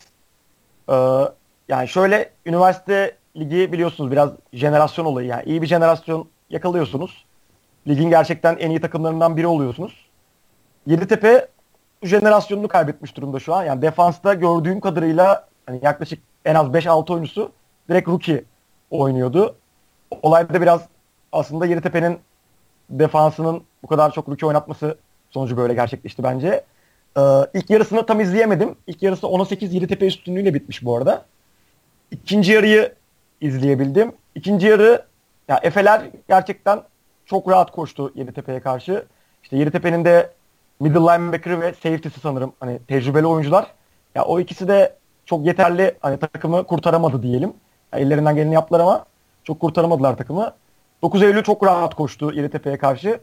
[0.90, 0.94] Ee,
[1.68, 5.28] yani şöyle üniversite ligi biliyorsunuz biraz jenerasyon olayı.
[5.28, 7.24] Yani iyi bir jenerasyon yakalıyorsunuz.
[7.88, 10.06] Ligin gerçekten en iyi takımlarından biri oluyorsunuz.
[10.86, 11.48] Yeditepe
[12.02, 13.64] bu jenerasyonunu kaybetmiş durumda şu an.
[13.64, 17.52] Yani defansta gördüğüm kadarıyla hani yaklaşık en az 5-6 oyuncusu
[17.88, 18.44] direkt rookie
[18.90, 19.56] oynuyordu.
[20.22, 20.80] Olayda biraz
[21.32, 22.18] aslında Yeditepe'nin
[22.90, 24.98] defansının bu kadar çok rookie oynatması
[25.30, 26.64] sonucu böyle gerçekleşti bence.
[27.18, 27.20] Ee,
[27.54, 28.76] ilk yarısını tam izleyemedim.
[28.86, 31.24] İlk yarısı 10'a 8 Yeditepe üstünlüğüyle bitmiş bu arada.
[32.10, 32.94] İkinci yarıyı
[33.40, 34.12] izleyebildim.
[34.34, 35.04] İkinci yarı
[35.48, 36.82] ya Efeler gerçekten
[37.26, 39.04] çok rahat koştu Yeditepe'ye karşı.
[39.42, 40.32] İşte Yeditepe'nin de
[40.80, 43.66] middle linebacker ve safety'si sanırım hani tecrübeli oyuncular.
[44.14, 47.52] Ya o ikisi de çok yeterli hani takımı kurtaramadı diyelim.
[47.92, 49.04] Ya ellerinden geleni yaptılar ama
[49.44, 50.52] çok kurtaramadılar takımı.
[51.02, 53.20] 9 Eylül çok rahat koştu Yeditepe'ye karşı.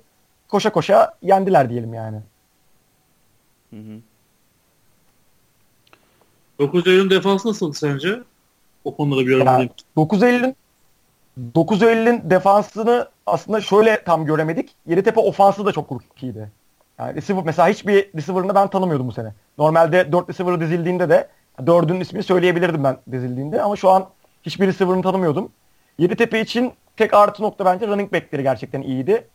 [0.47, 2.17] Koşa koşa yendiler diyelim yani.
[3.69, 3.99] Hı hı.
[6.59, 8.19] 9 Eylül'ün defansı nasıldı sence?
[8.85, 9.69] O konuda da bir yorum Ya, alayım.
[9.95, 10.55] 9 Eylül'ün
[11.55, 14.75] 9 Eylül'ün defansını aslında şöyle tam göremedik.
[14.87, 15.91] Yeditepe ofansı da çok
[16.21, 16.51] iyiydi.
[16.99, 19.33] Yani receiver, mesela hiçbir receiver'ını ben tanımıyordum bu sene.
[19.57, 21.27] Normalde 4 receiver dizildiğinde de
[21.59, 24.09] 4'ün ismini söyleyebilirdim ben dizildiğinde ama şu an
[24.43, 25.51] hiçbir receiver'ını tanımıyordum.
[25.97, 29.27] Yeditepe için tek artı nokta bence running back'leri gerçekten iyiydi.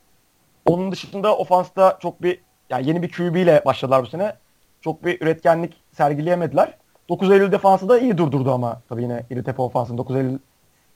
[0.66, 4.36] Onun dışında ofansta çok bir yani yeni bir QB ile başladılar bu sene.
[4.80, 6.74] Çok bir üretkenlik sergileyemediler.
[7.08, 10.38] 9 Eylül defansı da iyi durdurdu ama tabii yine Yeditepe ofansının 9 Eylül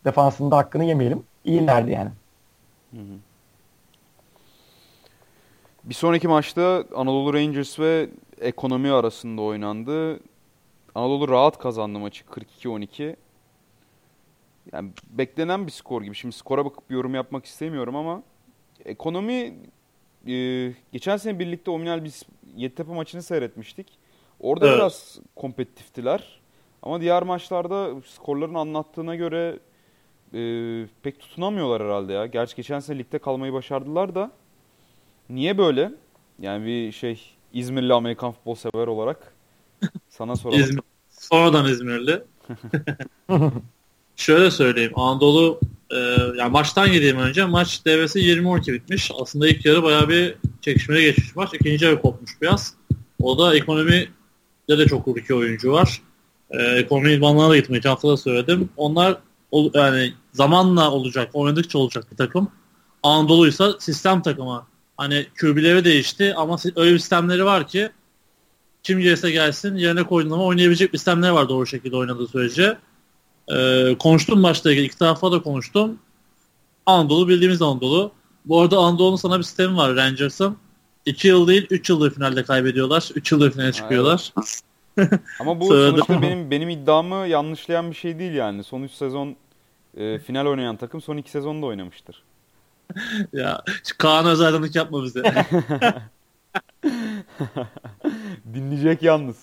[0.04, 1.22] defansında hakkını yemeyelim.
[1.44, 2.10] İyilerdi yani.
[5.84, 8.08] Bir sonraki maçta Anadolu Rangers ve
[8.40, 10.20] Ekonomi arasında oynandı.
[10.94, 13.16] Anadolu rahat kazandı maçı 42-12.
[14.72, 16.14] Yani beklenen bir skor gibi.
[16.14, 18.22] Şimdi skora bakıp yorum yapmak istemiyorum ama
[18.84, 19.54] Ekonomi
[20.26, 22.22] e, geçen sene birlikte Ominal biz
[22.56, 24.01] Yeditepe maçını seyretmiştik.
[24.42, 24.76] Orada Evet.
[24.76, 26.40] biraz kompetitiftiler.
[26.82, 29.58] Ama diğer maçlarda skorların anlattığına göre
[30.34, 30.40] e,
[31.02, 32.26] pek tutunamıyorlar herhalde ya.
[32.26, 34.30] Gerçi geçen sene ligde kalmayı başardılar da.
[35.30, 35.92] Niye böyle?
[36.40, 37.20] Yani bir şey
[37.52, 39.34] İzmirli Amerikan futbol sever olarak
[40.08, 40.60] sana soralım.
[40.60, 40.82] İzmir.
[41.10, 42.22] Sonradan İzmirli.
[44.16, 44.92] Şöyle söyleyeyim.
[44.94, 45.96] Anadolu e,
[46.38, 47.44] yani maçtan gideyim önce.
[47.44, 49.10] Maç devresi 20-12 bitmiş.
[49.22, 51.54] Aslında ilk yarı bayağı bir çekişmeli geçmiş maç.
[51.54, 52.74] İkinci yarı kopmuş biraz.
[53.22, 54.08] O da ekonomide
[54.68, 56.02] de çok iki oyuncu var.
[56.50, 58.68] E, ekonomi idmanlarına da gitmeyi hafta da söyledim.
[58.76, 59.18] Onlar
[59.74, 62.48] yani zamanla olacak, oynadıkça olacak bir takım.
[63.02, 64.66] Anadolu ise sistem takımı.
[64.96, 67.90] Hani QB'leri değişti ama öyle bir sistemleri var ki
[68.82, 72.78] kim gelirse gelsin yerine koyduğun ama oynayabilecek bir sistemleri var doğru şekilde oynadığı sürece.
[73.48, 74.86] Ee, konuştum maçla ilgili.
[74.86, 75.98] iki tarafa da konuştum.
[76.86, 78.12] Anadolu bildiğimiz Anadolu.
[78.44, 80.56] Bu arada Anadolu'nun sana bir sistemi var Rangers'ın.
[81.06, 83.08] 2 yıl değil 3 yıldır finalde kaybediyorlar.
[83.14, 84.32] 3 yıldır finale çıkıyorlar.
[85.40, 85.90] Ama bu Söyledim.
[85.90, 88.64] sonuçta benim benim iddiamı yanlışlayan bir şey değil yani.
[88.64, 89.36] Son 3 sezon
[89.96, 92.22] e, final oynayan takım son 2 sezonda oynamıştır.
[93.32, 93.62] ya
[93.98, 95.22] Kaan özellik yapma bize.
[98.54, 99.36] Dinleyecek yalnız.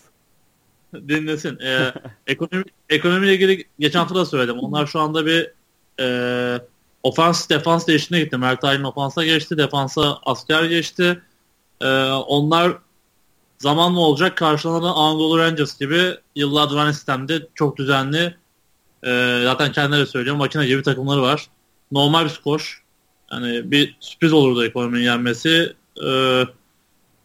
[0.93, 1.59] Dinlesin.
[1.59, 1.93] Ee,
[2.27, 4.59] ekonomi, ekonomiyle ilgili geçen hafta da söyledim.
[4.59, 5.51] Onlar şu anda bir
[5.99, 6.59] e,
[7.03, 8.37] ofans defans değişimine gitti.
[8.37, 9.57] Mert Aydın ofansa geçti.
[9.57, 11.21] Defansa asker geçti.
[11.81, 12.77] Ee, onlar
[13.57, 18.35] zamanla olacak karşılarında Anadolu Rangers gibi yıllardır aynı sistemde çok düzenli
[19.03, 20.35] Ee, zaten kendileri söylüyor.
[20.35, 21.47] Makine gibi takımları var.
[21.91, 22.83] Normal bir skor.
[23.31, 25.73] Yani bir sürpriz olurdu ekonominin yenmesi.
[26.05, 26.43] Ee,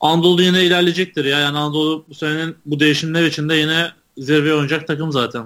[0.01, 1.39] Anadolu yine ilerleyecektir ya.
[1.39, 5.43] Yani Anadolu bu senenin bu değişimler içinde yine zirveye oynayacak takım zaten.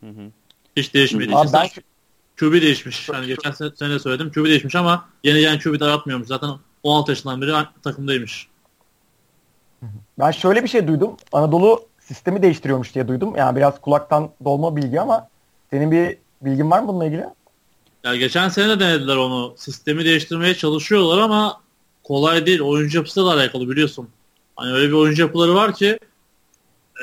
[0.00, 0.30] Hı hı.
[0.76, 1.36] Hiç değişmedi.
[1.36, 1.68] Abi ben
[2.36, 3.08] QB değişmiş.
[3.08, 4.32] Yani geçen sene, söyledim.
[4.32, 6.28] QB değişmiş ama yeni gelen QB de aratmıyormuş.
[6.28, 6.50] Zaten
[6.82, 7.52] 16 yaşından beri
[7.84, 8.48] takımdaymış.
[10.18, 11.16] Ben şöyle bir şey duydum.
[11.32, 13.36] Anadolu sistemi değiştiriyormuş diye duydum.
[13.36, 15.28] Yani biraz kulaktan dolma bilgi ama
[15.70, 17.24] senin bir bilgin var mı bununla ilgili?
[18.04, 19.54] Ya geçen sene de denediler onu.
[19.56, 21.60] Sistemi değiştirmeye çalışıyorlar ama
[22.04, 22.60] kolay değil.
[22.60, 24.08] Oyuncu yapısıyla da alakalı biliyorsun.
[24.56, 25.98] Hani öyle bir oyuncu yapıları var ki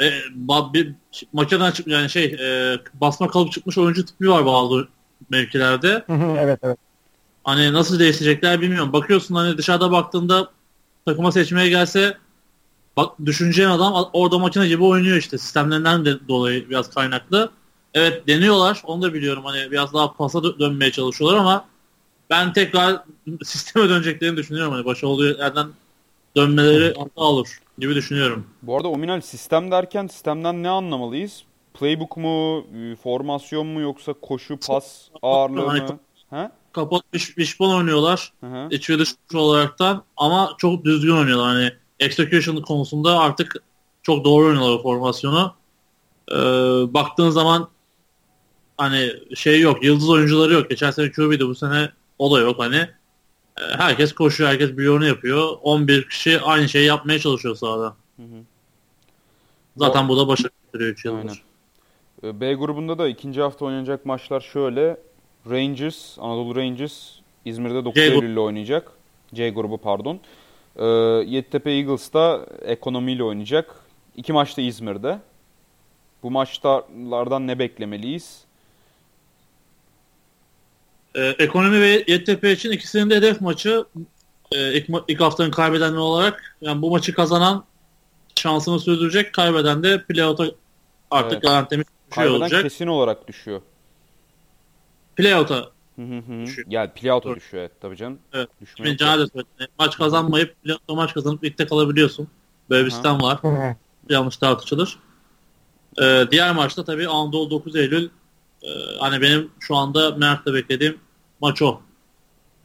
[0.01, 0.05] e,
[0.47, 0.95] ba- bir
[1.33, 4.87] makineden çık yani şey e, basma kalıp çıkmış oyuncu tipi var bazı
[5.29, 6.03] mevkilerde.
[6.39, 6.77] evet evet.
[7.49, 8.93] Hani nasıl değiştirecekler bilmiyorum.
[8.93, 10.49] Bakıyorsun hani dışarıda baktığında
[11.05, 12.17] takıma seçmeye gelse
[12.97, 15.37] bak düşüneceğin adam orada makine gibi oynuyor işte.
[15.37, 17.51] Sistemlerinden de dolayı biraz kaynaklı.
[17.93, 18.81] Evet deniyorlar.
[18.83, 19.45] Onu da biliyorum.
[19.45, 21.65] Hani biraz daha pasa dö- dönmeye çalışıyorlar ama
[22.29, 23.03] ben tekrar
[23.43, 24.73] sisteme döneceklerini düşünüyorum.
[24.73, 25.67] Hani başarılı yerden
[26.35, 28.47] dönmeleri hata olur gibi düşünüyorum.
[28.61, 31.43] Bu arada Ominal sistem derken sistemden ne anlamalıyız?
[31.73, 32.65] Playbook mu,
[33.03, 35.99] formasyon mu yoksa koşu, pas ağırlığı mı?
[36.29, 36.49] He?
[36.73, 38.33] Kapat iş, işbol oynuyorlar.
[38.39, 38.67] Hı hı.
[38.71, 41.47] iç ve dış olaraktan ama çok düzgün oynuyorlar.
[41.47, 43.55] Hani execution konusunda artık
[44.03, 45.53] çok doğru oynuyorlar o formasyonu.
[46.31, 46.35] Ee,
[46.93, 47.69] baktığın zaman
[48.77, 50.69] hani şey yok, yıldız oyuncuları yok.
[50.69, 51.89] Geçen sene QB'di bu sene
[52.19, 52.75] o da yok hani.
[52.75, 55.57] Ee, herkes koşuyor, herkes bir yolunu yapıyor.
[55.61, 57.95] 11 kişi aynı şeyi yapmaya çalışıyor sahada.
[58.15, 58.43] Hı hı.
[59.77, 61.19] Zaten bu da başarı getiriyor 3 Aynen.
[61.19, 61.43] yıldır.
[62.23, 64.97] E, B grubunda da ikinci hafta oynanacak maçlar şöyle.
[65.49, 67.09] Rangers, Anadolu Rangers
[67.45, 68.23] İzmir'de 9 C grubu.
[68.23, 68.91] Eylül'de oynayacak.
[69.33, 70.19] C grubu pardon.
[70.75, 70.85] E,
[71.35, 73.75] Yeditepe Eagles da ekonomiyle oynayacak.
[74.15, 75.19] İki maç da İzmir'de.
[76.23, 78.43] Bu maçlardan ne beklemeliyiz?
[81.15, 83.85] Ee, ekonomi ve YTP için ikisinin de hedef maçı
[84.51, 87.63] e, ilk, ma- ilk haftanın kaybedenler olarak yani bu maçı kazanan
[88.35, 90.45] şansını sürdürecek kaybeden de playout'a
[91.11, 91.43] artık Evet.
[91.43, 92.63] garantilemiş şey Kaybeden olacak.
[92.63, 93.61] kesin olarak düşüyor.
[95.19, 96.45] Playout'a Hı hı hı.
[96.45, 96.67] Düşüyor.
[96.71, 98.19] Yani playout'a düşüyor evet tabii canım.
[98.33, 98.49] Evet.
[98.61, 98.99] Düşme Şimdi yok.
[98.99, 99.71] Caner de söyledi.
[99.79, 102.27] Maç kazanmayıp playout'ta maç kazanıp ligde kalabiliyorsun.
[102.69, 103.39] Böyle bir sistem var.
[104.09, 104.99] Yanlış tartışılır.
[106.01, 108.09] Ee, diğer maçta tabii Anadolu 9 Eylül
[108.63, 110.97] e, hani benim şu anda merakla beklediğim
[111.41, 111.81] maç o.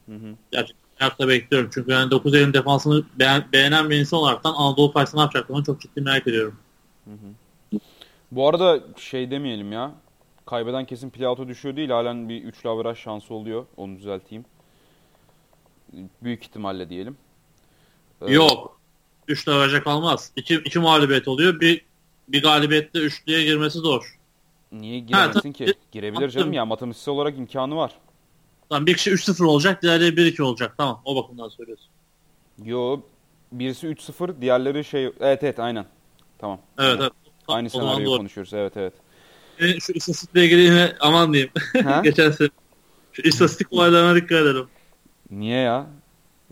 [0.07, 0.35] Hı hı.
[0.53, 1.71] Gerçekten merakla bekliyorum.
[1.75, 5.81] Çünkü yani 9 Eylül defansını beğen- beğenen bir insan olaraktan Anadolu karşısında ne yapacaklarını çok
[5.81, 6.57] ciddi merak ediyorum.
[8.31, 9.91] Bu arada şey demeyelim ya.
[10.47, 11.91] Kaybeden kesin playout'a düşüyor değil.
[11.91, 13.67] Halen bir 3 averaj şansı oluyor.
[13.77, 14.45] Onu düzelteyim.
[16.23, 17.17] Büyük ihtimalle diyelim.
[18.23, 18.81] Ee, Yok.
[19.29, 20.33] 3 derece kalmaz.
[20.37, 21.61] 2 iki mağlubiyet oluyor.
[21.61, 21.85] Bir
[22.29, 24.19] bir galibiyette üçlüye girmesi zor.
[24.73, 25.53] Niye giremesin tabii.
[25.53, 25.75] ki?
[25.93, 26.67] Girebilir canım ya.
[26.67, 27.93] Matematiksel olarak imkanı var.
[28.69, 30.75] Tamam bir kişi 3-0 olacak, diğerleri 1-2 olacak.
[30.77, 31.89] Tamam, o bakımdan söylüyorsun.
[32.65, 33.01] Yo
[33.53, 35.05] birisi 3-0 diğerleri şey...
[35.21, 35.87] Evet evet aynen.
[36.39, 36.59] Tamam.
[36.79, 37.13] Evet, evet.
[37.49, 38.55] Aynı senaryoyu konuşuyoruz.
[38.55, 38.95] Evet evet.
[39.59, 41.53] E, Şu istatistikle ilgili yine aman diyeyim.
[42.03, 42.49] Geçen sene.
[43.13, 44.67] Şu istatistik olaylarına dikkat edelim.
[45.31, 45.87] Niye ya?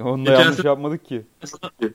[0.01, 1.23] Onu da Geçen yanlış sene- yapmadık ki.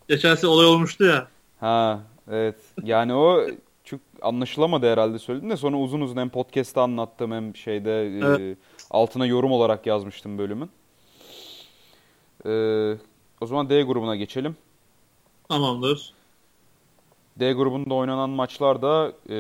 [0.07, 1.27] Geçen sene olay olmuştu ya.
[1.59, 1.99] Ha
[2.31, 2.55] evet.
[2.83, 3.47] Yani o
[3.83, 8.57] çok anlaşılamadı herhalde söyledim de sonra uzun uzun hem podcast'ta anlattım hem şeyde e, Evet.
[8.91, 10.69] altına yorum olarak yazmıştım bölümün.
[12.45, 12.51] E,
[13.41, 14.55] o zaman D grubuna geçelim.
[15.49, 16.13] Tamamdır.
[17.39, 19.35] D grubunda oynanan maçlarda e,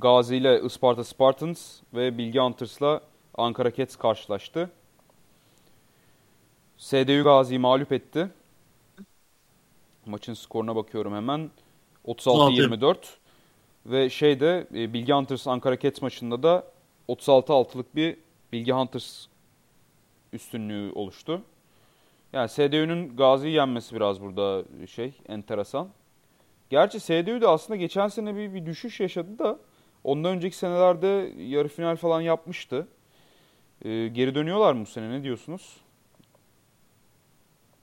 [0.00, 3.00] Gazi ile Isparta Spartans ve Bilgi Hunters'la
[3.34, 4.70] Ankara Cats karşılaştı.
[6.78, 8.30] SDU Gazi'yi mağlup etti.
[10.06, 11.50] Maçın skoruna bakıyorum hemen.
[12.06, 12.96] 36-24
[13.86, 16.64] ve şeyde e, Bilgi Hunters Ankara Cats maçında da
[17.08, 18.16] 36-6'lık bir
[18.52, 19.26] Bilgi Hunters
[20.32, 21.42] üstünlüğü oluştu.
[22.32, 25.88] Yani SDU'nun Gazi'yi yenmesi biraz burada şey enteresan.
[26.70, 29.58] Gerçi SDU de aslında geçen sene bir, bir düşüş yaşadı da
[30.04, 32.86] ondan önceki senelerde yarı final falan yapmıştı.
[33.84, 35.76] Ee, geri dönüyorlar mı bu sene ne diyorsunuz?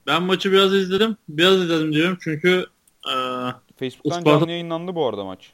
[0.06, 1.16] Ben maçı biraz izledim.
[1.28, 2.66] Biraz izledim diyorum çünkü
[3.06, 3.14] e,
[3.78, 5.52] Facebook'tan Isparta- canlı yayınlandı bu arada maç.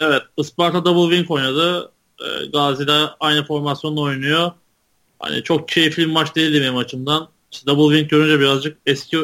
[0.00, 1.92] evet Isparta double wing oynadı.
[2.20, 4.50] E, Gazi'de aynı formasyonla oynuyor.
[5.18, 7.28] Hani çok keyifli bir maç değildi benim açımdan.
[7.52, 9.16] İşte double wing görünce birazcık eski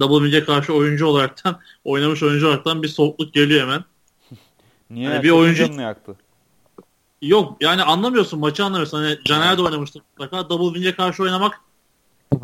[0.00, 3.84] double wing'e karşı oyuncu olaraktan oynamış oyuncu olaraktan bir soğukluk geliyor hemen.
[4.90, 5.10] Niye?
[5.10, 6.16] Yani bir oyuncu- yaktı.
[7.22, 8.98] Yok yani anlamıyorsun maçı anlamıyorsun.
[8.98, 10.48] Hani Caner de oynamıştı mutlaka.
[10.48, 11.60] Double wing'e karşı oynamak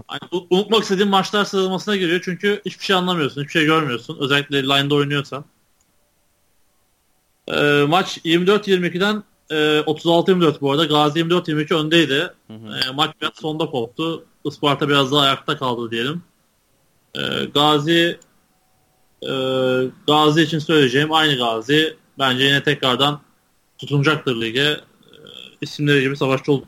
[0.06, 2.20] hani unutmak istediğin maçlar sıralamasına giriyor.
[2.24, 3.40] Çünkü hiçbir şey anlamıyorsun.
[3.40, 4.16] Hiçbir şey görmüyorsun.
[4.20, 5.44] Özellikle line'da oynuyorsan.
[7.48, 10.84] Ee, maç 24-22'den e, 36-24 bu arada.
[10.84, 12.30] Gazi 24-22 öndeydi.
[12.46, 12.76] Hı hı.
[12.88, 14.24] E, maç biraz sonda koptu.
[14.44, 16.22] Isparta biraz daha ayakta kaldı diyelim.
[17.14, 18.18] E, Gazi
[19.22, 19.32] e,
[20.06, 21.96] Gazi için söyleyeceğim aynı Gazi.
[22.18, 23.20] Bence yine tekrardan
[23.82, 24.60] tutunacaktır lige.
[24.60, 24.80] E,
[25.60, 26.66] isimleri gibi savaşçı olup,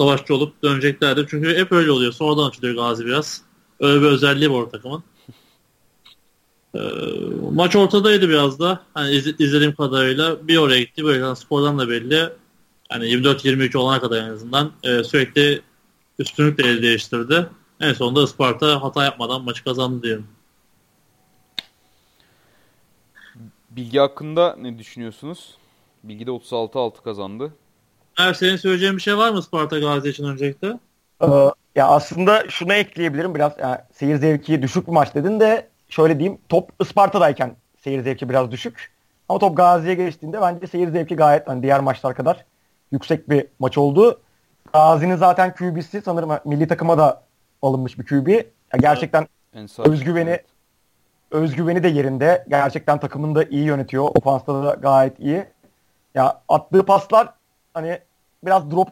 [0.00, 1.26] savaşçı olup döneceklerdir.
[1.30, 2.12] Çünkü hep öyle oluyor.
[2.12, 3.42] Sonradan açılıyor Gazi biraz.
[3.80, 5.02] Öyle bir özelliği var takımın.
[6.74, 6.80] E,
[7.52, 8.82] maç ortadaydı biraz da.
[8.94, 11.04] Hani iz, izlediğim kadarıyla bir oraya gitti.
[11.04, 12.28] Böyle spordan da belli.
[12.88, 15.62] Hani 24-23 olana kadar en azından e, sürekli
[16.18, 17.46] üstünlükle el değiştirdi.
[17.80, 20.26] En sonunda Isparta hata yapmadan maçı kazandı diyelim.
[23.70, 25.54] Bilgi hakkında ne düşünüyorsunuz?
[26.04, 27.52] Bilgi de 36-6 kazandı.
[28.14, 30.68] Her senin söyleyeceğin bir şey var mı Sparta Gazi için öncelikle?
[31.22, 31.26] Ee,
[31.74, 36.38] ya aslında şunu ekleyebilirim biraz yani seyir zevki düşük bir maç dedin de şöyle diyeyim
[36.48, 38.92] top Isparta'dayken seyir zevki biraz düşük.
[39.28, 42.44] Ama top Gazi'ye geçtiğinde bence seyir zevki gayet hani diğer maçlar kadar
[42.92, 44.20] yüksek bir maç oldu.
[44.72, 47.22] Gazi'nin zaten QB'si sanırım milli takıma da
[47.62, 48.28] alınmış bir QB.
[48.28, 49.78] Yani gerçekten evet.
[49.78, 50.44] özgüveni evet.
[51.30, 52.44] özgüveni de yerinde.
[52.48, 54.04] Gerçekten takımını da iyi yönetiyor.
[54.04, 55.53] Ofansta da gayet iyi.
[56.14, 57.28] Ya attığı paslar
[57.74, 57.98] hani
[58.44, 58.88] biraz drop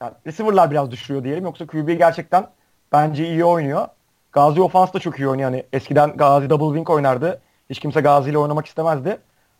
[0.00, 1.44] yani receiver'lar biraz düşürüyor diyelim.
[1.44, 2.46] Yoksa QB gerçekten
[2.92, 3.88] bence iyi oynuyor.
[4.32, 5.50] Gazi ofans da çok iyi oynuyor.
[5.50, 7.40] Yani eskiden Gazi double wing oynardı.
[7.70, 9.18] Hiç kimse Gazi ile oynamak istemezdi.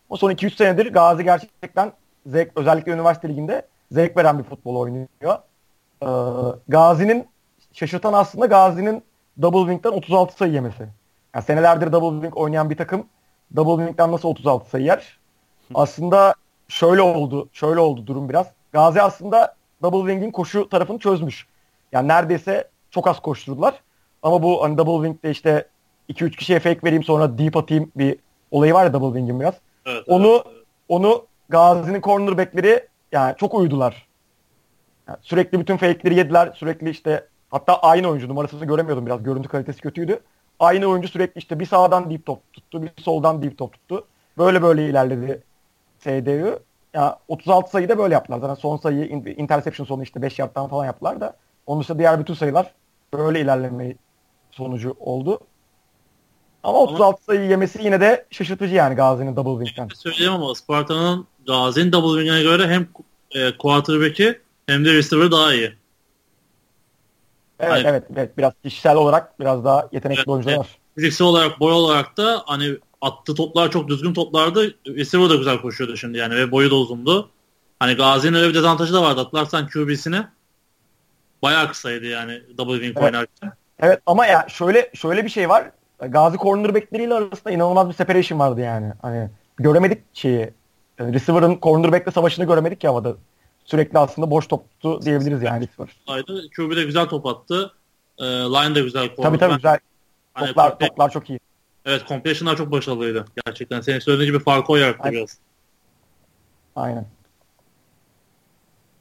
[0.08, 1.92] O son 2-3 senedir Gazi gerçekten
[2.26, 5.38] zevk, özellikle üniversite liginde zevk veren bir futbol oynuyor.
[6.02, 6.06] Ee,
[6.68, 7.28] Gazi'nin
[7.72, 9.02] şaşırtan aslında Gazi'nin
[9.42, 10.88] double wing'den 36 sayı yemesi.
[11.34, 13.06] Yani senelerdir double wing oynayan bir takım
[13.56, 15.18] double wing'den nasıl 36 sayı yer?
[15.74, 16.34] Aslında
[16.68, 18.46] şöyle oldu, şöyle oldu durum biraz.
[18.72, 21.46] Gazi aslında double wing'in koşu tarafını çözmüş.
[21.92, 23.74] Yani neredeyse çok az koşturdular.
[24.22, 25.68] Ama bu hani double wing'de işte
[26.10, 28.18] 2-3 kişiye fake vereyim sonra deep atayım bir
[28.50, 29.54] olayı var ya double wing'in biraz.
[29.86, 30.56] Evet, onu evet,
[30.88, 34.06] onu Gazi'nin cornerback'leri yani çok uydular.
[35.08, 36.52] Yani sürekli bütün fake'leri yediler.
[36.54, 39.22] Sürekli işte hatta aynı oyuncu numarasını göremiyordum biraz.
[39.22, 40.20] Görüntü kalitesi kötüydü.
[40.60, 44.06] Aynı oyuncu sürekli işte bir sağdan deep top tuttu, bir soldan deep top tuttu.
[44.38, 45.42] Böyle böyle ilerledi
[46.06, 46.60] SDU.
[46.94, 48.38] Yani 36 sayı da böyle yaptılar.
[48.38, 51.36] Zaten son sayıyı interception sonu işte 5 yardtan falan yaptılar da.
[51.66, 52.74] Onun dışında diğer bütün sayılar
[53.12, 53.96] böyle ilerlemeyi
[54.50, 55.40] sonucu oldu.
[56.62, 59.94] Ama 36 sayı yemesi yine de şaşırtıcı yani Gazi'nin double wing'den.
[59.94, 62.88] Söyleyeyim ama Sparta'nın Gazi'nin double wing'ine göre hem
[63.30, 65.72] e, quarterback'i hem de receiver daha iyi.
[67.60, 70.78] Evet, hani, evet evet biraz kişisel olarak biraz daha yetenekli evet, oyuncular var.
[70.94, 72.76] Fiziksel olarak boy olarak da hani
[73.06, 74.74] attığı toplar çok düzgün toplardı.
[74.86, 77.30] Receiver da güzel koşuyordu şimdi yani ve boyu da uzundu.
[77.78, 79.20] Hani Gazi'nin öyle bir dezavantajı da vardı.
[79.20, 80.28] Atlarsan QB'sine
[81.42, 83.04] bayağı kısaydı yani double wing evet.
[83.04, 83.52] oynarken.
[83.78, 85.70] Evet ama ya şöyle şöyle bir şey var.
[86.08, 88.92] Gazi cornerbackleriyle arasında inanılmaz bir separation vardı yani.
[89.02, 90.50] Hani göremedik şeyi.
[90.98, 93.16] Yani receiver'ın cornerback'le savaşını göremedik ya havada.
[93.64, 95.88] Sürekli aslında boş toptu diyebiliriz yani receiver.
[96.56, 97.72] QB de güzel top attı.
[98.18, 99.22] E, line de güzel kordu.
[99.22, 99.78] Tabii tabii güzel.
[100.34, 101.40] Hani toplar, toplar çok iyi.
[101.86, 103.24] Evet completion'lar çok başarılıydı.
[103.46, 105.16] Gerçekten senin söylediğin gibi farkı o yarattı Aynen.
[105.18, 105.38] biraz.
[106.76, 107.06] Aynen.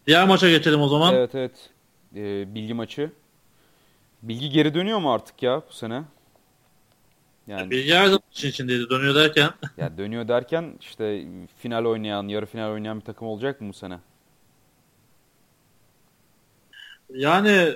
[0.07, 1.13] Diğer maça geçelim o zaman.
[1.15, 1.69] Evet evet.
[2.15, 3.11] Ee, bilgi maçı.
[4.23, 6.03] Bilgi geri dönüyor mu artık ya bu sene?
[7.47, 8.89] Yani Bilgi her zaman için içindeydi.
[8.89, 9.49] Dönüyor derken.
[9.77, 11.25] ya dönüyor derken işte
[11.57, 13.99] final oynayan, yarı final oynayan bir takım olacak mı bu sene?
[17.09, 17.73] Yani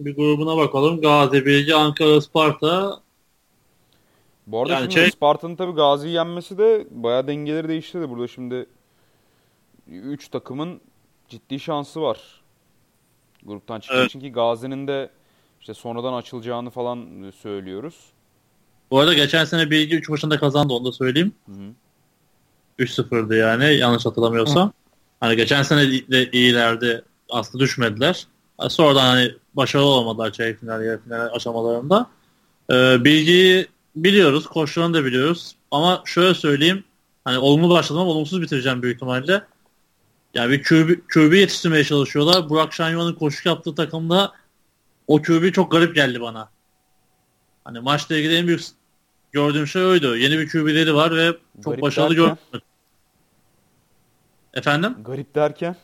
[0.00, 1.00] bir grubuna bakalım.
[1.00, 3.00] Gazi, Bilgi, Ankara, Sparta.
[4.52, 5.10] Bu arada yani şimdi şey...
[5.10, 8.10] Sparta'nın tabii Gazi'yi yenmesi de bayağı dengeleri değiştirdi.
[8.10, 8.66] Burada şimdi
[9.88, 10.80] 3 takımın
[11.28, 12.18] ciddi şansı var.
[13.42, 14.10] Gruptan çıkmak evet.
[14.10, 15.10] için ki Gazi'nin de
[15.60, 17.94] işte sonradan açılacağını falan söylüyoruz.
[18.90, 21.32] Bu arada geçen sene Bilgi 3 maçında kazandı onu da söyleyeyim.
[21.46, 21.72] Hı hı.
[22.78, 24.68] 3-0'dı yani yanlış hatırlamıyorsam.
[24.68, 24.72] Hı.
[25.20, 28.26] Hani geçen sene de iyilerdi aslında düşmediler.
[28.68, 32.06] Sonradan hani başarılı olmadılar çeyrek final, yarı final aşamalarında.
[32.72, 33.66] Ee, bilgiyi
[33.96, 35.56] biliyoruz, koşularını da biliyoruz.
[35.70, 36.84] Ama şöyle söyleyeyim,
[37.24, 39.42] hani olumlu başladım ama olumsuz bitireceğim büyük ihtimalle.
[40.34, 42.48] Yani bir QB, QB yetiştirmeye çalışıyorlar.
[42.48, 44.32] Burak Şanyon'un koşu yaptığı takımda
[45.06, 46.50] o QB çok garip geldi bana.
[47.64, 48.60] Hani maçla ilgili en büyük
[49.32, 50.16] gördüğüm şey oydu.
[50.16, 52.36] Yeni bir QB'leri var ve çok garip başarılı gördüm.
[54.54, 54.96] Efendim?
[55.04, 55.76] Garip derken?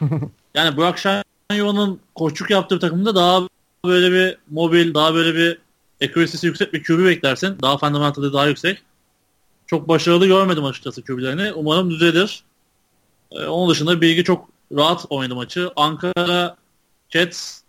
[0.54, 3.48] yani Burak Şanyon'un koçluk yaptığı takımda daha
[3.84, 5.58] böyle bir mobil, daha böyle bir
[6.02, 7.58] accuracy'si yüksek bir QB beklersin.
[7.62, 8.82] Daha fundamental'ı daha yüksek.
[9.66, 11.52] Çok başarılı görmedim açıkçası QB'lerini.
[11.52, 12.42] Umarım düzelir.
[13.32, 15.70] Ee, onun dışında Bilgi çok rahat oynadı maçı.
[15.76, 16.56] Ankara
[17.10, 17.60] Cats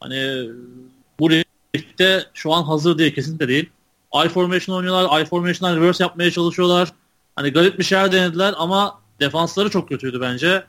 [0.00, 0.48] hani
[1.18, 3.70] bu ligde şu an hazır diye kesinlikle değil.
[4.24, 5.20] I formation oynuyorlar.
[5.20, 6.92] I formation'dan reverse yapmaya çalışıyorlar.
[7.36, 10.64] Hani garip bir şeyler denediler ama defansları çok kötüydü bence.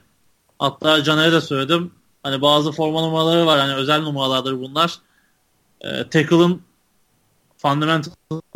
[0.59, 1.91] Hatta Caner'e de söyledim.
[2.23, 3.59] Hani bazı forma numaraları var.
[3.59, 4.95] Hani özel numaralardır bunlar.
[5.81, 6.61] E, tackle'ın
[7.65, 8.11] fundamental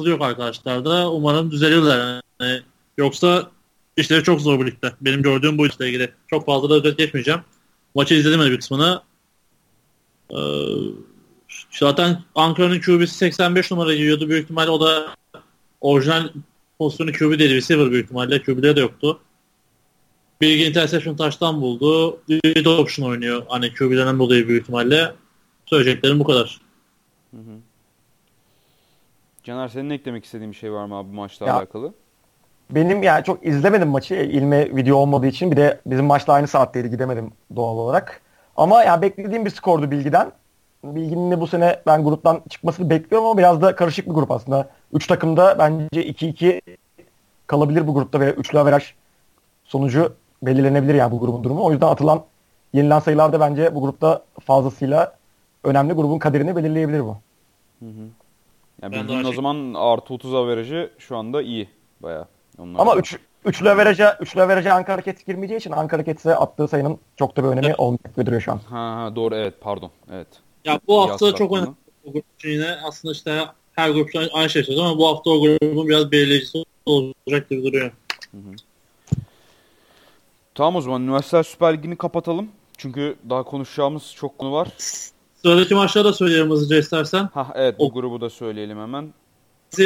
[0.05, 2.22] yok arkadaşlar Umarım düzelirler.
[2.41, 2.62] Yani,
[2.97, 3.51] yoksa
[3.97, 4.93] işleri çok zor birlikte.
[5.01, 6.12] Benim gördüğüm bu işle ilgili.
[6.28, 7.41] Çok fazla da özet geçmeyeceğim.
[7.95, 9.01] Maçı izledim bir kısmını.
[10.32, 10.38] Ee,
[11.72, 14.30] zaten Ankara'nın QB'si 85 numara giyiyordu.
[14.30, 15.16] Büyük ihtimalle o da
[15.82, 16.30] orijinal
[16.80, 17.55] pozisyonu QB değil.
[17.55, 18.41] Receiver büyük ihtimalle.
[18.41, 19.20] QB'de de yoktu.
[20.41, 22.20] Bilgi interception taştan buldu.
[22.30, 23.43] Lead option oynuyor.
[23.47, 25.14] Hani QB'den dolayı büyük ihtimalle.
[25.66, 26.62] Söyleyeceklerim bu kadar.
[27.32, 27.68] Hı hı.
[29.50, 31.93] Caner senin eklemek istediğin bir şey var mı abi bu maçla ya, alakalı?
[32.72, 34.16] Benim yani çok izlemedim maçı.
[34.16, 38.22] İlme video olmadığı için bir de bizim maçla aynı saatteydi gidemedim doğal olarak.
[38.58, 40.32] Ama ya beklediğim bir skordu Bilgi'den.
[40.84, 44.70] Bilgi'nin de bu sene ben gruptan çıkmasını bekliyorum ama biraz da karışık bir grup aslında.
[44.93, 46.62] Üç takımda bence 2-2
[47.47, 48.93] kalabilir bu grupta ve üçlü averaj
[49.64, 51.66] sonucu belirlenebilir yani bu grubun durumu.
[51.66, 52.24] O yüzden atılan
[52.74, 55.16] yenilen sayılar da bence bu grupta fazlasıyla
[55.64, 57.18] önemli grubun kaderini belirleyebilir bu.
[57.80, 58.18] Hı hı.
[58.82, 61.69] Yani bildiğin o zaman artı 30 averajı şu anda iyi
[61.99, 62.27] baya.
[62.57, 67.38] Ama üç, üçlü averaja, üçlü averaja Ankara Rockets girmeyeceği için Ankara Rockets'e attığı sayının çok
[67.38, 67.80] da bir önemi evet.
[67.80, 68.57] olmayacak gibi duruyor şu an.
[68.57, 70.27] Ha, ha doğru evet pardon evet.
[70.65, 71.69] Ya bu hafta İyi çok önemli.
[72.05, 75.88] O grup yine aslında işte her grup aynı şey söylüyor ama bu hafta o grubun
[75.88, 77.91] biraz belirleyicisi olacak gibi duruyor.
[78.32, 78.55] Hı hı.
[80.55, 82.49] Tamam o zaman Üniversiteler Süper Ligi'ni kapatalım.
[82.77, 84.67] Çünkü daha konuşacağımız çok konu var.
[85.42, 87.30] Sıradaki maçları da söyleyelim hızlıca istersen.
[87.34, 87.94] Ha evet bu o...
[87.94, 89.14] grubu da söyleyelim hemen.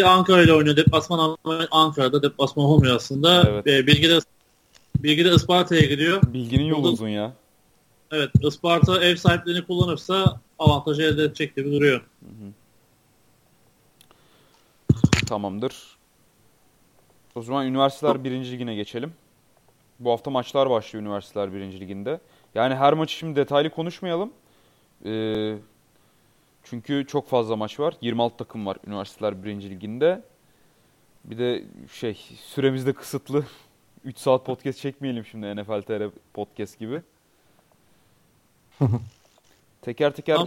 [0.05, 0.77] Ankara ile oynuyor.
[0.77, 1.37] Deplasman
[1.71, 2.23] Ankara'da.
[2.23, 3.43] Deplasman olmuyor aslında.
[3.49, 3.67] Evet.
[3.67, 4.19] E, Bilgi de
[4.95, 6.21] Bilgi de Isparta'ya gidiyor.
[6.33, 7.33] Bilginin yolu uzun ya.
[8.11, 8.29] Evet.
[8.41, 12.01] Isparta ev sahipliğini kullanırsa avantajı elde edecek gibi duruyor.
[12.19, 12.51] Hı hı.
[15.25, 15.73] Tamamdır.
[17.35, 19.13] O zaman üniversiteler birinci ligine geçelim.
[19.99, 22.19] Bu hafta maçlar başlıyor üniversiteler birinci liginde.
[22.55, 24.31] Yani her maçı şimdi detaylı konuşmayalım.
[25.05, 25.57] Ee,
[26.63, 27.95] çünkü çok fazla maç var.
[28.01, 30.21] 26 takım var üniversiteler birinci liginde.
[31.25, 33.45] Bir de şey süremiz de kısıtlı.
[34.05, 37.01] 3 saat podcast çekmeyelim şimdi NFL TR podcast gibi.
[39.81, 40.39] teker teker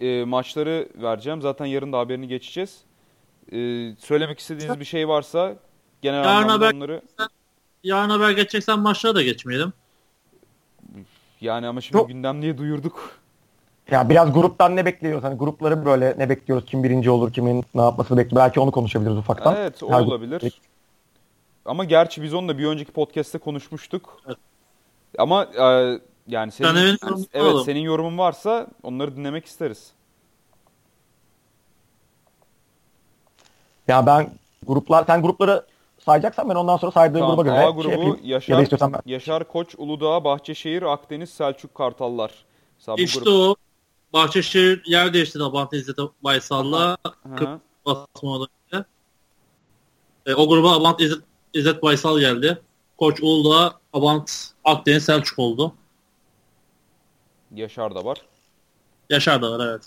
[0.00, 1.42] e, maçları vereceğim.
[1.42, 2.80] Zaten yarın da haberini geçeceğiz.
[3.52, 3.56] E,
[3.98, 5.56] söylemek istediğiniz bir şey varsa
[6.02, 7.02] genel yarın anlamda haber, onları...
[7.84, 9.72] Yarın haber geçeceksen maçlara da geçmeyelim.
[11.40, 12.08] Yani ama şimdi Çok...
[12.08, 13.23] gündem diye duyurduk.
[13.90, 15.24] Ya biraz gruptan ne bekliyoruz?
[15.24, 16.64] Hani grupları böyle ne bekliyoruz?
[16.66, 17.32] Kim birinci olur?
[17.32, 18.46] Kimin ne yapmasını bekliyoruz?
[18.46, 19.56] Belki onu konuşabiliriz ufaktan.
[19.56, 20.40] Evet o Her olabilir.
[20.40, 20.52] Grup...
[21.64, 24.20] Ama gerçi biz onu da bir önceki podcast'te konuşmuştuk.
[24.26, 24.36] Evet.
[25.18, 26.98] Ama e, yani senin,
[27.32, 27.64] evet, olalım.
[27.64, 29.90] senin yorumun varsa onları dinlemek isteriz.
[33.88, 34.30] Ya ben
[34.66, 35.66] gruplar sen grupları
[35.98, 39.00] sayacaksan ben ondan sonra saydığım tamam, gruba göre A grubu şey Yaşar, ya ben...
[39.06, 42.30] Yaşar Koç, Uludağ, Bahçeşehir, Akdeniz, Selçuk, Kartallar.
[42.96, 43.28] İşte grup...
[43.28, 43.56] o
[44.14, 46.96] Bahçeşehir yer değiştirdi Abant İzzet Baysal'la.
[47.86, 48.48] Basmadan
[50.26, 51.18] e, o gruba Abant İzzet,
[51.54, 52.58] İzzet Baysal geldi.
[52.98, 55.74] Koç Uludağ, Abant Akdeniz Selçuk oldu.
[57.54, 58.18] Yaşar da var.
[59.10, 59.82] Yaşar da var evet.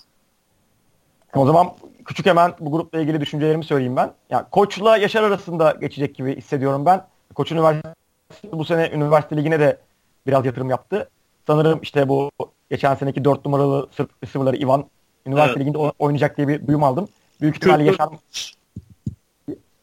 [1.35, 1.73] O zaman
[2.05, 4.13] küçük hemen bu grupla ilgili düşüncelerimi söyleyeyim ben.
[4.29, 7.07] Yani Koç'la Yaşar arasında geçecek gibi hissediyorum ben.
[7.35, 9.81] Koç Üniversitesi bu sene üniversite ligine de
[10.27, 11.09] biraz yatırım yaptı.
[11.47, 12.31] Sanırım işte bu
[12.71, 14.85] geçen seneki 4 numaralı Sırp receiver'ları Ivan
[15.25, 15.61] üniversite evet.
[15.61, 17.07] liginde oynayacak diye bir duyum aldım.
[17.41, 18.09] Büyük ihtimalle Yaşar,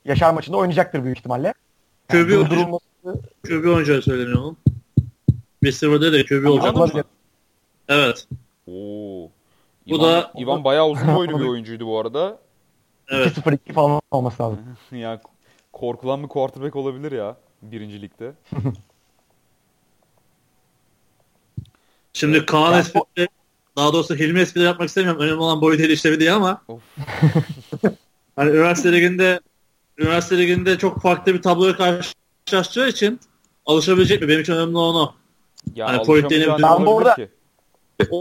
[0.05, 1.55] Yaşar maçında oynayacaktır büyük ihtimalle.
[2.13, 2.85] Yani Köbü, durulması...
[3.43, 4.57] Köbü oyuncağı söyleniyor oğlum.
[5.65, 7.07] Receiver'da da Köbü olacak.
[7.89, 8.27] Evet.
[8.67, 9.31] Oo.
[9.89, 12.39] Bu İvan, da İvan bayağı uzun boylu bir oyuncuydu bu arada.
[13.09, 13.39] Evet.
[13.39, 14.59] 2-0-2 falan olması lazım.
[14.93, 15.21] ya
[15.73, 18.33] korkulan bir quarterback olabilir ya birincilikte.
[22.15, 22.85] Şimdi Kaan
[23.17, 23.29] yani,
[23.77, 25.21] daha doğrusu Hilmi espri yapmak istemiyorum.
[25.21, 26.63] Önemli olan boyu değil işlevi diye ama
[28.37, 29.41] hani üniversite liginde
[29.99, 33.21] üniversite liginde çok farklı bir tabloya karşılaşacağı için
[33.67, 34.29] alışabilecek mi?
[34.29, 35.15] Benim için önemli onu.
[35.75, 37.29] Ya hani alışamayacağını ben bu arada ki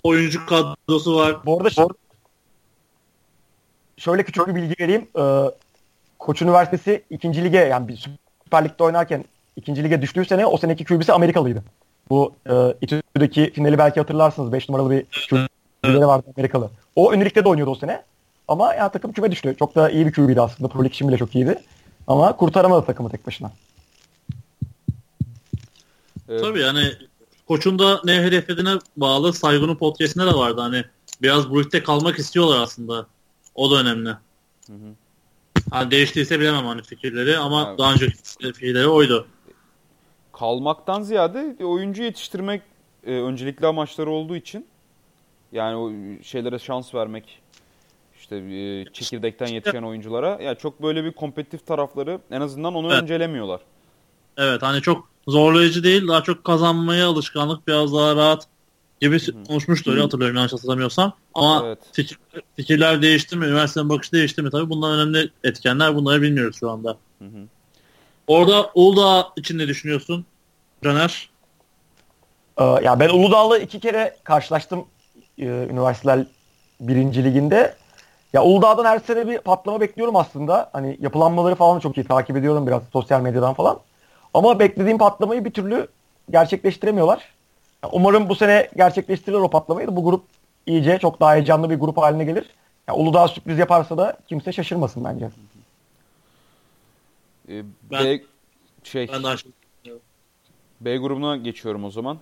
[0.04, 1.46] oyuncu kadrosu var.
[1.46, 1.94] Bu arada şöyle,
[3.98, 5.08] şöyle küçük bir bilgi vereyim.
[5.20, 5.52] Ee,
[6.20, 8.10] Koç Üniversitesi ikinci lige yani bir
[8.44, 9.26] Süper Lig'de oynarken
[9.56, 11.64] ikinci lige düştüğü sene o seneki QB'si Amerikalıydı.
[12.14, 14.52] Bu e, İTÜ'deki finali belki hatırlarsınız.
[14.52, 16.70] 5 numaralı bir QB'leri vardı Amerikalı.
[16.96, 18.04] O ünlükte de oynuyordu o sene.
[18.48, 19.56] Ama ya takım küme düştü.
[19.60, 20.70] Çok da iyi bir QB'ydi aslında.
[20.70, 21.62] Pro League için bile çok iyiydi.
[22.08, 23.52] Ama kurtaramadı takımı tek başına.
[26.30, 26.42] Evet.
[26.42, 26.92] Tabii yani
[27.48, 30.62] koçun da ne hedeflediğine bağlı Saygun'un podcastinde de vardı.
[30.62, 30.86] Hani
[31.22, 33.08] biraz bu ligde kalmak istiyorlar aslında.
[33.56, 34.10] O da önemli.
[34.10, 34.94] Hı hı.
[35.72, 37.80] Hani değiştiyse bilemem hani fikirleri ama evet.
[37.80, 38.10] daha önce
[38.40, 39.28] fikirleri oydu.
[40.34, 42.62] Kalmaktan ziyade oyuncu yetiştirmek
[43.06, 44.68] e, öncelikli amaçları olduğu için
[45.52, 45.92] yani o
[46.24, 47.42] şeylere şans vermek
[48.20, 53.02] işte e, çekirdekten yetişen oyunculara ya çok böyle bir kompetitif tarafları en azından onu Evet.
[53.02, 53.62] öncelemiyorlar.
[54.38, 58.48] Evet hani çok zorlayıcı değil daha çok kazanmaya alışkanlık biraz daha rahat
[59.02, 61.14] gibi konuşmuştu öyle hatırlıyorum yanlış hatırlamıyorsam.
[61.34, 61.80] Ama Evet.
[61.94, 62.18] fikir,
[62.56, 63.46] fikirler değişti mi?
[63.46, 64.50] Üniversitenin bakışı değişti mi?
[64.50, 65.96] Tabii bunlar önemli etkenler.
[65.96, 66.98] Bunları bilmiyoruz şu anda.
[67.20, 67.48] Hı hı.
[68.28, 70.26] Orada Uludağ için ne düşünüyorsun?
[70.84, 71.30] Caner?
[72.58, 74.86] Ee, ya ben Uludağ'la iki kere karşılaştım
[75.38, 76.26] e, üniversiteler
[76.80, 77.76] birinci liginde.
[78.34, 80.70] Ya Uludağ'dan her sene bir patlama bekliyorum aslında.
[80.74, 83.80] Hani yapılanmaları falan çok iyi takip ediyorum biraz sosyal medyadan falan.
[84.34, 85.88] Ama beklediğim patlamayı bir türlü
[86.32, 87.20] gerçekleştiremiyorlar.
[87.84, 90.24] Ya umarım bu sene gerçekleştirirler o patlamayı da bu grup
[90.66, 92.50] iyice çok daha heyecanlı bir grup haline gelir.
[92.88, 95.30] Ya Uludağ sürpriz yaparsa da kimse şaşırmasın bence.
[97.50, 98.22] E, Ben- B,
[98.84, 99.36] şey Ben daha
[100.82, 102.18] B grubuna geçiyorum o zaman.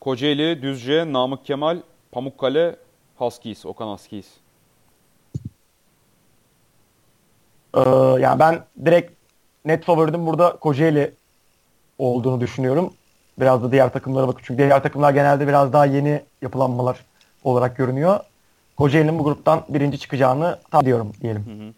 [0.00, 1.80] Kocaeli, Düzce, Namık Kemal,
[2.12, 2.76] Pamukkale,
[3.16, 4.26] Huskies, Okan Huskies.
[7.74, 7.80] Ee,
[8.20, 9.12] yani ben direkt
[9.64, 11.14] net favoridim burada Kocaeli
[11.98, 12.94] olduğunu düşünüyorum.
[13.40, 14.42] Biraz da diğer takımlara bakın.
[14.44, 17.04] Çünkü diğer takımlar genelde biraz daha yeni yapılanmalar
[17.44, 18.20] olarak görünüyor.
[18.76, 21.74] Kocaeli'nin bu gruptan birinci çıkacağını tahmin ediyorum diyelim.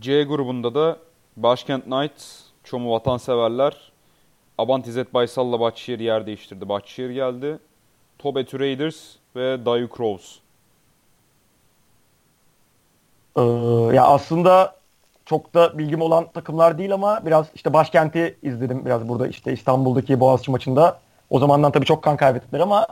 [0.00, 0.96] C grubunda da
[1.36, 3.92] Başkent Knights, Çomu Vatanseverler,
[4.58, 6.68] Abant İzzet Baysal'la Bahçeşehir yer değiştirdi.
[6.68, 7.58] Bahçeşehir geldi.
[8.18, 10.38] Tobet Raiders ve Dayu Crows.
[13.36, 13.42] Ee,
[13.94, 14.76] ya aslında
[15.24, 20.20] çok da bilgim olan takımlar değil ama biraz işte başkenti izledim biraz burada işte İstanbul'daki
[20.20, 21.00] Boğaziçi maçında.
[21.30, 22.86] O zamandan tabii çok kan kaybettiler ama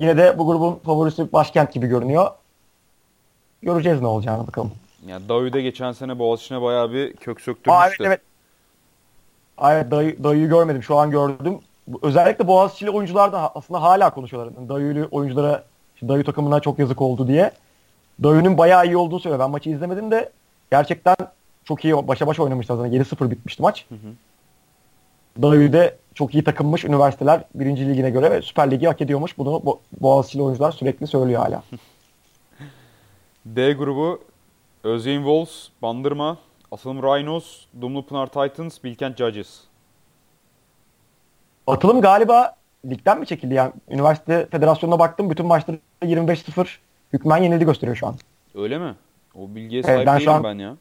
[0.00, 2.30] yine de bu grubun favorisi başkent gibi görünüyor.
[3.62, 4.72] Göreceğiz ne olacağını bakalım.
[5.06, 8.04] Yani Dayu'da geçen sene Boğaziçi'ne bayağı bir kök Aa, evet söktürmüştü.
[8.04, 8.20] evet.
[9.62, 11.58] Evet dayı, dayıyı görmedim şu an gördüm.
[12.02, 14.52] Özellikle Boğaziçi'li oyuncular da aslında hala konuşuyorlar.
[14.56, 15.64] Yani Dayılı oyunculara
[16.02, 17.50] dayı takımına çok yazık oldu diye.
[18.22, 19.40] Dayı'nın bayağı iyi olduğunu söylüyor.
[19.40, 20.30] Ben maçı izlemedim de
[20.70, 21.16] gerçekten
[21.64, 22.92] çok iyi başa baş oynamışlar zaten.
[22.92, 23.86] 7-0 bitmişti maç.
[23.88, 24.12] Hı hı.
[25.42, 29.38] Dayı da çok iyi takımmış üniversiteler birinci ligine göre ve Süper Ligi hak ediyormuş.
[29.38, 31.62] Bunu Bo- Boğaziçi'li oyuncular sürekli söylüyor hala.
[33.46, 34.20] D grubu
[34.84, 36.38] Özyeğin Wolves, Bandırma,
[36.70, 39.60] Asılım Rhinos, Dumlupınar Titans, Bilkent Judges.
[41.66, 42.56] Atılım galiba
[42.86, 43.54] ligden mi çekildi?
[43.54, 45.30] Yani üniversite federasyonuna baktım.
[45.30, 46.66] Bütün maçları 25-0
[47.12, 48.16] hükmen yenildi gösteriyor şu an.
[48.54, 48.94] Öyle mi?
[49.34, 50.76] O bilgiye Evet, sahip ben şu değilim ben ya.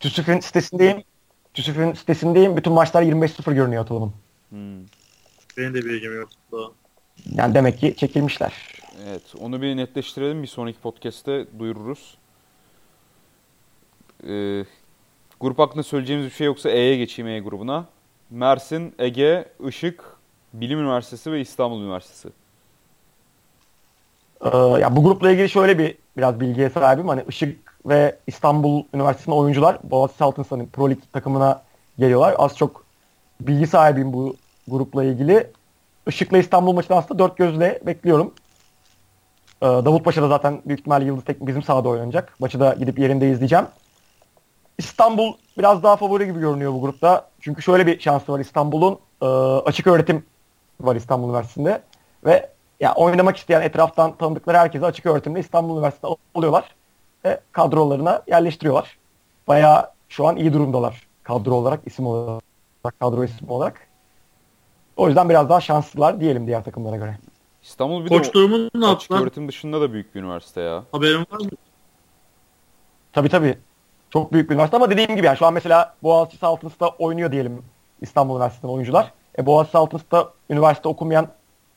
[0.00, 1.02] TÜSÜF'ün sitesindeyim.
[1.54, 2.56] TÜSÜF'ün sitesindeyim.
[2.56, 4.12] Bütün maçlar 25-0 görünüyor atılımın.
[4.48, 4.80] Hmm.
[5.56, 6.28] Benim de bilgim yok.
[6.52, 6.70] Daha.
[7.34, 8.52] Yani demek ki çekilmişler.
[9.08, 10.42] Evet, onu bir netleştirelim.
[10.42, 12.16] Bir sonraki podcast'te duyururuz.
[14.28, 14.64] Ee,
[15.40, 17.84] grup hakkında söyleyeceğimiz bir şey yoksa E'ye geçeyim E grubuna.
[18.30, 20.04] Mersin, Ege, Işık,
[20.52, 22.28] Bilim Üniversitesi ve İstanbul Üniversitesi.
[24.44, 27.08] Ee, ya bu grupla ilgili şöyle bir biraz bilgiye sahibim.
[27.08, 31.62] Hani Işık ve İstanbul Üniversitesi'nin oyuncular Boğaziçi Saltinsa'nın Pro Lig takımına
[31.98, 32.34] geliyorlar.
[32.38, 32.84] Az çok
[33.40, 34.36] bilgi sahibiyim bu
[34.68, 35.46] grupla ilgili.
[36.06, 38.34] Işık'la İstanbul maçını aslında dört gözle bekliyorum.
[39.62, 42.40] Ee, Davutpaşa'da zaten büyük ihtimalle Yıldız Teknik bizim sahada oynanacak.
[42.40, 43.66] Maçı da gidip yerinde izleyeceğim.
[44.84, 47.28] İstanbul biraz daha favori gibi görünüyor bu grupta.
[47.40, 48.98] Çünkü şöyle bir şansı var İstanbul'un.
[49.22, 49.26] e,
[49.66, 50.26] açık öğretim
[50.80, 51.82] var İstanbul Üniversitesi'nde.
[52.24, 52.50] Ve
[52.80, 56.74] ya oynamak isteyen etraftan tanıdıkları herkese açık öğretimde İstanbul Üniversitesi'nde alıyorlar.
[57.24, 58.98] Ve kadrolarına yerleştiriyorlar.
[59.48, 61.06] Bayağı şu an iyi durumdalar.
[61.22, 62.42] Kadro olarak, isim olarak,
[63.00, 63.80] kadro isim olarak.
[64.96, 67.18] O yüzden biraz daha şanslılar diyelim diğer takımlara göre.
[67.62, 69.22] İstanbul bir Koç de o- açık yaptılar?
[69.22, 70.84] öğretim dışında da büyük bir üniversite ya.
[70.92, 71.48] Haberin var mı?
[73.12, 73.58] Tabii tabii.
[74.10, 77.62] Çok büyük bir üniversite ama dediğim gibi yani şu an mesela Boğaziçi Saltınız'da oynuyor diyelim
[78.00, 79.12] İstanbul Üniversitesi'nden oyuncular.
[79.38, 81.28] E, Boğaziçi Saltınız'da üniversite okumayan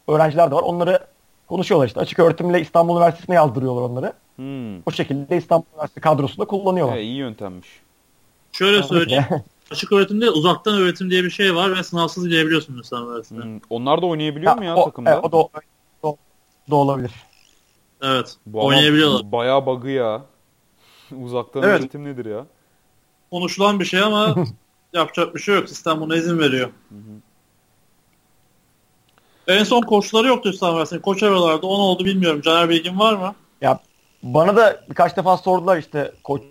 [0.07, 0.61] öğrenciler de var.
[0.61, 0.99] Onları
[1.47, 1.99] konuşuyorlar işte.
[1.99, 4.13] Açık öğretimle İstanbul Üniversitesi'ne yazdırıyorlar onları.
[4.35, 4.77] Hmm.
[4.85, 6.97] O şekilde İstanbul Üniversitesi kadrosunda kullanıyorlar.
[6.97, 7.67] E, iyi yöntemmiş.
[8.51, 9.25] Şöyle söyleyeyim.
[9.71, 13.41] Açık öğretimde uzaktan öğretim diye bir şey var ve sınavsız girebiliyorsun mesela üniversiteye.
[13.41, 13.59] Hmm.
[13.69, 15.13] Onlar da oynayabiliyor Ya, mu ya o, takımda?
[15.13, 15.37] evet, o, da,
[16.03, 16.17] o,
[16.71, 17.11] da olabilir.
[18.03, 18.35] Evet.
[18.45, 19.31] Bu oynayabiliyorlar.
[19.31, 20.21] Bayağı bug'ı ya.
[21.23, 21.79] Uzaktan Evet.
[21.81, 22.45] öğretim nedir ya?
[23.31, 24.35] Konuşulan bir şey ama
[24.93, 25.69] yapacak bir şey yok.
[25.69, 26.69] Sistem buna izin veriyor.
[29.47, 31.01] En son koçları yoktu İstanbul Üniversitesi'nin.
[31.03, 31.67] Koç arıyorlardı.
[31.67, 32.41] O ne oldu bilmiyorum.
[32.41, 33.35] Caner bilgin var mı?
[33.61, 33.79] Ya
[34.23, 36.41] bana da birkaç defa sordular işte koç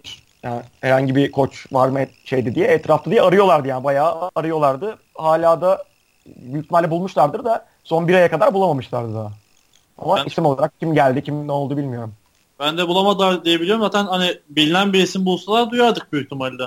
[0.42, 4.98] yani herhangi bir koç var mı şeydi diye etrafta diye arıyorlardı yani bayağı arıyorlardı.
[5.14, 5.84] Hala da
[6.26, 9.32] büyük ihtimalle bulmuşlardır da son bir aya kadar bulamamışlardı daha.
[9.98, 12.14] Ama Ben- isim olarak kim geldi kim ne oldu bilmiyorum.
[12.62, 13.82] Ben de bulamadılar diye biliyorum.
[13.82, 16.62] Zaten hani bilinen bir isim bulsalar duyardık büyük ihtimalle.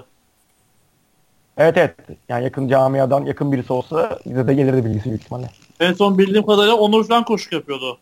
[1.58, 1.96] Evet evet.
[2.30, 5.50] Yani yakın camiadan yakın birisi olsa bize de gelirdi bilgisi büyük ihtimalle.
[5.80, 7.98] En son bildiğim kadarıyla Onur falan koşuk yapıyordu.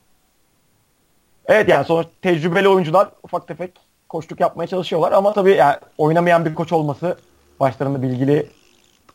[1.46, 3.72] Evet yani sonuç tecrübeli oyuncular ufak tefek
[4.10, 7.18] koçluk yapmaya çalışıyorlar ama tabii yani oynamayan bir koç olması,
[7.60, 8.50] başlarında bilgili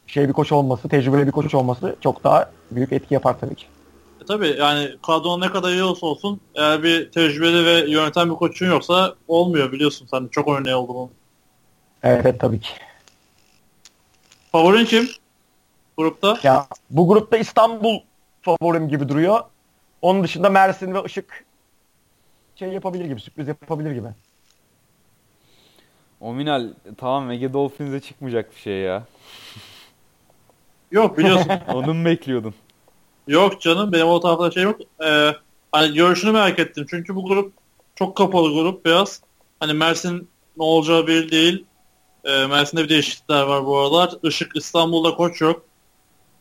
[0.06, 3.66] şey bir koç olması, tecrübeli bir koç olması çok daha büyük etki yapar tabii ki.
[4.28, 8.66] Tabii yani kadronun ne kadar iyi olsa olsun eğer bir tecrübeli ve yöneten bir koçun
[8.66, 11.10] yoksa olmuyor biliyorsun sen de çok örneği oldu bunun.
[12.02, 12.68] Evet, evet tabii ki.
[14.52, 15.08] Favorin kim?
[15.96, 16.38] Grupta?
[16.42, 18.00] Ya bu grupta İstanbul
[18.42, 19.40] favorim gibi duruyor.
[20.02, 21.44] Onun dışında Mersin ve Işık
[22.56, 24.08] şey yapabilir gibi, sürpriz yapabilir gibi.
[26.20, 26.68] Ominal
[26.98, 29.04] tamam Ege Dolphins'e çıkmayacak bir şey ya.
[30.90, 31.52] Yok biliyorsun.
[31.74, 32.54] Onu mu bekliyordun?
[33.28, 34.80] Yok canım benim o tarafta şey yok.
[35.04, 35.32] Ee,
[35.72, 36.86] hani görüşünü merak ettim.
[36.90, 37.52] Çünkü bu grup
[37.94, 39.22] çok kapalı grup biraz.
[39.60, 41.64] Hani Mersin ne olacağı belli değil.
[42.24, 44.14] Ee, Mersin'de bir değişiklikler var bu aralar.
[44.22, 45.62] Işık İstanbul'da koç yok.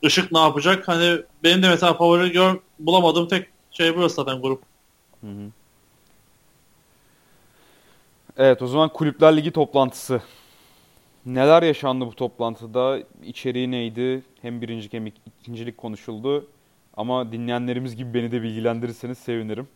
[0.01, 0.88] Işık ne yapacak?
[0.88, 4.61] Hani benim de mesela favori gör, bulamadığım tek şey burası zaten grup.
[5.21, 5.51] Hı hı.
[8.38, 10.21] Evet o zaman Kulüpler Ligi toplantısı.
[11.25, 12.99] Neler yaşandı bu toplantıda?
[13.23, 14.23] İçeriği neydi?
[14.41, 16.45] Hem birincilik hem ik- ikincilik konuşuldu.
[16.97, 19.67] Ama dinleyenlerimiz gibi beni de bilgilendirirseniz sevinirim.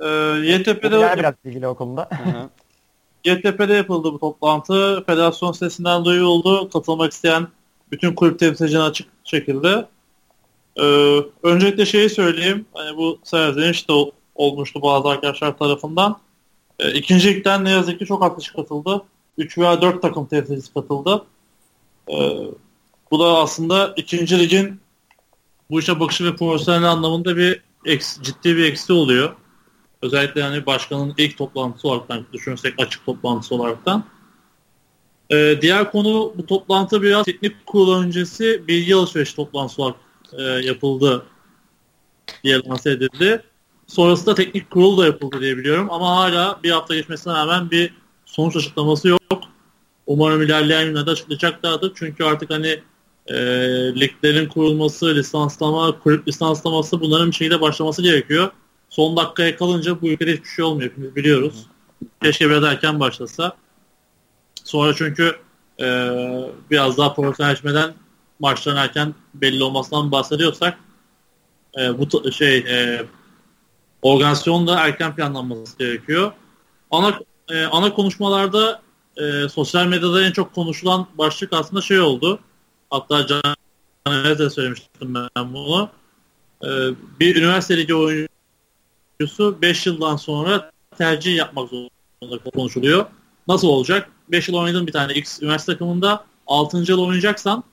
[0.00, 0.06] Ee,
[0.44, 2.08] YTP'de, Yani biraz ilgili o konuda.
[2.10, 2.50] Hı hı.
[3.24, 5.04] YTP'de yapıldı bu toplantı.
[5.06, 6.70] Federasyon sitesinden duyuruldu.
[6.70, 7.48] Katılmak isteyen
[7.90, 9.86] bütün kulüp temsilcilerine açık şekilde.
[10.80, 12.66] Ee, öncelikle şeyi söyleyeyim.
[12.74, 16.16] Hani bu serzeniş de ol- olmuştu bazı arkadaşlar tarafından.
[16.78, 19.02] Ee, ikinci ligden ne yazık ki çok az kişi katıldı.
[19.38, 21.24] 3 veya 4 takım temsilcisi katıldı.
[22.10, 22.38] Ee,
[23.10, 24.80] bu da aslında ikinci ligin
[25.70, 29.36] bu işe bakışı ve profesyonel anlamında bir eks- ciddi bir eksi oluyor.
[30.02, 34.04] Özellikle yani başkanın ilk toplantısı olarak düşünürsek açık toplantısı olaraktan.
[35.30, 39.96] Ee, diğer konu bu toplantı biraz teknik kurul öncesi bilgi alışveriş toplantısı olarak
[40.32, 41.26] e, yapıldı
[42.44, 43.42] diye lanse edildi.
[43.86, 47.94] Sonrasında teknik kurul da yapıldı diye biliyorum ama hala bir hafta geçmesine rağmen bir
[48.26, 49.20] sonuç açıklaması yok.
[50.06, 51.92] Umarım ilerleyen günlerde açıklayacaklardır.
[51.94, 52.80] Çünkü artık hani
[53.26, 53.36] e,
[54.00, 58.50] liglerin kurulması, lisanslama, kulüp lisanslaması bunların bir şekilde başlaması gerekiyor.
[58.88, 60.90] Son dakikaya kalınca bu ülkede hiçbir şey olmuyor.
[60.90, 61.66] Hepimiz biliyoruz.
[62.22, 63.56] Keşke biraz erken başlasa.
[64.64, 65.36] Sonra çünkü
[65.80, 65.86] e,
[66.70, 67.94] biraz daha profesyonelleşmeden
[68.40, 70.78] maçların erken belli olmasından bahsediyorsak
[71.78, 73.06] e, bu şey e,
[74.02, 76.32] organizasyonun da erken planlanması gerekiyor.
[76.90, 77.20] Ana
[77.50, 78.82] e, ana konuşmalarda
[79.16, 82.38] e, sosyal medyada en çok konuşulan başlık aslında şey oldu.
[82.94, 83.26] Hatta
[84.06, 85.90] Caner'e de söylemiştim ben bunu.
[86.64, 86.68] E,
[87.20, 93.06] bir üniversite ligi oyuncusu 5 yıldan sonra tercih yapmak zorunda konuşuluyor.
[93.48, 94.10] Nasıl olacak?
[94.28, 96.76] 5 yıl oynadın bir tane X üniversite takımında 6.
[96.76, 97.64] yıl oynayacaksan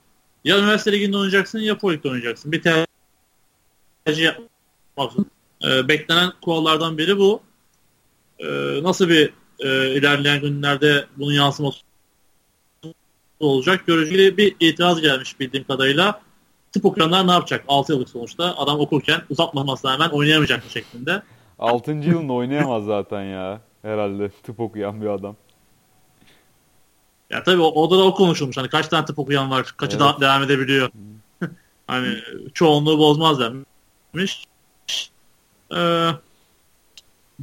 [0.43, 2.51] ya üniversite liginde oynayacaksın ya pro ligde oynayacaksın.
[2.51, 5.29] Bir tercih yapmak zorunda.
[5.63, 7.41] E, beklenen kurallardan biri bu.
[8.39, 8.47] E,
[8.83, 11.90] nasıl bir e, ilerleyen günlerde bunun yansıması
[13.45, 13.87] olacak?
[13.87, 16.21] Görücülü bir itiraz gelmiş bildiğim kadarıyla.
[16.71, 17.65] Tıp okuyanlar ne yapacak?
[17.67, 18.57] 6 yıllık sonuçta.
[18.57, 21.21] Adam okurken uzatmamasına rağmen oynayamayacak şeklinde.
[21.59, 21.91] 6.
[21.91, 23.61] yılında oynayamaz zaten ya.
[23.81, 25.35] Herhalde tıp okuyan bir adam.
[27.29, 28.57] Ya tabii orada da o konuşulmuş.
[28.57, 30.07] Hani kaç tane tıp okuyan var, kaçı Evet.
[30.07, 30.89] da devam edebiliyor.
[31.87, 32.17] hani
[32.53, 34.45] çoğunluğu bozmaz demiş.
[35.75, 36.09] Ee,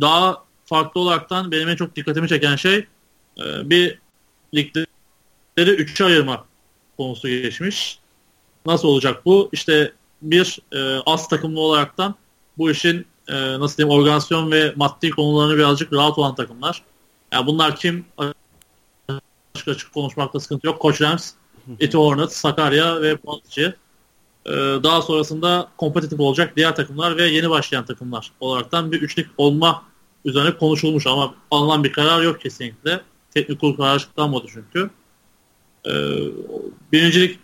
[0.00, 2.86] daha farklı olaraktan benim en çok dikkatimi çeken şey
[3.38, 3.98] e, bir
[5.58, 6.44] ligleri üçe ayırma
[6.96, 7.98] konusu geçmiş.
[8.66, 9.48] Nasıl olacak bu?
[9.52, 9.92] İşte
[10.22, 12.14] bir e, az takımlı olaraktan
[12.58, 16.82] bu işin e, nasıl diyeyim organizasyon ve maddi konularını birazcık rahat olan takımlar.
[17.32, 18.04] Yani bunlar kim?
[19.54, 20.80] Açık açık konuşmakta sıkıntı yok.
[20.80, 21.32] Koç Rams,
[21.80, 23.74] Eti Hornets, Sakarya ve Boğaziçi.
[24.46, 24.52] Ee,
[24.82, 29.82] daha sonrasında kompetitif olacak diğer takımlar ve yeni başlayan takımlar olaraktan bir üçlük olma
[30.24, 33.00] üzerine konuşulmuş ama alınan bir karar yok kesinlikle.
[33.34, 34.90] Teknik kurul kararı açıklanmadı çünkü.
[35.86, 35.90] Ee,
[36.92, 37.38] birincilik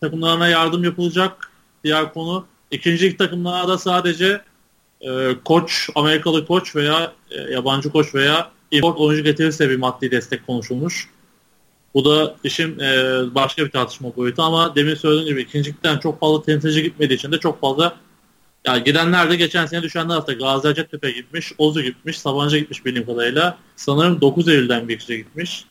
[0.00, 1.50] takımlarına yardım yapılacak.
[1.84, 2.46] Diğer konu.
[2.70, 4.42] İkincilik takımlara da sadece
[5.00, 10.46] e, koç, Amerikalı koç veya e, yabancı koç veya import oyuncu getirirse bir maddi destek
[10.46, 11.08] konuşulmuş.
[11.94, 16.42] Bu da işin e, başka bir tartışma boyutu ama demin söylediğim gibi ikincilikten çok fazla
[16.42, 17.96] temsilci gitmediği için de çok fazla
[18.66, 23.06] ya gidenler de geçen sene düşenler hafta Gazi Hacettepe gitmiş, Ozu gitmiş, Sabancı gitmiş bildiğim
[23.06, 23.58] kadarıyla.
[23.76, 25.64] Sanırım 9 Eylül'den bir kişi gitmiş.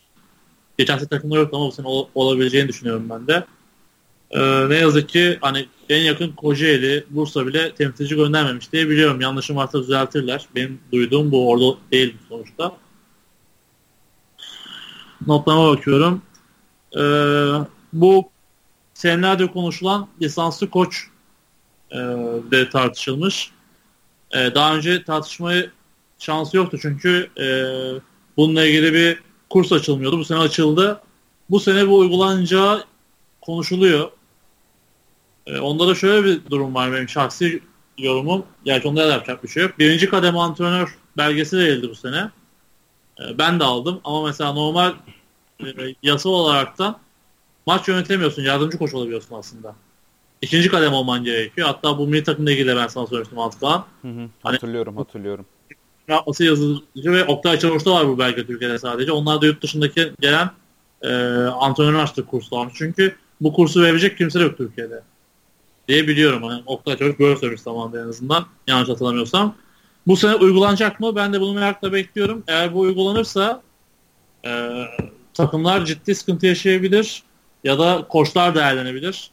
[0.77, 3.45] Geçen sene takımlar yok ama bu sene ol- olabileceğini düşünüyorum ben de.
[4.31, 9.21] Ee, ne yazık ki hani en yakın Kocaeli, Bursa bile temsilci göndermemiş diye biliyorum.
[9.21, 10.45] Yanlışım varsa düzeltirler.
[10.55, 12.77] Benim duyduğum bu orada değil sonuçta.
[15.27, 16.21] Notlarıma bakıyorum.
[16.97, 17.01] e,
[17.93, 18.29] bu
[18.93, 21.07] senelerde konuşulan lisanslı koç
[21.91, 21.97] e,
[22.51, 23.51] de tartışılmış.
[24.31, 25.65] E, daha önce tartışmaya
[26.19, 27.45] şansı yoktu çünkü e,
[28.37, 29.19] bununla ilgili bir
[29.51, 30.19] kurs açılmıyordu.
[30.19, 31.01] Bu sene açıldı.
[31.49, 32.83] Bu sene bu uygulanacağı
[33.41, 34.11] konuşuluyor.
[35.45, 37.61] E, onda da şöyle bir durum var benim şahsi
[37.97, 38.45] yorumum.
[38.65, 39.79] Gerçi onda da yapacak bir şey yok.
[39.79, 42.29] Birinci kademe antrenör belgesi verildi bu sene.
[43.19, 44.93] E, ben de aldım ama mesela normal
[45.59, 45.65] e,
[46.03, 46.99] yasal olarak da
[47.65, 48.43] maç yönetemiyorsun.
[48.43, 49.75] Yardımcı koç olabiliyorsun aslında.
[50.41, 51.67] İkinci kadem olman gerekiyor.
[51.67, 53.85] Hatta bu milli takımla ilgili ben sana söylemiştim Antık'tan.
[54.01, 55.45] Hı hı, hatırlıyorum hatırlıyorum.
[56.07, 59.11] Yapması yazıcı ve Oktay Çavuş'ta var bu belge Türkiye'de sadece.
[59.11, 60.49] Onlar da yurt dışındaki gelen
[61.01, 61.13] e,
[61.45, 62.71] antrenör açtık kurslar.
[62.73, 65.01] Çünkü bu kursu verecek kimse yok Türkiye'de.
[65.87, 66.43] Diye biliyorum.
[66.43, 68.45] Hani Oktay Çavuş böyle söylemiş zamanında en azından.
[68.67, 69.55] Yanlış hatırlamıyorsam.
[70.07, 71.15] Bu sene uygulanacak mı?
[71.15, 72.43] Ben de bunu merakla bekliyorum.
[72.47, 73.61] Eğer bu uygulanırsa
[74.45, 74.83] e,
[75.33, 77.23] takımlar ciddi sıkıntı yaşayabilir
[77.63, 79.31] ya da koçlar değerlenebilir.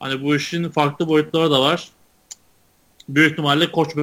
[0.00, 1.88] Hani bu işin farklı boyutları da var.
[3.08, 3.96] Büyük ihtimalle koç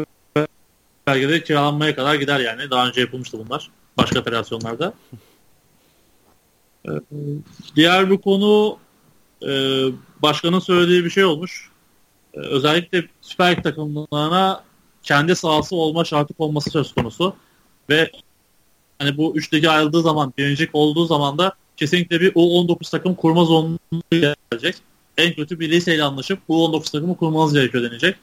[1.07, 2.69] belgeleri kiralanmaya kadar gider yani.
[2.69, 3.69] Daha önce yapılmıştı bunlar.
[3.97, 4.93] Başka federasyonlarda.
[6.87, 6.91] Ee,
[7.75, 8.77] diğer bir konu
[9.47, 9.51] e,
[10.21, 11.71] başkanın söylediği bir şey olmuş.
[12.33, 14.63] Ee, özellikle Süper Lig takımlarına
[15.03, 17.35] kendi sahası olma şartı olması söz konusu.
[17.89, 18.11] Ve
[18.99, 23.45] hani bu üç ligi ayrıldığı zaman, birincilik olduğu zaman da kesinlikle bir U19 takım kurma
[23.45, 24.75] zorunluluğu gelecek.
[25.17, 28.15] En kötü bir liseyle anlaşıp U19 takımı kurmanız gerekiyor denecek.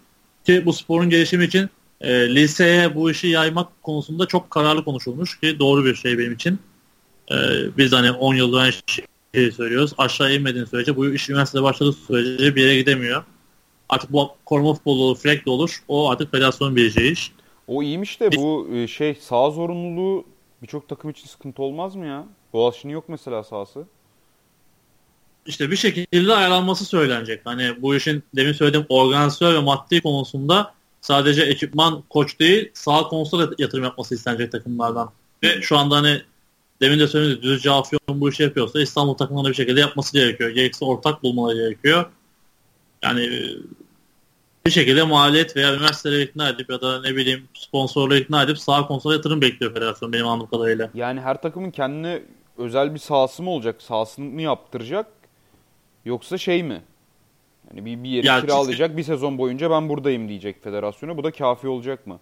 [0.47, 1.71] Ki bu sporun gelişimi için
[2.01, 6.59] e, liseye bu işi yaymak konusunda çok kararlı konuşulmuş ki doğru bir şey benim için.
[7.31, 7.37] E,
[7.79, 8.73] biz hani 10 yıldır aynı
[9.33, 9.93] şeyi söylüyoruz.
[9.99, 13.25] Aşağı inmediğin sürece bu iş üniversitede başladığı sürece bir yere gidemiyor.
[13.89, 15.83] Artık bu koruma futbolu olur, frek de olur.
[15.89, 17.33] O artık federasyonun bileceği iş.
[17.67, 20.25] O iyiymiş de bu e, şey sağ zorunluluğu
[20.63, 22.25] birçok takım için sıkıntı olmaz mı ya?
[22.53, 23.85] Boğaziçi'nin yok mesela sahası.
[25.47, 27.41] İşte bir şekilde ayarlanması söylenecek.
[27.45, 30.74] Hani bu işin demin söylediğim organizasyon ve maddi konusunda
[31.05, 35.11] sadece ekipman koç değil sağ da yatırım yapması istenecek takımlardan.
[35.43, 36.23] Ve şu anda hani
[36.81, 40.51] demin de söyledim Düzce Afyon bu işi yapıyorsa İstanbul takımlarına bir şekilde yapması gerekiyor.
[40.51, 42.05] Gerekse ortak bulmaları gerekiyor.
[43.03, 43.31] Yani
[44.67, 48.87] bir şekilde maliyet veya üniversiteleri ikna edip ya da ne bileyim sponsorları ikna edip sağ
[48.87, 50.91] konsola yatırım bekliyor federasyon benim anladığım kadarıyla.
[50.95, 52.23] Yani her takımın kendine
[52.59, 53.83] özel bir sahası mı olacak?
[53.83, 55.07] Sahasını mı yaptıracak?
[56.05, 56.83] Yoksa şey mi?
[57.75, 61.17] Yani bir, bir yeri Ya kiralayacak bir sezon boyunca ben buradayım diyecek federasyona.
[61.17, 62.21] Bu da kafi olacak mı?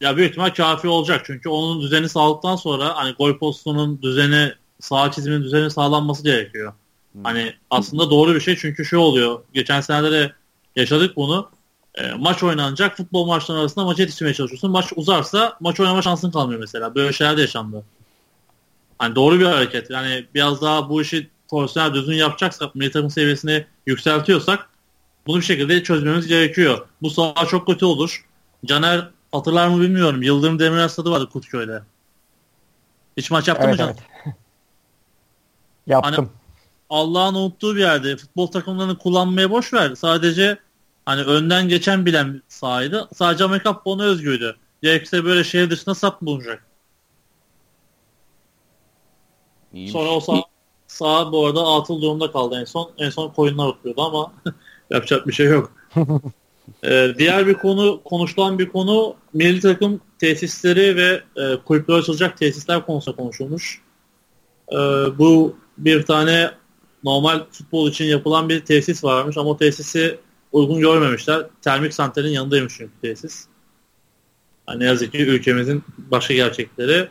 [0.00, 5.10] Ya büyük ihtimal kafi olacak çünkü onun düzeni sağladıktan sonra hani gol postunun düzeni sağ
[5.10, 6.72] çiziminin düzeni sağlanması gerekiyor.
[7.12, 7.24] Hmm.
[7.24, 9.40] Hani aslında doğru bir şey çünkü şu oluyor.
[9.52, 10.32] Geçen senelerde de
[10.76, 11.50] yaşadık bunu.
[11.94, 12.96] E, maç oynanacak.
[12.96, 14.70] Futbol maçları arasında maç yetiştirmeye çalışıyorsun.
[14.70, 16.94] Maç uzarsa maç oynama şansın kalmıyor mesela.
[16.94, 17.84] Böyle şeyler de yaşandı.
[18.98, 19.90] Hani doğru bir hareket.
[19.90, 24.68] Yani biraz daha bu işi profesyonel düzgün yapacaksak, milli takım seviyesini yükseltiyorsak
[25.26, 26.86] bunu bir şekilde çözmemiz gerekiyor.
[27.02, 28.26] Bu saha çok kötü olur.
[28.64, 30.22] Caner hatırlar mı bilmiyorum.
[30.22, 31.82] Yıldırım Demirel stadı vardı Kurtköy'de.
[33.16, 33.96] Hiç maç yaptın Evet, mı Caner?
[34.26, 34.34] evet.
[35.86, 36.30] Yaptım.
[36.90, 39.94] Allah'ın unuttuğu bir yerde futbol takımlarını kullanmaya boş ver.
[39.94, 40.58] Sadece
[41.06, 43.08] hani önden geçen bilen sahaydı.
[43.14, 44.56] Sadece Amerika futboluna özgüydü.
[44.82, 46.64] Gerekirse böyle şehir dışında sap bulunacak.
[49.72, 49.92] İyiymiş.
[49.92, 50.42] Sonra o sağ,
[50.94, 52.90] sağ bu arada atıl durumda kaldı en son.
[52.98, 54.32] En son koyunlar oturuyordu ama
[54.90, 55.72] yapacak bir şey yok.
[56.84, 62.86] Ee, diğer bir konu konuşulan bir konu milli takım tesisleri ve e, kulüpler açılacak tesisler
[62.86, 63.80] konusunda konuşulmuş.
[64.72, 64.76] Ee,
[65.18, 66.50] bu bir tane
[67.04, 70.18] normal futbol için yapılan bir tesis varmış ama o tesisi
[70.52, 71.46] uygun görmemişler.
[71.62, 73.46] Termik santralin yanındaymış çünkü tesis.
[74.68, 77.08] Yani ne yazık ki ülkemizin başka gerçekleri.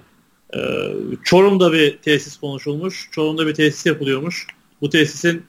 [0.55, 0.93] Ee,
[1.23, 3.09] Çorum'da bir tesis konuşulmuş.
[3.11, 4.47] Çorum'da bir tesis yapılıyormuş.
[4.81, 5.45] Bu tesisin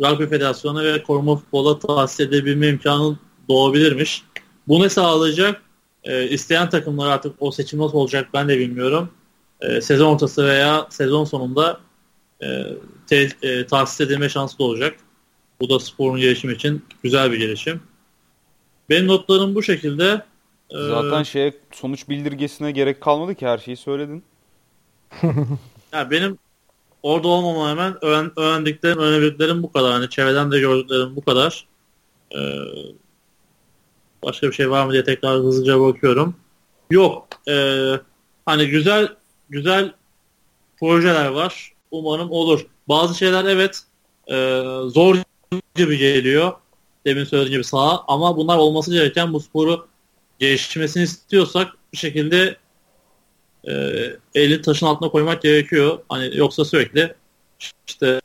[0.00, 3.18] Rugby Federasyonu ve koruma futbola tahsis edebilme imkanı
[3.48, 4.22] doğabilirmiş.
[4.68, 5.62] Bu ne sağlayacak?
[6.04, 9.10] Ee, isteyen takımlar artık o seçim nasıl olacak ben de bilmiyorum.
[9.60, 11.80] Ee, sezon ortası veya sezon sonunda
[12.42, 12.66] e,
[13.06, 14.96] te, e, tahsis edilme şansı da olacak.
[15.60, 17.80] Bu da sporun gelişimi için güzel bir gelişim.
[18.90, 20.22] Benim notlarım bu şekilde.
[20.70, 24.24] Ee, Zaten şeye sonuç bildirgesine gerek kalmadı ki her şeyi söyledin.
[25.92, 26.38] Ya benim
[27.02, 29.92] orada olmama hemen öğren, öğrendiklerim, öğrenebildiklerim bu kadar.
[29.92, 31.66] Hani çevreden de gördüklerim bu kadar.
[32.34, 32.38] Ee,
[34.24, 36.34] başka bir şey var mı diye tekrar hızlıca bakıyorum.
[36.90, 37.28] Yok.
[37.48, 37.92] Ee,
[38.46, 39.08] hani güzel
[39.50, 39.92] güzel
[40.80, 41.72] projeler var.
[41.90, 42.66] Umarım olur.
[42.88, 43.82] Bazı şeyler evet
[44.28, 44.34] e,
[44.86, 45.16] zor
[45.74, 46.52] gibi geliyor.
[47.06, 49.88] Demin söylediğim gibi sağa ama bunlar olması gereken bu sporu
[50.38, 52.56] gelişmesini istiyorsak bir şekilde
[53.68, 53.72] e,
[54.34, 55.98] elini taşın altına koymak gerekiyor.
[56.08, 57.14] Hani yoksa sürekli
[57.86, 58.20] işte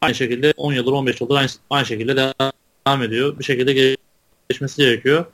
[0.00, 3.38] aynı şekilde 10 yıldır 15 yıldır aynı, aynı şekilde devam ediyor.
[3.38, 3.96] Bir şekilde
[4.48, 5.24] gelişmesi gerekiyor.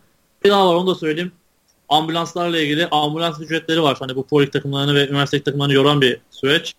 [0.45, 1.33] Bir daha var onu da söyleyeyim.
[1.89, 3.97] Ambulanslarla ilgili ambulans ücretleri var.
[4.01, 6.75] Hani bu polik takımlarını ve üniversite takımlarını yoran bir süreç.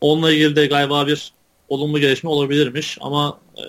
[0.00, 1.32] Onunla ilgili de galiba bir
[1.68, 3.62] olumlu gelişme olabilirmiş ama e,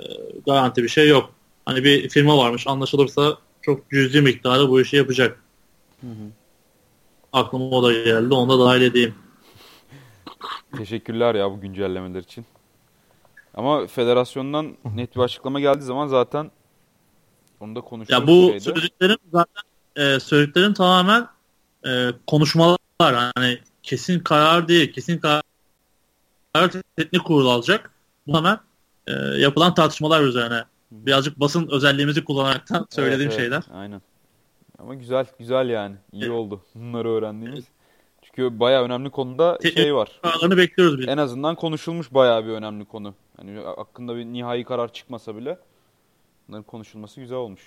[0.45, 1.33] garanti bir şey yok.
[1.65, 5.43] Hani bir firma varmış anlaşılırsa çok cüzi miktarda bu işi yapacak.
[6.01, 6.38] Hı hı.
[7.33, 8.33] Aklıma o da geldi.
[8.33, 9.15] Onu da dahil edeyim.
[10.77, 12.45] Teşekkürler ya bu güncellemeler için.
[13.53, 16.51] Ama federasyondan net bir açıklama geldiği zaman zaten
[17.59, 18.19] onu da konuşuruz.
[18.19, 18.59] Ya bu şeyde.
[18.59, 19.63] söylediklerim zaten
[19.95, 21.27] e, söylediklerim tamamen
[21.87, 22.77] e, konuşmalar.
[23.35, 24.93] Hani kesin karar değil.
[24.93, 25.43] Kesin karar
[26.97, 27.91] teknik kurul alacak.
[28.27, 28.59] Bu hemen
[29.07, 30.63] e, yapılan tartışmalar üzerine.
[30.91, 33.79] Birazcık basın özelliğimizi kullanaraktan söylediğim evet, evet, şeyler.
[33.81, 34.01] Aynen.
[34.79, 35.95] Ama güzel, güzel yani.
[36.11, 37.65] İyi oldu bunları öğrendiğimiz.
[38.21, 40.19] Çünkü baya önemli konuda şey var.
[40.21, 41.07] Kararlarını bekliyoruz biz.
[41.07, 43.13] En azından konuşulmuş baya bir önemli konu.
[43.37, 45.59] Hani hakkında bir nihai karar çıkmasa bile
[46.47, 47.61] bunların konuşulması güzel olmuş.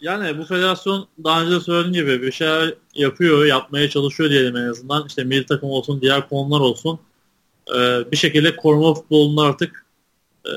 [0.00, 4.68] Yani bu federasyon daha önce de söylediğim gibi bir şeyler yapıyor, yapmaya çalışıyor diyelim en
[4.68, 5.06] azından.
[5.06, 7.00] İşte milli takım olsun, diğer konular olsun.
[7.74, 9.86] Ee, bir şekilde koruma futbolunun artık
[10.46, 10.52] e,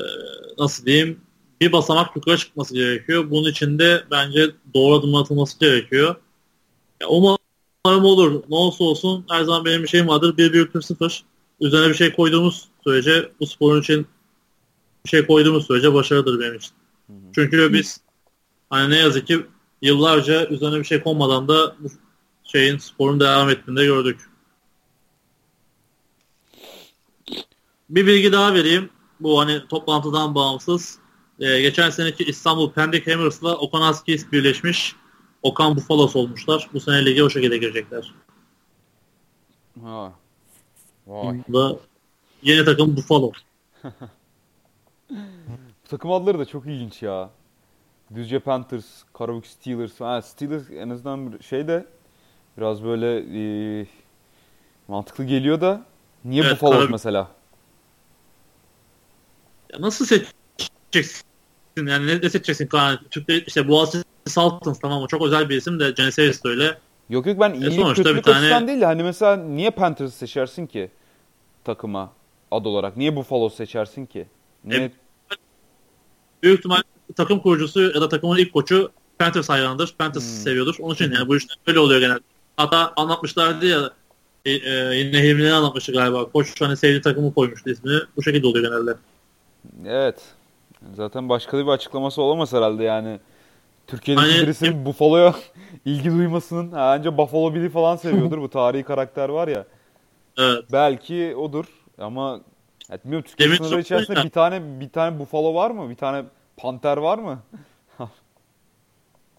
[0.58, 1.20] nasıl diyeyim
[1.62, 3.30] bir basamak yukarı çıkması gerekiyor.
[3.30, 6.16] Bunun için de bence doğru adım atılması gerekiyor.
[7.00, 8.42] Ya, umarım olur.
[8.48, 10.36] Ne olsa olsun her zaman benim bir şeyim vardır.
[10.36, 11.24] 1 büyüktür 0.
[11.60, 14.06] Üzerine bir şey koyduğumuz sürece bu sporun için
[15.04, 16.72] bir şey koyduğumuz sürece başarıdır benim için.
[17.06, 17.16] Hı hı.
[17.34, 18.00] Çünkü biz
[18.70, 19.46] hani ne yazık ki
[19.82, 21.88] yıllarca üzerine bir şey konmadan da bu
[22.44, 24.20] şeyin sporun devam ettiğinde gördük.
[27.90, 28.90] Bir bilgi daha vereyim.
[29.20, 31.01] Bu hani toplantıdan bağımsız.
[31.40, 34.96] Ee, geçen seneki İstanbul Pendik Hammers'la Okan Askis birleşmiş.
[35.42, 36.70] Okan Bufalos olmuşlar.
[36.72, 38.14] Bu sene lige o şekilde girecekler.
[39.82, 40.12] Ha.
[41.06, 41.38] Vay.
[41.52, 41.76] Da
[42.42, 43.32] yeni takım Buffalo.
[43.84, 43.90] Bu
[45.88, 47.30] takım adları da çok ilginç ya.
[48.14, 50.00] Düzce Panthers, Karabük Steelers.
[50.00, 51.86] Ha, Steelers en azından şey de
[52.58, 53.18] biraz böyle
[53.80, 53.86] e,
[54.88, 55.84] mantıklı geliyor da
[56.24, 56.90] niye evet, Buffalo Karabük...
[56.90, 57.28] mesela?
[59.72, 60.06] Ya nasıl
[60.92, 61.24] seçeceksin?
[61.76, 62.68] Yani ne, ne seçeceksin?
[63.10, 66.78] Türkler işte Boğaziçi Sultans tamam o çok özel bir isim de de öyle.
[67.10, 68.36] Yok yok ben iyilik e kötülük tane...
[68.36, 70.90] açısından değil hani mesela niye Panthers seçersin ki
[71.64, 72.12] takıma
[72.50, 72.96] ad olarak?
[72.96, 74.26] Niye Buffalo seçersin ki?
[74.64, 74.80] Niye...
[74.80, 74.92] E,
[76.42, 76.82] büyük ihtimal
[77.16, 79.94] takım kurucusu ya da takımın ilk koçu Panthers hayranıdır.
[79.98, 80.42] Panthers hmm.
[80.42, 80.74] seviyordur.
[80.80, 82.20] Onun için yani bu işte böyle oluyor genelde.
[82.56, 83.90] Hatta anlatmışlardı ya
[84.44, 86.30] e, e, yine Hilmi'ne anlatmıştı galiba.
[86.30, 88.00] Koç hani sevdiği takımı koymuştu ismini.
[88.16, 88.94] Bu şekilde oluyor genelde.
[89.86, 90.16] Evet.
[90.94, 93.20] Zaten başka bir açıklaması olamaz herhalde yani.
[93.86, 95.34] Türkiye'deki hani, birisinin Buffalo'ya
[95.84, 99.66] ilgi duymasının önce Buffalo Billy falan seviyordur bu tarihi karakter var ya.
[100.38, 100.64] Evet.
[100.72, 101.64] Belki odur
[101.98, 102.40] ama
[102.90, 104.24] ya, bilmiyorum Türkiye Demin sınırları içerisinde ya.
[104.24, 105.90] bir tane bir tane Buffalo var mı?
[105.90, 106.24] Bir tane
[106.56, 107.42] Panter var mı?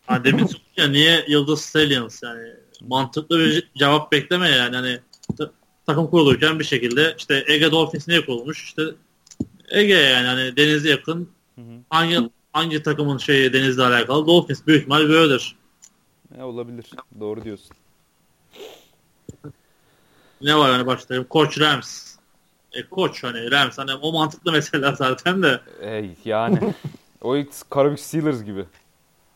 [0.07, 2.47] ha, demin ya niye Yıldız Stallions yani
[2.81, 4.99] mantıklı bir cevap bekleme yani hani
[5.85, 8.83] takım kurulurken bir şekilde işte Ege Dolphins niye kurulmuş işte
[9.73, 11.79] Ege yani hani denize yakın hı hı.
[11.89, 15.55] hangi hangi takımın şeyi denizle alakalı Dolphins büyük ihtimal böyledir.
[16.37, 16.89] Ne olabilir.
[17.19, 17.75] Doğru diyorsun.
[20.41, 21.27] Ne var hani başta?
[21.27, 22.15] Koç Rams.
[22.73, 25.61] E koç hani Rams hani o mantıklı mesela zaten de.
[25.81, 26.73] Ey yani.
[27.21, 27.37] o
[27.69, 28.65] Karabük Steelers gibi.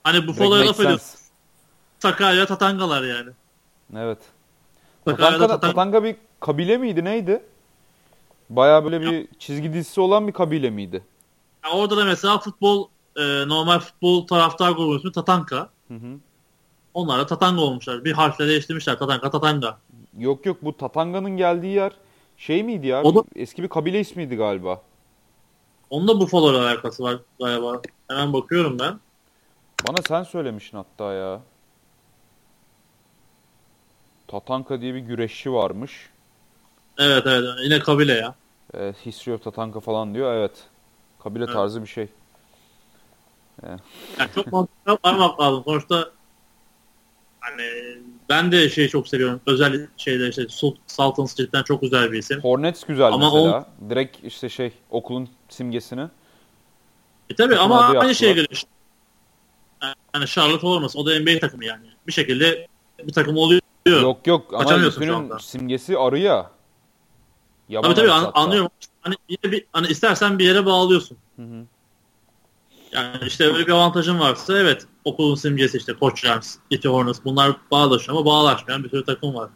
[0.04, 1.20] Hani Buffalo'ya laf ediyorsun.
[2.00, 3.30] Sakarya Tatangalar yani.
[3.96, 4.20] Evet.
[5.06, 7.44] Tatanga, Tatanga, Tatanga bir kabile miydi neydi?
[8.50, 11.04] Baya böyle bir çizgi dizisi olan bir kabile miydi?
[11.66, 15.70] Ya orada da mesela futbol e, normal futbol taraftar grubu ismi Tatanka.
[15.88, 16.18] Hı hı.
[16.94, 18.06] Onlar da Tatanga olmuşlar.
[18.06, 19.00] Bir harfle değiştirmişler.
[19.00, 19.78] Tatanka, Tatanga.
[20.18, 21.92] Yok yok bu Tatanga'nın geldiği yer
[22.38, 23.04] şey miydi ya?
[23.04, 23.24] O da...
[23.36, 24.82] Eski bir kabile ismiydi galiba.
[25.90, 27.82] Onun da Buffalo ile alakası var galiba.
[28.08, 29.00] Hemen bakıyorum ben.
[29.88, 31.42] Bana sen söylemişsin hatta ya.
[34.28, 36.10] Tatanka diye bir güreşçi varmış.
[36.98, 38.36] Evet evet yine kabile ya.
[38.74, 40.64] Evet, History of Tatanka falan diyor evet.
[41.24, 41.54] Kabile evet.
[41.54, 42.08] tarzı bir şey.
[43.64, 43.80] Yani
[44.36, 45.64] çok mantıklı varmak lazım.
[45.66, 46.10] Sonuçta
[47.40, 47.64] hani
[48.30, 49.42] ben de şeyi çok seviyorum.
[49.46, 50.46] Özel şeyler işte
[50.88, 52.42] Sultans cidden çok güzel bir isim.
[52.42, 53.60] Hornets güzel ama mesela.
[53.62, 53.90] O...
[53.90, 56.08] Direkt işte şey okulun simgesini.
[57.30, 58.68] E tabi ama aynı şeye göre işte.
[60.16, 61.00] Yani Charlotte olmasın.
[61.00, 61.86] O da NBA takımı yani.
[62.08, 62.68] Bir şekilde
[63.04, 63.62] bir takım oluyor.
[63.86, 66.52] Yok yok ama Lütfü'nün simgesi arı ya.
[67.70, 68.70] Yaban tabii tabii an, anlıyorum.
[69.02, 71.18] Hani, bir, hani istersen bir yere bağlıyorsun.
[71.36, 71.66] Hı hı.
[72.92, 77.56] Yani işte öyle bir avantajın varsa evet okulun simgesi işte Koç Rams, City Hornets bunlar
[77.72, 79.50] bağlaşıyor ama bağlaşmayan bir sürü takım var.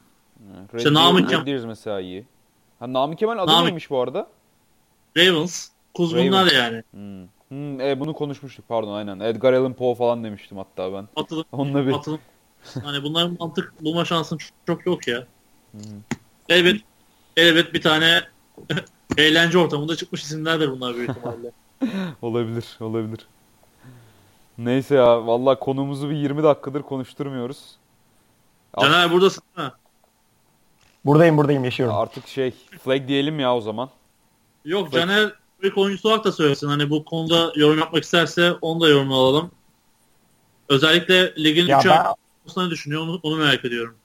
[0.57, 2.25] Evet, işte Namık Red mesela iyi.
[2.79, 4.27] Ha, Nami Kemal adı Nami- neymiş bu arada?
[5.17, 5.69] Ravens.
[5.93, 6.53] Kuzgunlar Ravens.
[6.53, 6.83] yani.
[6.91, 7.27] Hmm.
[7.47, 9.19] Hmm, e, bunu konuşmuştuk pardon aynen.
[9.19, 11.07] Edgar Allan Poe falan demiştim hatta ben.
[11.15, 12.19] Atılım, Onunla bir atılım.
[12.83, 15.27] Hani bunların mantık bulma şansın çok, çok yok ya.
[16.49, 16.81] Elbet,
[17.37, 18.21] elbet bir tane
[19.17, 21.51] eğlence ortamında çıkmış isimlerdir bunlar büyük ihtimalle.
[22.21, 23.19] olabilir olabilir.
[24.57, 27.57] Neyse ya vallahi konumuzu bir 20 dakikadır konuşturmuyoruz.
[28.81, 29.71] Caner buradasın mi?
[31.05, 31.95] Buradayım buradayım yaşıyorum.
[31.95, 32.51] Artık şey
[32.83, 33.89] flag diyelim ya o zaman.
[34.65, 35.33] Yok Caner
[35.63, 36.67] bir oyuncusu olarak da söylesin.
[36.67, 39.51] Hani bu konuda yorum yapmak isterse onu da yorumunu alalım.
[40.69, 41.85] Özellikle ligin Ya 3
[42.57, 43.95] ben ne düşünüyor onu, onu merak ediyorum.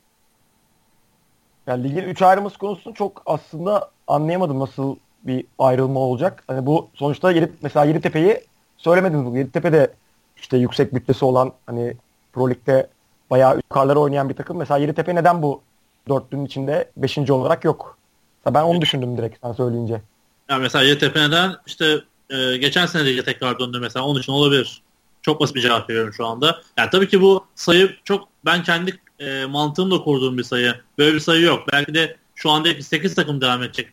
[1.66, 6.44] Yani ligin 3 ayrılması konusunu çok aslında anlayamadım nasıl bir ayrılma olacak.
[6.46, 8.40] Hani bu sonuçta Yedi, mesela Yeditepe'yi
[8.76, 9.36] söylemediniz bu.
[9.36, 9.92] Yeditepe de
[10.36, 11.96] işte yüksek bütçesi olan hani
[12.32, 12.86] Pro Lig'de
[13.30, 14.56] bayağı yukarılara oynayan bir takım.
[14.56, 15.62] Mesela Yeditepe neden bu
[16.08, 17.30] dörtlünün içinde 5.
[17.30, 17.98] olarak yok?
[18.44, 20.02] Mesela ben onu düşündüm direkt sen söyleyince.
[20.48, 24.82] Yani mesela YTP neden işte e, geçen sene de tekrar döndü mesela onun için olabilir.
[25.22, 26.60] Çok basit bir cevap veriyorum şu anda.
[26.78, 30.74] Yani tabii ki bu sayı çok ben kendi e, mantığımla kurduğum bir sayı.
[30.98, 31.68] Böyle bir sayı yok.
[31.72, 33.88] Belki de şu anda 8 takım devam edecek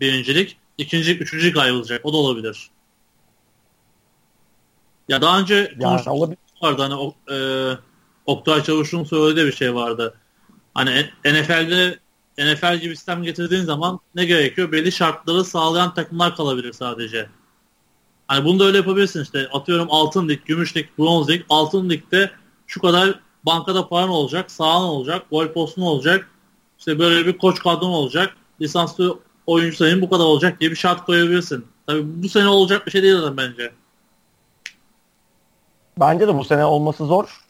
[0.00, 0.56] birincilik.
[0.78, 2.06] ikincilik, üçüncülük ayrılacak.
[2.06, 2.70] O da olabilir.
[5.08, 6.38] Ya daha önce Yani olabilir.
[6.62, 7.36] vardı hani o, e,
[8.26, 10.14] Oktay Çavuş'un söylediği bir şey vardı.
[10.74, 11.98] Hani NFL'de
[12.38, 14.72] NFL gibi sistem getirdiğin zaman ne gerekiyor?
[14.72, 17.28] Belli şartları sağlayan takımlar kalabilir sadece.
[18.28, 19.48] Hani bunu da öyle yapabilirsin işte.
[19.52, 21.42] Atıyorum altın lig, gümüş lig, bronz lig.
[21.48, 22.30] Altın ligde
[22.66, 26.30] şu kadar bankada paran olacak, sahan olacak, gol postun olacak.
[26.78, 28.36] İşte böyle bir koç kadron olacak.
[28.60, 31.66] Lisanslı oyuncu sayın bu kadar olacak diye bir şart koyabilirsin.
[31.86, 33.72] Tabii bu sene olacak bir şey değil zaten bence.
[36.00, 37.40] Bence de bu sene olması zor.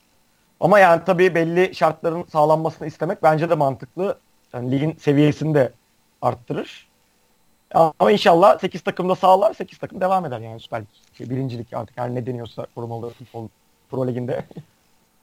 [0.61, 4.19] Ama yani tabii belli şartların sağlanmasını istemek bence de mantıklı.
[4.53, 5.73] Yani ligin seviyesini de
[6.23, 6.89] arttırır.
[7.75, 11.31] Ama inşallah 8 takım da sağlar, 8 takım devam eder yani Süper Lig.
[11.31, 13.49] Birincilik artık her ne deniyorsa korumalı futbol
[13.91, 14.45] Pro Lig'inde.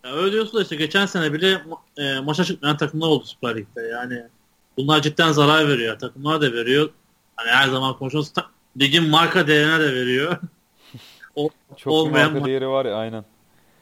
[0.06, 1.62] Ya öyle diyorsun da işte geçen sene bile
[1.98, 3.82] e, maça çıkmayan takımlar oldu Süper Lig'de.
[3.82, 4.24] Yani
[4.78, 6.00] bunlar cidden zarar veriyor.
[6.00, 6.90] Takımlar da veriyor.
[7.36, 8.30] Hani her zaman konuşuyoruz.
[8.34, 8.50] ta-
[8.80, 10.38] ligin marka değerine de veriyor.
[11.36, 13.26] O- Çok Olmayan marka ma- değeri var ya aynen.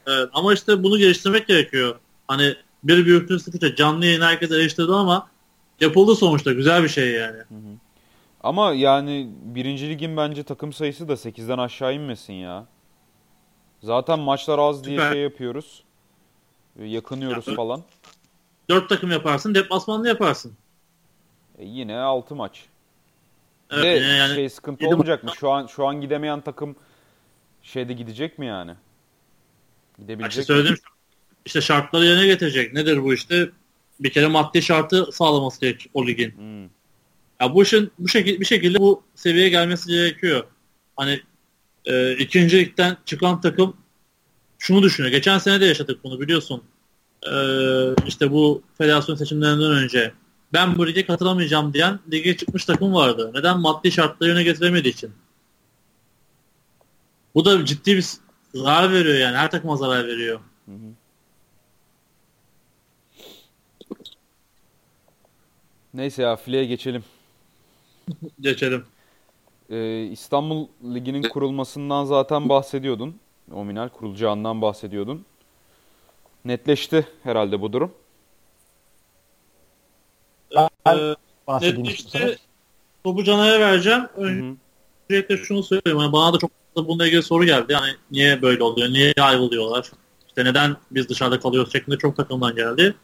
[0.06, 1.94] evet, ama işte bunu geliştirmek gerekiyor.
[2.28, 5.28] Hani bir büyüklüğün sıkıca canlı yayın herkes eleştirdi ama
[5.80, 6.52] yapıldı sonuçta.
[6.52, 7.36] Güzel bir şey yani.
[8.42, 12.66] Ama yani birinci ligin bence takım sayısı da 8'den aşağı inmesin ya.
[13.82, 15.12] Zaten maçlar az diye Süper.
[15.12, 15.82] şey yapıyoruz.
[16.78, 17.82] Yakınıyoruz Ya, falan.
[18.70, 20.52] Dört takım yaparsın, deplasmanlı yaparsın.
[21.58, 22.64] E yine 6 maç.
[23.70, 25.30] Evet, de yani şey sıkıntı olmayacak mı?
[25.36, 26.76] Şu an şu an gidemeyen takım
[27.62, 28.70] şeyde gidecek mi yani?
[28.70, 30.44] İşte Gidebilecek mi?
[30.44, 30.76] söylediğim
[31.44, 32.72] işte şartları yerine getirecek.
[32.72, 33.50] Nedir bu işte?
[34.00, 36.30] Bir kere maddi şartı sağlaması gerek o ligin.
[36.36, 36.62] Hmm.
[37.40, 40.44] Ya bu işin bu şekilde bir şekilde bu seviyeye gelmesi gerekiyor.
[40.96, 41.20] Hani
[41.84, 43.76] e, ikinci ligden çıkan takım
[44.64, 45.12] şunu düşünüyor.
[45.12, 46.62] Geçen sene de yaşadık bunu biliyorsun.
[47.22, 47.34] E,
[48.06, 50.12] işte bu federasyon seçimlerinden önce
[50.52, 53.30] ben bu lige katılamayacağım diyen lige çıkmış takım vardı.
[53.34, 53.60] Neden?
[53.60, 55.12] Maddi şartları yerine getiremediği için.
[57.34, 58.06] Bu da ciddi bir
[58.54, 59.36] zarar veriyor yani.
[59.36, 60.40] Her takıma zarar veriyor.
[60.66, 60.94] Hı hı.
[65.94, 67.04] Neyse ya fileye geçelim.
[68.40, 68.84] Geçelim.
[69.70, 73.20] Ee, İstanbul Ligi'nin kurulmasından zaten bahsediyordun.
[73.48, 75.24] Nominal kurulacağından bahsediyordun.
[76.44, 77.92] Netleşti herhalde bu durum.
[80.86, 81.14] Ee.
[81.60, 82.38] Netleşti.
[83.04, 84.02] Topu Caner'e vereceğim.
[84.16, 85.98] Öncelikle şunu söyleyeyim.
[86.00, 87.72] Yani bana da çok fazla bununla ilgili soru geldi.
[87.72, 88.88] Yani niye böyle oluyor?
[88.88, 89.90] Niye ayrılıyorlar?
[90.28, 92.94] İşte neden biz dışarıda kalıyoruz şeklinde çok takımdan geldi.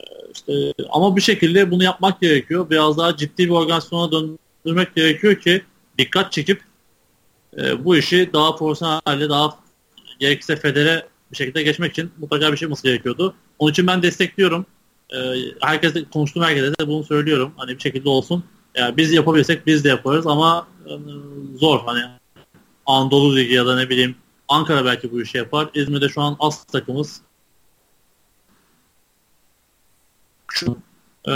[0.00, 0.04] Ee,
[0.34, 2.70] İşte ama bir şekilde bunu yapmak gerekiyor.
[2.70, 5.62] Biraz daha ciddi bir organizasyona döndürmek gerekiyor ki
[5.98, 6.62] dikkat çekip
[7.58, 9.58] e, bu işi daha profesyonel halde daha
[10.18, 13.34] gerekirse federe bir şekilde geçmek için mutlaka bir şey olması gerekiyordu.
[13.58, 14.66] Onun için ben destekliyorum.
[15.12, 17.52] Ee, herkese konuştuğum herkese de bunu söylüyorum.
[17.56, 18.44] Hani bir şekilde olsun.
[18.74, 20.90] Yani biz yapabilirsek biz de yaparız ama e,
[21.58, 21.80] zor.
[21.86, 22.02] Hani
[22.86, 24.16] Anadolu Ligi ya da ne bileyim
[24.48, 25.70] Ankara belki bu işi yapar.
[25.74, 27.20] İzmir'de şu an az takımız.
[30.48, 30.76] Şu,
[31.28, 31.32] e,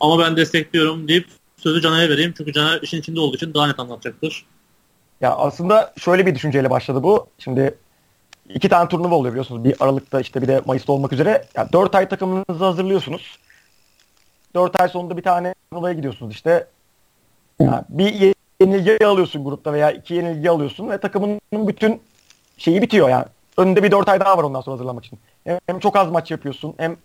[0.00, 1.26] ama ben destekliyorum deyip
[1.56, 2.34] sözü Caner'e vereyim.
[2.36, 4.44] Çünkü Caner işin içinde olduğu için daha net anlatacaktır.
[5.22, 7.26] Ya aslında şöyle bir düşünceyle başladı bu.
[7.38, 7.74] Şimdi
[8.48, 9.64] iki tane turnuva oluyor biliyorsunuz.
[9.64, 11.44] Bir Aralık'ta işte bir de Mayıs'ta olmak üzere.
[11.56, 13.38] Ya dört ay takımınızı hazırlıyorsunuz.
[14.54, 16.66] Dört ay sonunda bir tane turnuvaya gidiyorsunuz işte.
[17.60, 22.02] Ya bir yenilgi alıyorsun grupta veya iki yenilgi alıyorsun ve takımının bütün
[22.58, 23.26] şeyi bitiyor yani.
[23.56, 25.18] Önünde bir dört ay daha var ondan sonra hazırlanmak için.
[25.44, 26.96] Hem, hem çok az maç yapıyorsun hem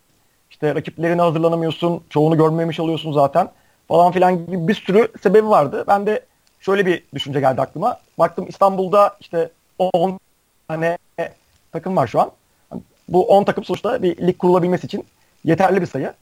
[0.49, 2.03] işte rakiplerine hazırlanamıyorsun.
[2.10, 3.49] Çoğunu görmemiş oluyorsun zaten.
[3.88, 5.84] falan filan gibi bir sürü sebebi vardı.
[5.88, 6.26] Ben de
[6.60, 8.00] şöyle bir düşünce geldi aklıma.
[8.20, 10.20] Baktım İstanbul'da işte 10
[10.68, 10.98] tane
[11.72, 12.32] takım var şu an.
[13.10, 15.06] Bu 10 takım sonuçta bir lig kurulabilmesi için
[15.44, 16.14] yeterli bir sayı.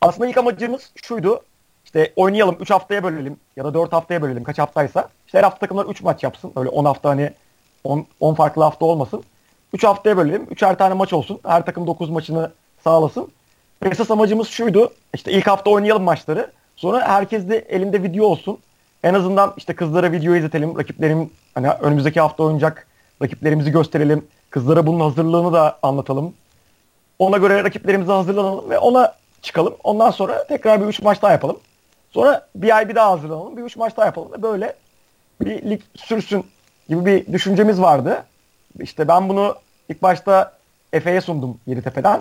[0.00, 1.40] Aslında ilk amacımız şuydu.
[1.84, 5.08] İşte oynayalım 3 haftaya bölelim ya da 4 haftaya bölelim kaç haftaysa.
[5.26, 6.52] İşte her hafta takımlar 3 maç yapsın.
[6.56, 7.32] Öyle 10 hafta hani
[7.84, 9.24] 10, 10 farklı hafta olmasın.
[9.72, 10.44] 3 haftaya bölelim.
[10.44, 11.40] 3'er tane maç olsun.
[11.46, 12.52] Her takım 9 maçını
[12.84, 13.32] sağlasın.
[13.82, 14.92] Esas amacımız şuydu.
[15.14, 16.50] İşte ilk hafta oynayalım maçları.
[16.76, 18.58] Sonra herkes de elinde video olsun.
[19.02, 20.78] En azından işte kızlara video izletelim.
[20.78, 22.86] Rakiplerim hani önümüzdeki hafta oynayacak
[23.22, 24.26] rakiplerimizi gösterelim.
[24.50, 26.34] Kızlara bunun hazırlığını da anlatalım.
[27.18, 29.74] Ona göre rakiplerimize hazırlanalım ve ona çıkalım.
[29.84, 31.58] Ondan sonra tekrar bir 3 maç daha yapalım.
[32.10, 33.56] Sonra bir ay bir daha hazırlanalım.
[33.56, 34.32] Bir 3 maç daha yapalım.
[34.32, 34.74] Ve böyle
[35.40, 36.46] bir lig sürsün
[36.88, 38.24] gibi bir düşüncemiz vardı.
[38.80, 39.54] İşte ben bunu
[39.88, 40.52] ilk başta
[40.92, 42.20] Efe'ye sundum Yeditepe'den.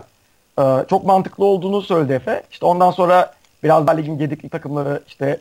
[0.60, 2.44] Ee, çok mantıklı olduğunu söyledi Efe.
[2.52, 3.34] İşte ondan sonra
[3.64, 5.40] biraz daha ligin gedikli takımları işte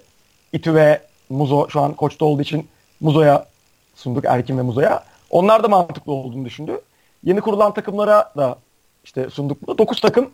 [0.52, 2.68] İTÜ ve Muzo şu an koçta olduğu için
[3.00, 3.46] Muzo'ya
[3.94, 5.04] sunduk Erkin ve Muzo'ya.
[5.30, 6.80] Onlar da mantıklı olduğunu düşündü.
[7.24, 8.58] Yeni kurulan takımlara da
[9.04, 9.78] işte sunduk.
[9.78, 10.30] 9 takım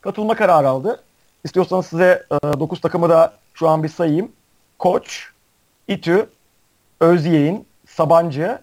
[0.00, 1.02] katılma kararı aldı.
[1.44, 4.32] İstiyorsanız size 9 e, takımı da şu an bir sayayım.
[4.78, 5.28] Koç,
[5.88, 6.28] İTÜ,
[7.00, 8.58] Özyeğin, Sabancı,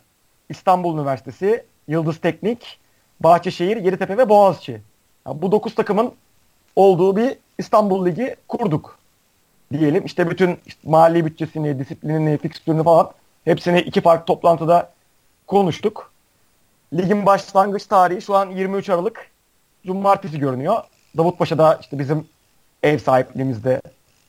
[0.49, 2.79] İstanbul Üniversitesi, Yıldız Teknik,
[3.19, 4.81] Bahçeşehir, Yeditepe ve Boğaziçi.
[5.27, 6.13] Yani bu 9 takımın
[6.75, 8.99] olduğu bir İstanbul Ligi kurduk
[9.73, 10.05] diyelim.
[10.05, 13.11] İşte bütün mali bütçesini, disiplinini, fikstürünü falan
[13.45, 14.91] hepsini iki farklı toplantıda
[15.47, 16.11] konuştuk.
[16.93, 19.29] Ligin başlangıç tarihi şu an 23 Aralık
[19.85, 20.83] Cumartesi görünüyor.
[21.17, 22.27] Davutpaşa'da işte bizim
[22.83, 23.81] ev sahipliğimizde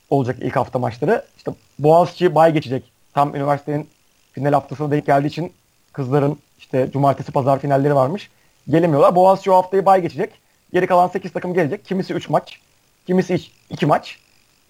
[0.09, 1.25] olacak ilk hafta maçları.
[1.37, 2.91] İşte Boğaziçi bay geçecek.
[3.13, 3.89] Tam üniversitenin
[4.31, 5.53] final haftasına denk geldiği için
[5.93, 8.29] kızların işte cumartesi pazar finalleri varmış.
[8.69, 9.15] Gelemiyorlar.
[9.15, 10.31] Boğaziçi o haftayı bay geçecek.
[10.73, 11.85] Geri kalan 8 takım gelecek.
[11.85, 12.59] Kimisi 3 maç,
[13.07, 13.39] kimisi
[13.69, 14.19] 2 maç.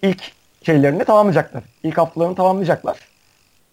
[0.02, 1.62] İlk şeylerini tamamlayacaklar.
[1.82, 2.98] İlk haftalarını tamamlayacaklar.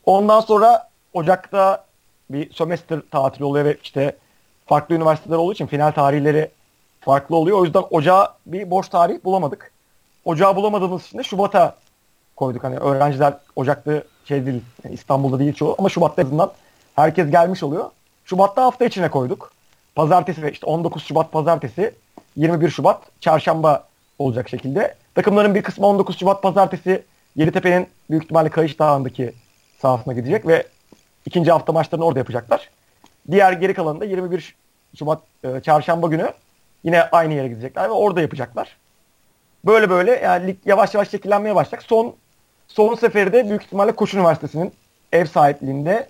[0.05, 1.85] Ondan sonra Ocak'ta
[2.29, 4.17] bir sömestr tatili oluyor ve işte
[4.65, 6.49] farklı üniversiteler olduğu için final tarihleri
[7.01, 7.59] farklı oluyor.
[7.59, 9.71] O yüzden Ocağa bir boş tarih bulamadık.
[10.25, 11.75] Ocağı bulamadığımız için de Şubat'a
[12.35, 12.63] koyduk.
[12.63, 16.51] Hani öğrenciler Ocak'ta şey değil, yani İstanbul'da değil çoğu ama Şubat'ta azından
[16.95, 17.91] herkes gelmiş oluyor.
[18.25, 19.51] Şubat'ta hafta içine koyduk.
[19.95, 21.95] Pazartesi ve işte 19 Şubat pazartesi,
[22.35, 23.86] 21 Şubat çarşamba
[24.19, 24.95] olacak şekilde.
[25.15, 27.03] Takımların bir kısmı 19 Şubat pazartesi
[27.35, 29.33] Yeditepe'nin büyük ihtimalle Kayış Dağı'ndaki
[29.81, 30.67] sahasına gidecek ve
[31.25, 32.69] ikinci hafta maçlarını orada yapacaklar.
[33.31, 34.55] Diğer geri kalanı da 21
[34.99, 36.31] Şubat e, çarşamba günü
[36.83, 38.77] yine aynı yere gidecekler ve orada yapacaklar.
[39.65, 41.83] Böyle böyle yani lig yavaş yavaş şekillenmeye başlayacak.
[41.83, 42.15] Son
[42.67, 44.73] son seferi de büyük ihtimalle Koç Üniversitesi'nin
[45.11, 46.09] ev sahipliğinde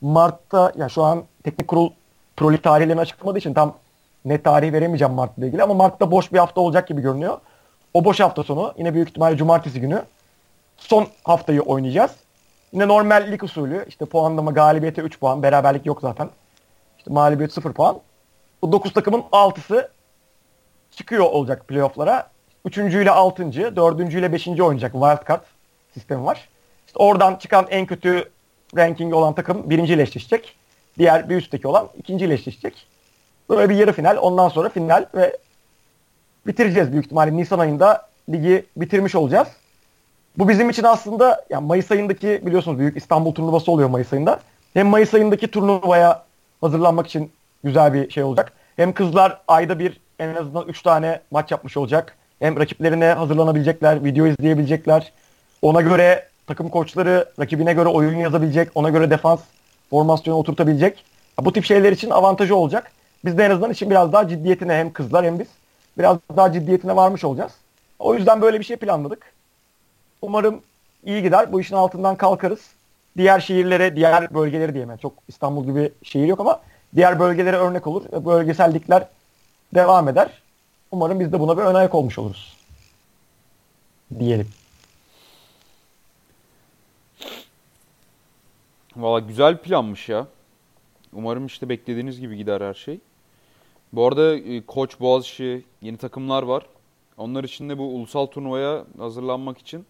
[0.00, 1.90] Mart'ta ya şu an teknik kurul
[2.36, 3.74] Pro Lig tarihlerini açıklamadığı için tam
[4.26, 7.38] net tarih veremeyeceğim Mart'la ilgili ama Mart'ta boş bir hafta olacak gibi görünüyor.
[7.94, 10.02] O boş hafta sonu yine büyük ihtimalle cumartesi günü
[10.76, 12.10] son haftayı oynayacağız.
[12.72, 16.30] Yine normal lig usulü işte puanlama galibiyete 3 puan beraberlik yok zaten.
[16.98, 18.00] İşte mağlubiyet 0 puan.
[18.62, 19.90] Bu 9 takımın 6'sı
[20.90, 22.30] çıkıyor olacak playoff'lara.
[22.64, 22.78] 3.
[22.78, 23.76] ile 6.
[23.76, 24.00] 4.
[24.00, 24.48] ile 5.
[24.48, 25.42] oynayacak wildcard
[25.94, 26.48] sistemi var.
[26.86, 28.30] İşte oradan çıkan en kötü
[28.76, 30.56] ranking olan takım birinci ile eşleşecek.
[30.98, 32.86] Diğer bir üstteki olan ikinci ile eşleşecek.
[33.50, 34.16] Böyle bir yarı final.
[34.16, 35.36] Ondan sonra final ve
[36.46, 37.36] bitireceğiz büyük ihtimalle.
[37.36, 39.48] Nisan ayında ligi bitirmiş olacağız.
[40.38, 44.40] Bu bizim için aslında yani Mayıs ayındaki biliyorsunuz büyük İstanbul turnuvası oluyor Mayıs ayında.
[44.74, 46.22] Hem Mayıs ayındaki turnuvaya
[46.60, 47.32] hazırlanmak için
[47.64, 48.52] güzel bir şey olacak.
[48.76, 52.16] Hem kızlar ayda bir en azından 3 tane maç yapmış olacak.
[52.38, 55.12] Hem rakiplerine hazırlanabilecekler, video izleyebilecekler.
[55.62, 59.40] Ona göre takım koçları rakibine göre oyun yazabilecek, ona göre defans
[59.90, 61.04] formasyonu oturtabilecek.
[61.40, 62.92] Bu tip şeyler için avantajı olacak.
[63.26, 65.48] Biz de en azından için biraz daha ciddiyetine hem kızlar hem biz
[65.98, 67.52] biraz daha ciddiyetine varmış olacağız.
[67.98, 69.32] O yüzden böyle bir şey planladık.
[70.22, 70.62] Umarım
[71.04, 71.52] iyi gider.
[71.52, 72.60] Bu işin altından kalkarız.
[73.16, 74.96] Diğer şehirlere, diğer bölgelere diyemem.
[74.96, 76.60] Çok İstanbul gibi şehir yok ama
[76.94, 78.24] diğer bölgelere örnek olur.
[78.24, 79.08] Bölgesellikler
[79.74, 80.42] devam eder.
[80.90, 82.56] Umarım biz de buna bir ön ayak olmuş oluruz.
[84.18, 84.48] Diyelim.
[88.96, 90.26] Valla güzel planmış ya.
[91.12, 93.00] Umarım işte beklediğiniz gibi gider her şey.
[93.92, 96.66] Bu arada e, Koç, Boğaziçi yeni takımlar var.
[97.16, 99.86] Onlar için de bu ulusal turnuvaya hazırlanmak için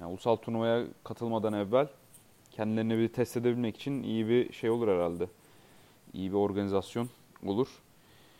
[0.00, 1.86] yani ulusal turnuvaya katılmadan evvel
[2.50, 5.26] kendilerini bir test edebilmek için iyi bir şey olur herhalde.
[6.12, 7.08] İyi bir organizasyon
[7.46, 7.68] olur.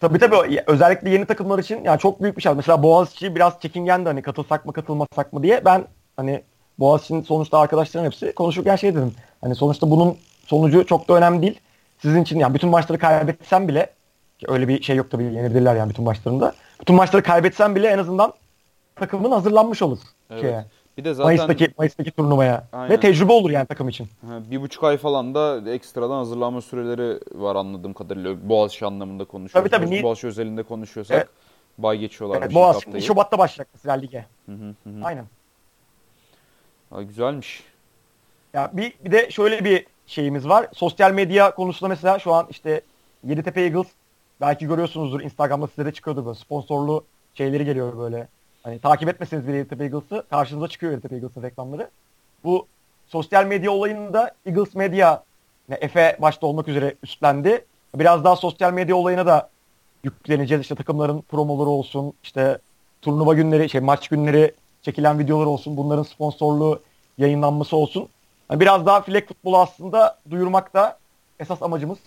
[0.00, 2.54] Tabii tabii özellikle yeni takımlar için yani çok büyük bir şey.
[2.54, 5.64] Mesela Boğaziçi biraz çekingendi hani katılsak mı katılmasak mı diye.
[5.64, 5.84] Ben
[6.16, 6.42] hani
[6.78, 9.14] Boğaziçi'nin sonuçta arkadaşlarım hepsi konuşurken şey dedim.
[9.40, 10.16] Hani sonuçta bunun
[10.46, 11.60] sonucu çok da önemli değil.
[11.98, 13.90] Sizin için yani bütün maçları kaybetsem bile
[14.48, 16.52] öyle bir şey yok tabii yenebilirler yani bütün maçlarında.
[16.80, 18.32] Bütün maçları kaybetsem bile en azından
[18.96, 19.98] takımın hazırlanmış olur.
[20.30, 20.40] Evet.
[20.42, 20.64] Şeye.
[20.98, 22.68] Bir de zaten Mayıs'taki Mayıs'taki turnuvaya.
[22.72, 22.90] Aynen.
[22.90, 24.08] Ve tecrübe olur yani takım için.
[24.28, 28.48] ha, bir buçuk ay falan da ekstradan hazırlanma süreleri var anladığım kadarıyla.
[28.48, 29.72] Boğaziçi anlamında konuşuyorsak.
[29.72, 31.28] Tabii, tabii, Boğaziçi özelinde konuşuyorsak Evet.
[31.78, 32.38] bay geçiyorlar.
[32.38, 32.92] Evet, ilk Boğaz haftayı.
[32.94, 34.26] şimdi Şubat'ta başlayacak mesela lige.
[34.46, 35.04] Hı hı hı.
[35.04, 35.24] Aynen.
[36.90, 37.64] Ha, güzelmiş.
[38.54, 40.66] Ya bir, bir de şöyle bir şeyimiz var.
[40.74, 42.80] Sosyal medya konusunda mesela şu an işte
[43.24, 43.86] Yeditepe Eagles
[44.42, 47.04] belki görüyorsunuzdur Instagram'da size de çıkıyordur böyle sponsorlu
[47.34, 48.28] şeyleri geliyor böyle.
[48.62, 51.90] Hani takip etmeseniz bile Yeditepe Eagles'ı karşınıza çıkıyor Yeditepe Eagles'ın reklamları.
[52.44, 52.66] Bu
[53.06, 55.22] sosyal medya olayını da Eagles Media
[55.68, 57.64] yani Efe başta olmak üzere üstlendi.
[57.94, 59.48] Biraz daha sosyal medya olayına da
[60.04, 60.62] yükleneceğiz.
[60.62, 62.58] İşte takımların promoları olsun, işte
[63.02, 66.80] turnuva günleri, şey maç günleri çekilen videolar olsun, bunların sponsorluğu
[67.18, 68.08] yayınlanması olsun.
[68.48, 70.98] Hani biraz daha flag futbolu aslında duyurmak da
[71.40, 71.98] esas amacımız.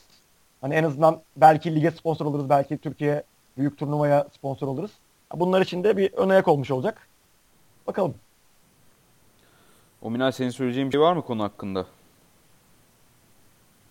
[0.62, 3.24] Hani en azından belki lige sponsor oluruz, belki Türkiye
[3.58, 4.92] büyük turnuvaya sponsor oluruz.
[5.34, 7.08] Bunlar için de bir ön ayak olmuş olacak.
[7.88, 8.14] Bakalım.
[10.02, 11.86] Ominal senin söyleyeceğin bir şey var mı konu hakkında?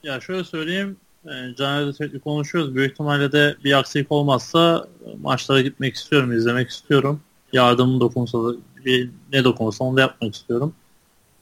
[0.03, 0.97] Ya şöyle söyleyeyim.
[1.27, 2.75] E, Caner'le sürekli konuşuyoruz.
[2.75, 7.21] Büyük ihtimalle de bir aksilik olmazsa e, maçlara gitmek istiyorum, izlemek istiyorum.
[7.53, 10.75] Yardımım dokunsa da bir, ne dokunursa onu da yapmak istiyorum.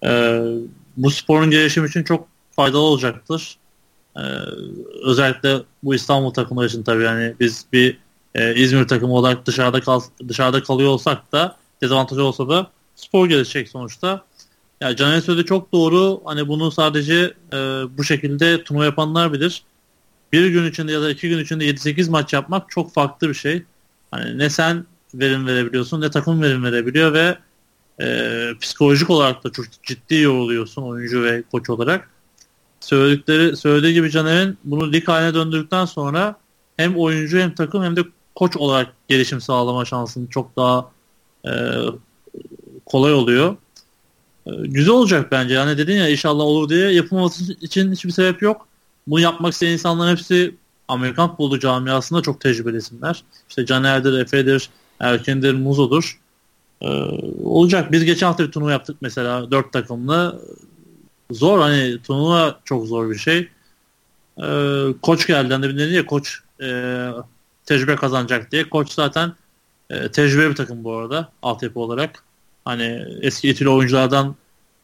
[0.05, 0.43] E,
[0.97, 3.57] bu sporun gelişimi için çok faydalı olacaktır.
[4.17, 4.23] E,
[5.03, 7.99] özellikle bu İstanbul takımları için tabii yani biz bir
[8.35, 13.69] e, İzmir takımı olarak dışarıda kal, dışarıda kalıyor olsak da dezavantajı olsa da spor gelişecek
[13.69, 14.25] sonuçta.
[14.81, 16.23] Ya Caner söyledi çok doğru.
[16.25, 17.57] Hani bunu sadece e,
[17.99, 19.63] bu şekilde turnuva yapanlar bilir.
[20.33, 23.63] Bir gün içinde ya da iki gün içinde 7-8 maç yapmak çok farklı bir şey.
[24.11, 24.85] Hani ne sen
[25.15, 27.39] verim verebiliyorsun ne takım verim verebiliyor ve
[28.01, 32.11] e, psikolojik olarak da çok ciddi yoruluyorsun oyuncu ve koç olarak.
[32.83, 36.37] Söyledikleri söylediği gibi Caner'in bunu lig haline döndürdükten sonra
[36.77, 38.01] hem oyuncu hem takım hem de
[38.35, 40.91] koç olarak gelişim sağlama şansın çok daha
[41.47, 41.53] e,
[42.87, 43.57] kolay oluyor.
[44.47, 45.55] Ee, güzel olacak bence.
[45.55, 48.69] Yani dedin ya inşallah olur diye yapılması için hiçbir sebep yok.
[49.07, 50.55] Bunu yapmak isteyen insanların hepsi
[50.89, 53.25] Amerikan futbolu camiasında çok tecrübeli isimler.
[53.49, 56.21] İşte Caner'dir, Efe'dir, Erken'dir, Muzo'dur.
[56.83, 56.87] Ee,
[57.45, 57.93] olacak.
[57.93, 60.43] Biz geçen hafta bir turnuva yaptık mesela dört takımlı.
[61.33, 63.49] Zor hani turnuva çok zor bir şey.
[64.43, 65.53] Ee, koç geldi.
[65.53, 67.09] Hani dedi ya koç e,
[67.67, 68.71] tecrübe kazanacak diye.
[68.71, 69.33] Koç zaten
[69.91, 72.25] e, tecrübeli bir takım bu arada altyapı olarak.
[72.65, 74.35] Hani eski itili oyunculardan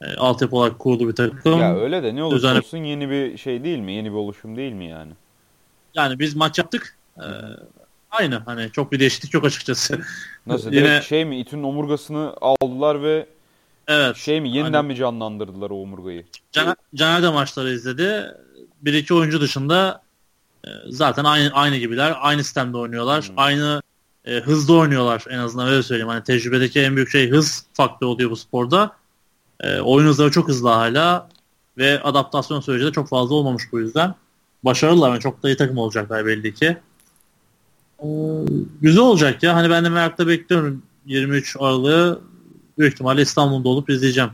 [0.02, 1.60] e, altyapı olarak kurulu bir takım.
[1.60, 3.92] Ya öyle de ne olursa Düzenli- olsun yeni bir şey değil mi?
[3.92, 5.12] Yeni bir oluşum değil mi yani?
[5.94, 6.96] Yani biz maç yaptık.
[7.16, 7.26] E,
[8.10, 10.00] aynı hani çok bir değişiklik yok açıkçası.
[10.46, 10.72] Nasıl?
[10.72, 11.40] Yine- şey mi?
[11.40, 13.26] İTÜ'nün omurgasını aldılar ve
[13.88, 14.16] evet.
[14.16, 14.48] şey mi?
[14.48, 14.84] Yeniden Aynen.
[14.84, 16.24] mi canlandırdılar o omurgayı?
[16.52, 18.34] Caner, Caner de maçları izledi.
[18.82, 20.02] Bir iki oyuncu dışında
[20.64, 22.14] e, zaten aynı aynı gibiler.
[22.20, 23.28] Aynı sistemde oynuyorlar.
[23.28, 23.34] Hmm.
[23.36, 23.82] Aynı
[24.24, 26.08] e, hızlı oynuyorlar en azından öyle söyleyeyim.
[26.08, 28.96] Hani tecrübedeki en büyük şey hız faktörü oluyor bu sporda.
[29.60, 31.28] E, oyun hızları çok hızlı hala
[31.78, 34.14] ve adaptasyon süreci de çok fazla olmamış bu yüzden.
[34.64, 36.76] Başarılılar ve çok da iyi takım olacaklar belli ki.
[38.00, 38.06] E,
[38.80, 39.54] güzel olacak ya.
[39.54, 42.20] Hani ben de merakla bekliyorum 23 Aralık'ı
[42.78, 44.30] büyük ihtimalle İstanbul'da olup izleyeceğim.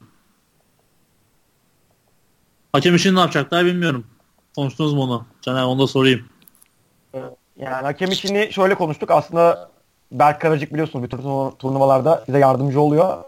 [2.73, 4.07] Hakem işini ne yapacaklar bilmiyorum.
[4.57, 5.27] Konuştunuz mu onu?
[5.43, 6.25] Caner onu da sorayım.
[7.57, 9.11] Yani hakem işini şöyle konuştuk.
[9.11, 9.71] Aslında
[10.13, 13.25] Berk Karacık biliyorsunuz bütün turnu- turnuvalarda bize yardımcı oluyor.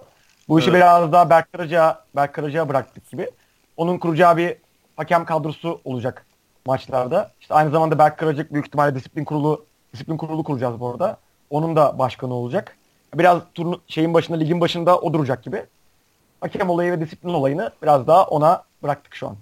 [0.48, 0.76] Bu işi Evet.
[0.80, 3.30] biraz daha Berk Karacık'a Berk Karacık'a bıraktık gibi.
[3.76, 4.56] Onun kuracağı bir
[4.96, 6.26] hakem kadrosu olacak
[6.66, 7.30] maçlarda.
[7.40, 11.18] İşte aynı zamanda Berk Karacık büyük ihtimalle disiplin kurulu disiplin kurulu kuracağız bu arada.
[11.50, 12.76] Onun da başkanı olacak.
[13.14, 15.66] Biraz turnu şeyin başında ligin başında o duracak gibi.
[16.40, 19.36] Hakem olayı ve disiplin olayını biraz daha ona bıraktık şu an.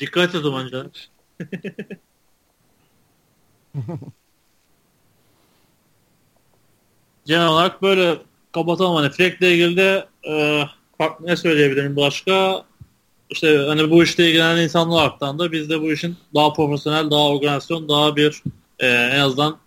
[0.00, 1.10] Dikkat zaman Caner.
[7.24, 8.18] Genel olarak böyle
[8.52, 10.64] kapatalım hani Fleck'le ilgili de e,
[10.98, 12.64] farklı ne söyleyebilirim başka?
[13.30, 17.88] İşte hani bu işle ilgilenen insanlar da biz de bu işin daha profesyonel, daha organizasyon,
[17.88, 18.42] daha bir
[18.78, 19.58] e, en azından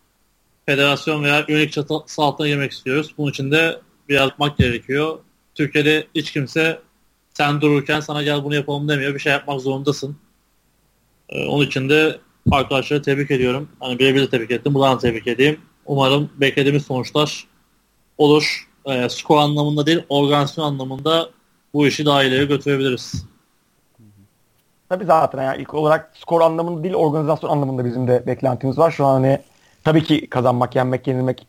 [0.65, 3.13] federasyon veya üyelik çatısı altına girmek istiyoruz.
[3.17, 3.79] Bunun için de
[4.09, 5.19] bir yapmak gerekiyor.
[5.55, 6.79] Türkiye'de hiç kimse
[7.33, 9.13] sen dururken sana gel bunu yapalım demiyor.
[9.13, 10.17] Bir şey yapmak zorundasın.
[11.29, 12.19] Ee, onun için de
[12.51, 13.69] arkadaşları tebrik ediyorum.
[13.79, 14.73] Hani birebir de tebrik ettim.
[14.73, 15.59] Buradan da tebrik edeyim.
[15.85, 17.47] Umarım beklediğimiz sonuçlar
[18.17, 18.67] olur.
[18.85, 21.29] Ee, skor anlamında değil, organizasyon anlamında
[21.73, 23.25] bu işi daha ileri götürebiliriz.
[24.89, 28.91] Tabii zaten yani ilk olarak skor anlamında değil organizasyon anlamında bizim de beklentimiz var.
[28.91, 29.39] Şu an hani
[29.83, 31.47] tabii ki kazanmak, yenmek, yenilmek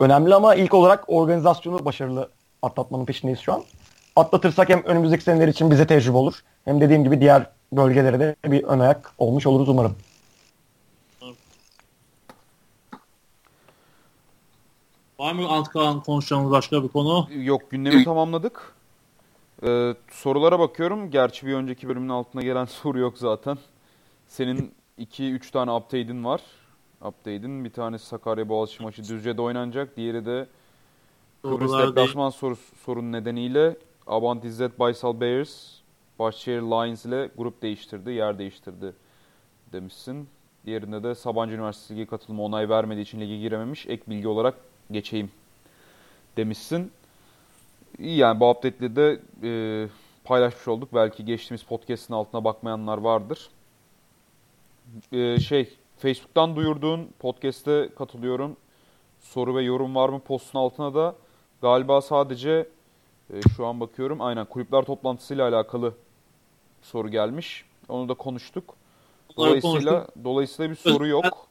[0.00, 2.30] önemli ama ilk olarak organizasyonu başarılı
[2.62, 3.62] atlatmanın peşindeyiz şu an.
[4.16, 6.34] Atlatırsak hem önümüzdeki seneler için bize tecrübe olur.
[6.64, 9.96] Hem dediğim gibi diğer bölgelere de bir ön ayak olmuş oluruz umarım.
[15.18, 17.28] Var mı Antkan konuşacağımız başka bir konu?
[17.34, 18.74] Yok gündemi tamamladık.
[19.62, 21.10] Ee, sorulara bakıyorum.
[21.10, 23.58] Gerçi bir önceki bölümün altına gelen soru yok zaten.
[24.28, 26.40] Senin 2-3 tane update'in var.
[27.00, 29.96] Update'in bir tanesi Sakarya Boğaziçi maçı Düzce'de oynanacak.
[29.96, 30.46] Diğeri de
[31.42, 33.76] Kıbrıs deplasman soru, sorun nedeniyle
[34.06, 35.74] Abant İzzet Baysal Bears
[36.18, 38.92] Başşehir Lions ile grup değiştirdi, yer değiştirdi
[39.72, 40.28] demişsin.
[40.66, 43.86] Diğerinde de Sabancı Üniversitesi Ligi katılımı onay vermediği için lige girememiş.
[43.86, 44.54] Ek bilgi olarak
[44.90, 45.30] geçeyim
[46.36, 46.92] demişsin.
[47.98, 49.88] İyi yani bu update'le de e,
[50.24, 50.88] paylaşmış olduk.
[50.94, 53.50] Belki geçtiğimiz podcast'in altına bakmayanlar vardır.
[55.12, 58.56] E, şey Facebook'tan duyurduğun podcast'e katılıyorum.
[59.20, 61.14] Soru ve yorum var mı postun altına da
[61.62, 62.68] galiba sadece
[63.34, 65.94] e, şu an bakıyorum aynen kulüpler toplantısıyla alakalı
[66.82, 67.64] soru gelmiş.
[67.88, 68.74] Onu da konuştuk.
[69.36, 70.24] Dolayısıyla konuştuk.
[70.24, 71.46] dolayısıyla bir soru yok.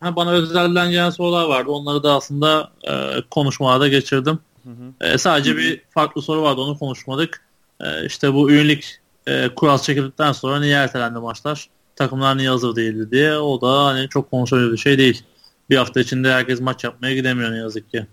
[0.00, 1.70] Ha, bana özelden gelen sorular vardı.
[1.70, 2.92] Onları da aslında e,
[3.30, 4.38] konuşmalarda geçirdim.
[4.64, 5.06] Hı hı.
[5.12, 6.60] E, sadece bir farklı soru vardı.
[6.60, 7.44] Onu konuşmadık.
[7.80, 11.68] E, işte bu üyelik e, kural çekildikten sonra niye ertelendi maçlar?
[11.96, 13.38] Takımlar niye hazır değildi diye.
[13.38, 15.24] O da hani çok konuşulacak bir şey değil.
[15.70, 18.06] Bir hafta içinde herkes maç yapmaya gidemiyor ne yazık ki.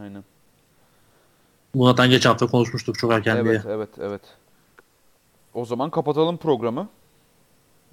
[0.00, 0.24] Aynen.
[1.74, 3.74] Bu zaten geç hafta konuşmuştuk çok erken Evet, diye.
[3.74, 4.20] evet, evet.
[5.54, 6.88] O zaman kapatalım programı.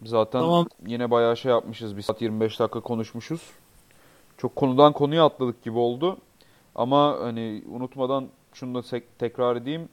[0.05, 0.67] Zaten Tamam.
[0.87, 1.97] yine bayağı şey yapmışız.
[1.97, 3.41] Bir saat 25 dakika konuşmuşuz.
[4.37, 6.17] Çok konudan konuya atladık gibi oldu.
[6.75, 9.89] Ama hani unutmadan şunu da tek- tekrar edeyim.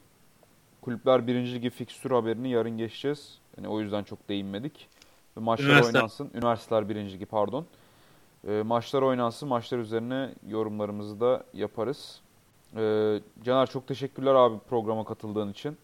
[0.81, 1.53] Kulüpler 1.
[1.53, 3.37] Ligi fikstür haberini yarın geçeceğiz.
[3.57, 4.87] Yani o yüzden çok değinmedik.
[5.37, 5.97] Ve maçlar Üniversite.
[5.97, 6.31] oynansın.
[6.33, 6.95] Üniversiteler 1.
[6.95, 7.65] Ligi pardon.
[8.47, 9.49] Ee, maçlar oynansın.
[9.49, 12.21] Maçlar üzerine yorumlarımızı da yaparız.
[12.77, 15.77] Ee, Caner çok teşekkürler abi programa katıldığın için.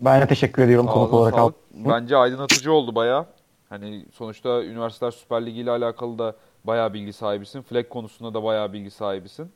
[0.00, 1.34] Ben de teşekkür ediyorum konuk Ağzına olarak.
[1.34, 1.54] sağlık.
[1.74, 3.26] Bence aydınlatıcı oldu baya.
[3.68, 6.34] Hani sonuçta Üniversiteler Süper Ligi ile alakalı da
[6.64, 7.62] bayağı bilgi sahibisin.
[7.62, 9.52] Flag konusunda da bayağı bilgi sahibisin.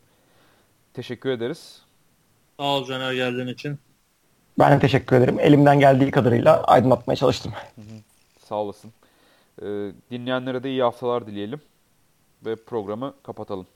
[0.95, 1.83] Teşekkür ederiz.
[2.61, 3.79] Sağ ol Caner geldiğin için.
[4.59, 5.41] Ben de teşekkür ederim.
[5.41, 7.53] Elimden geldiği kadarıyla aydınlatmaya çalıştım.
[8.53, 8.93] Sağ olasın.
[9.63, 11.61] Ee, dinleyenlere de iyi haftalar dileyelim.
[12.47, 13.67] Ve programı kapatalım.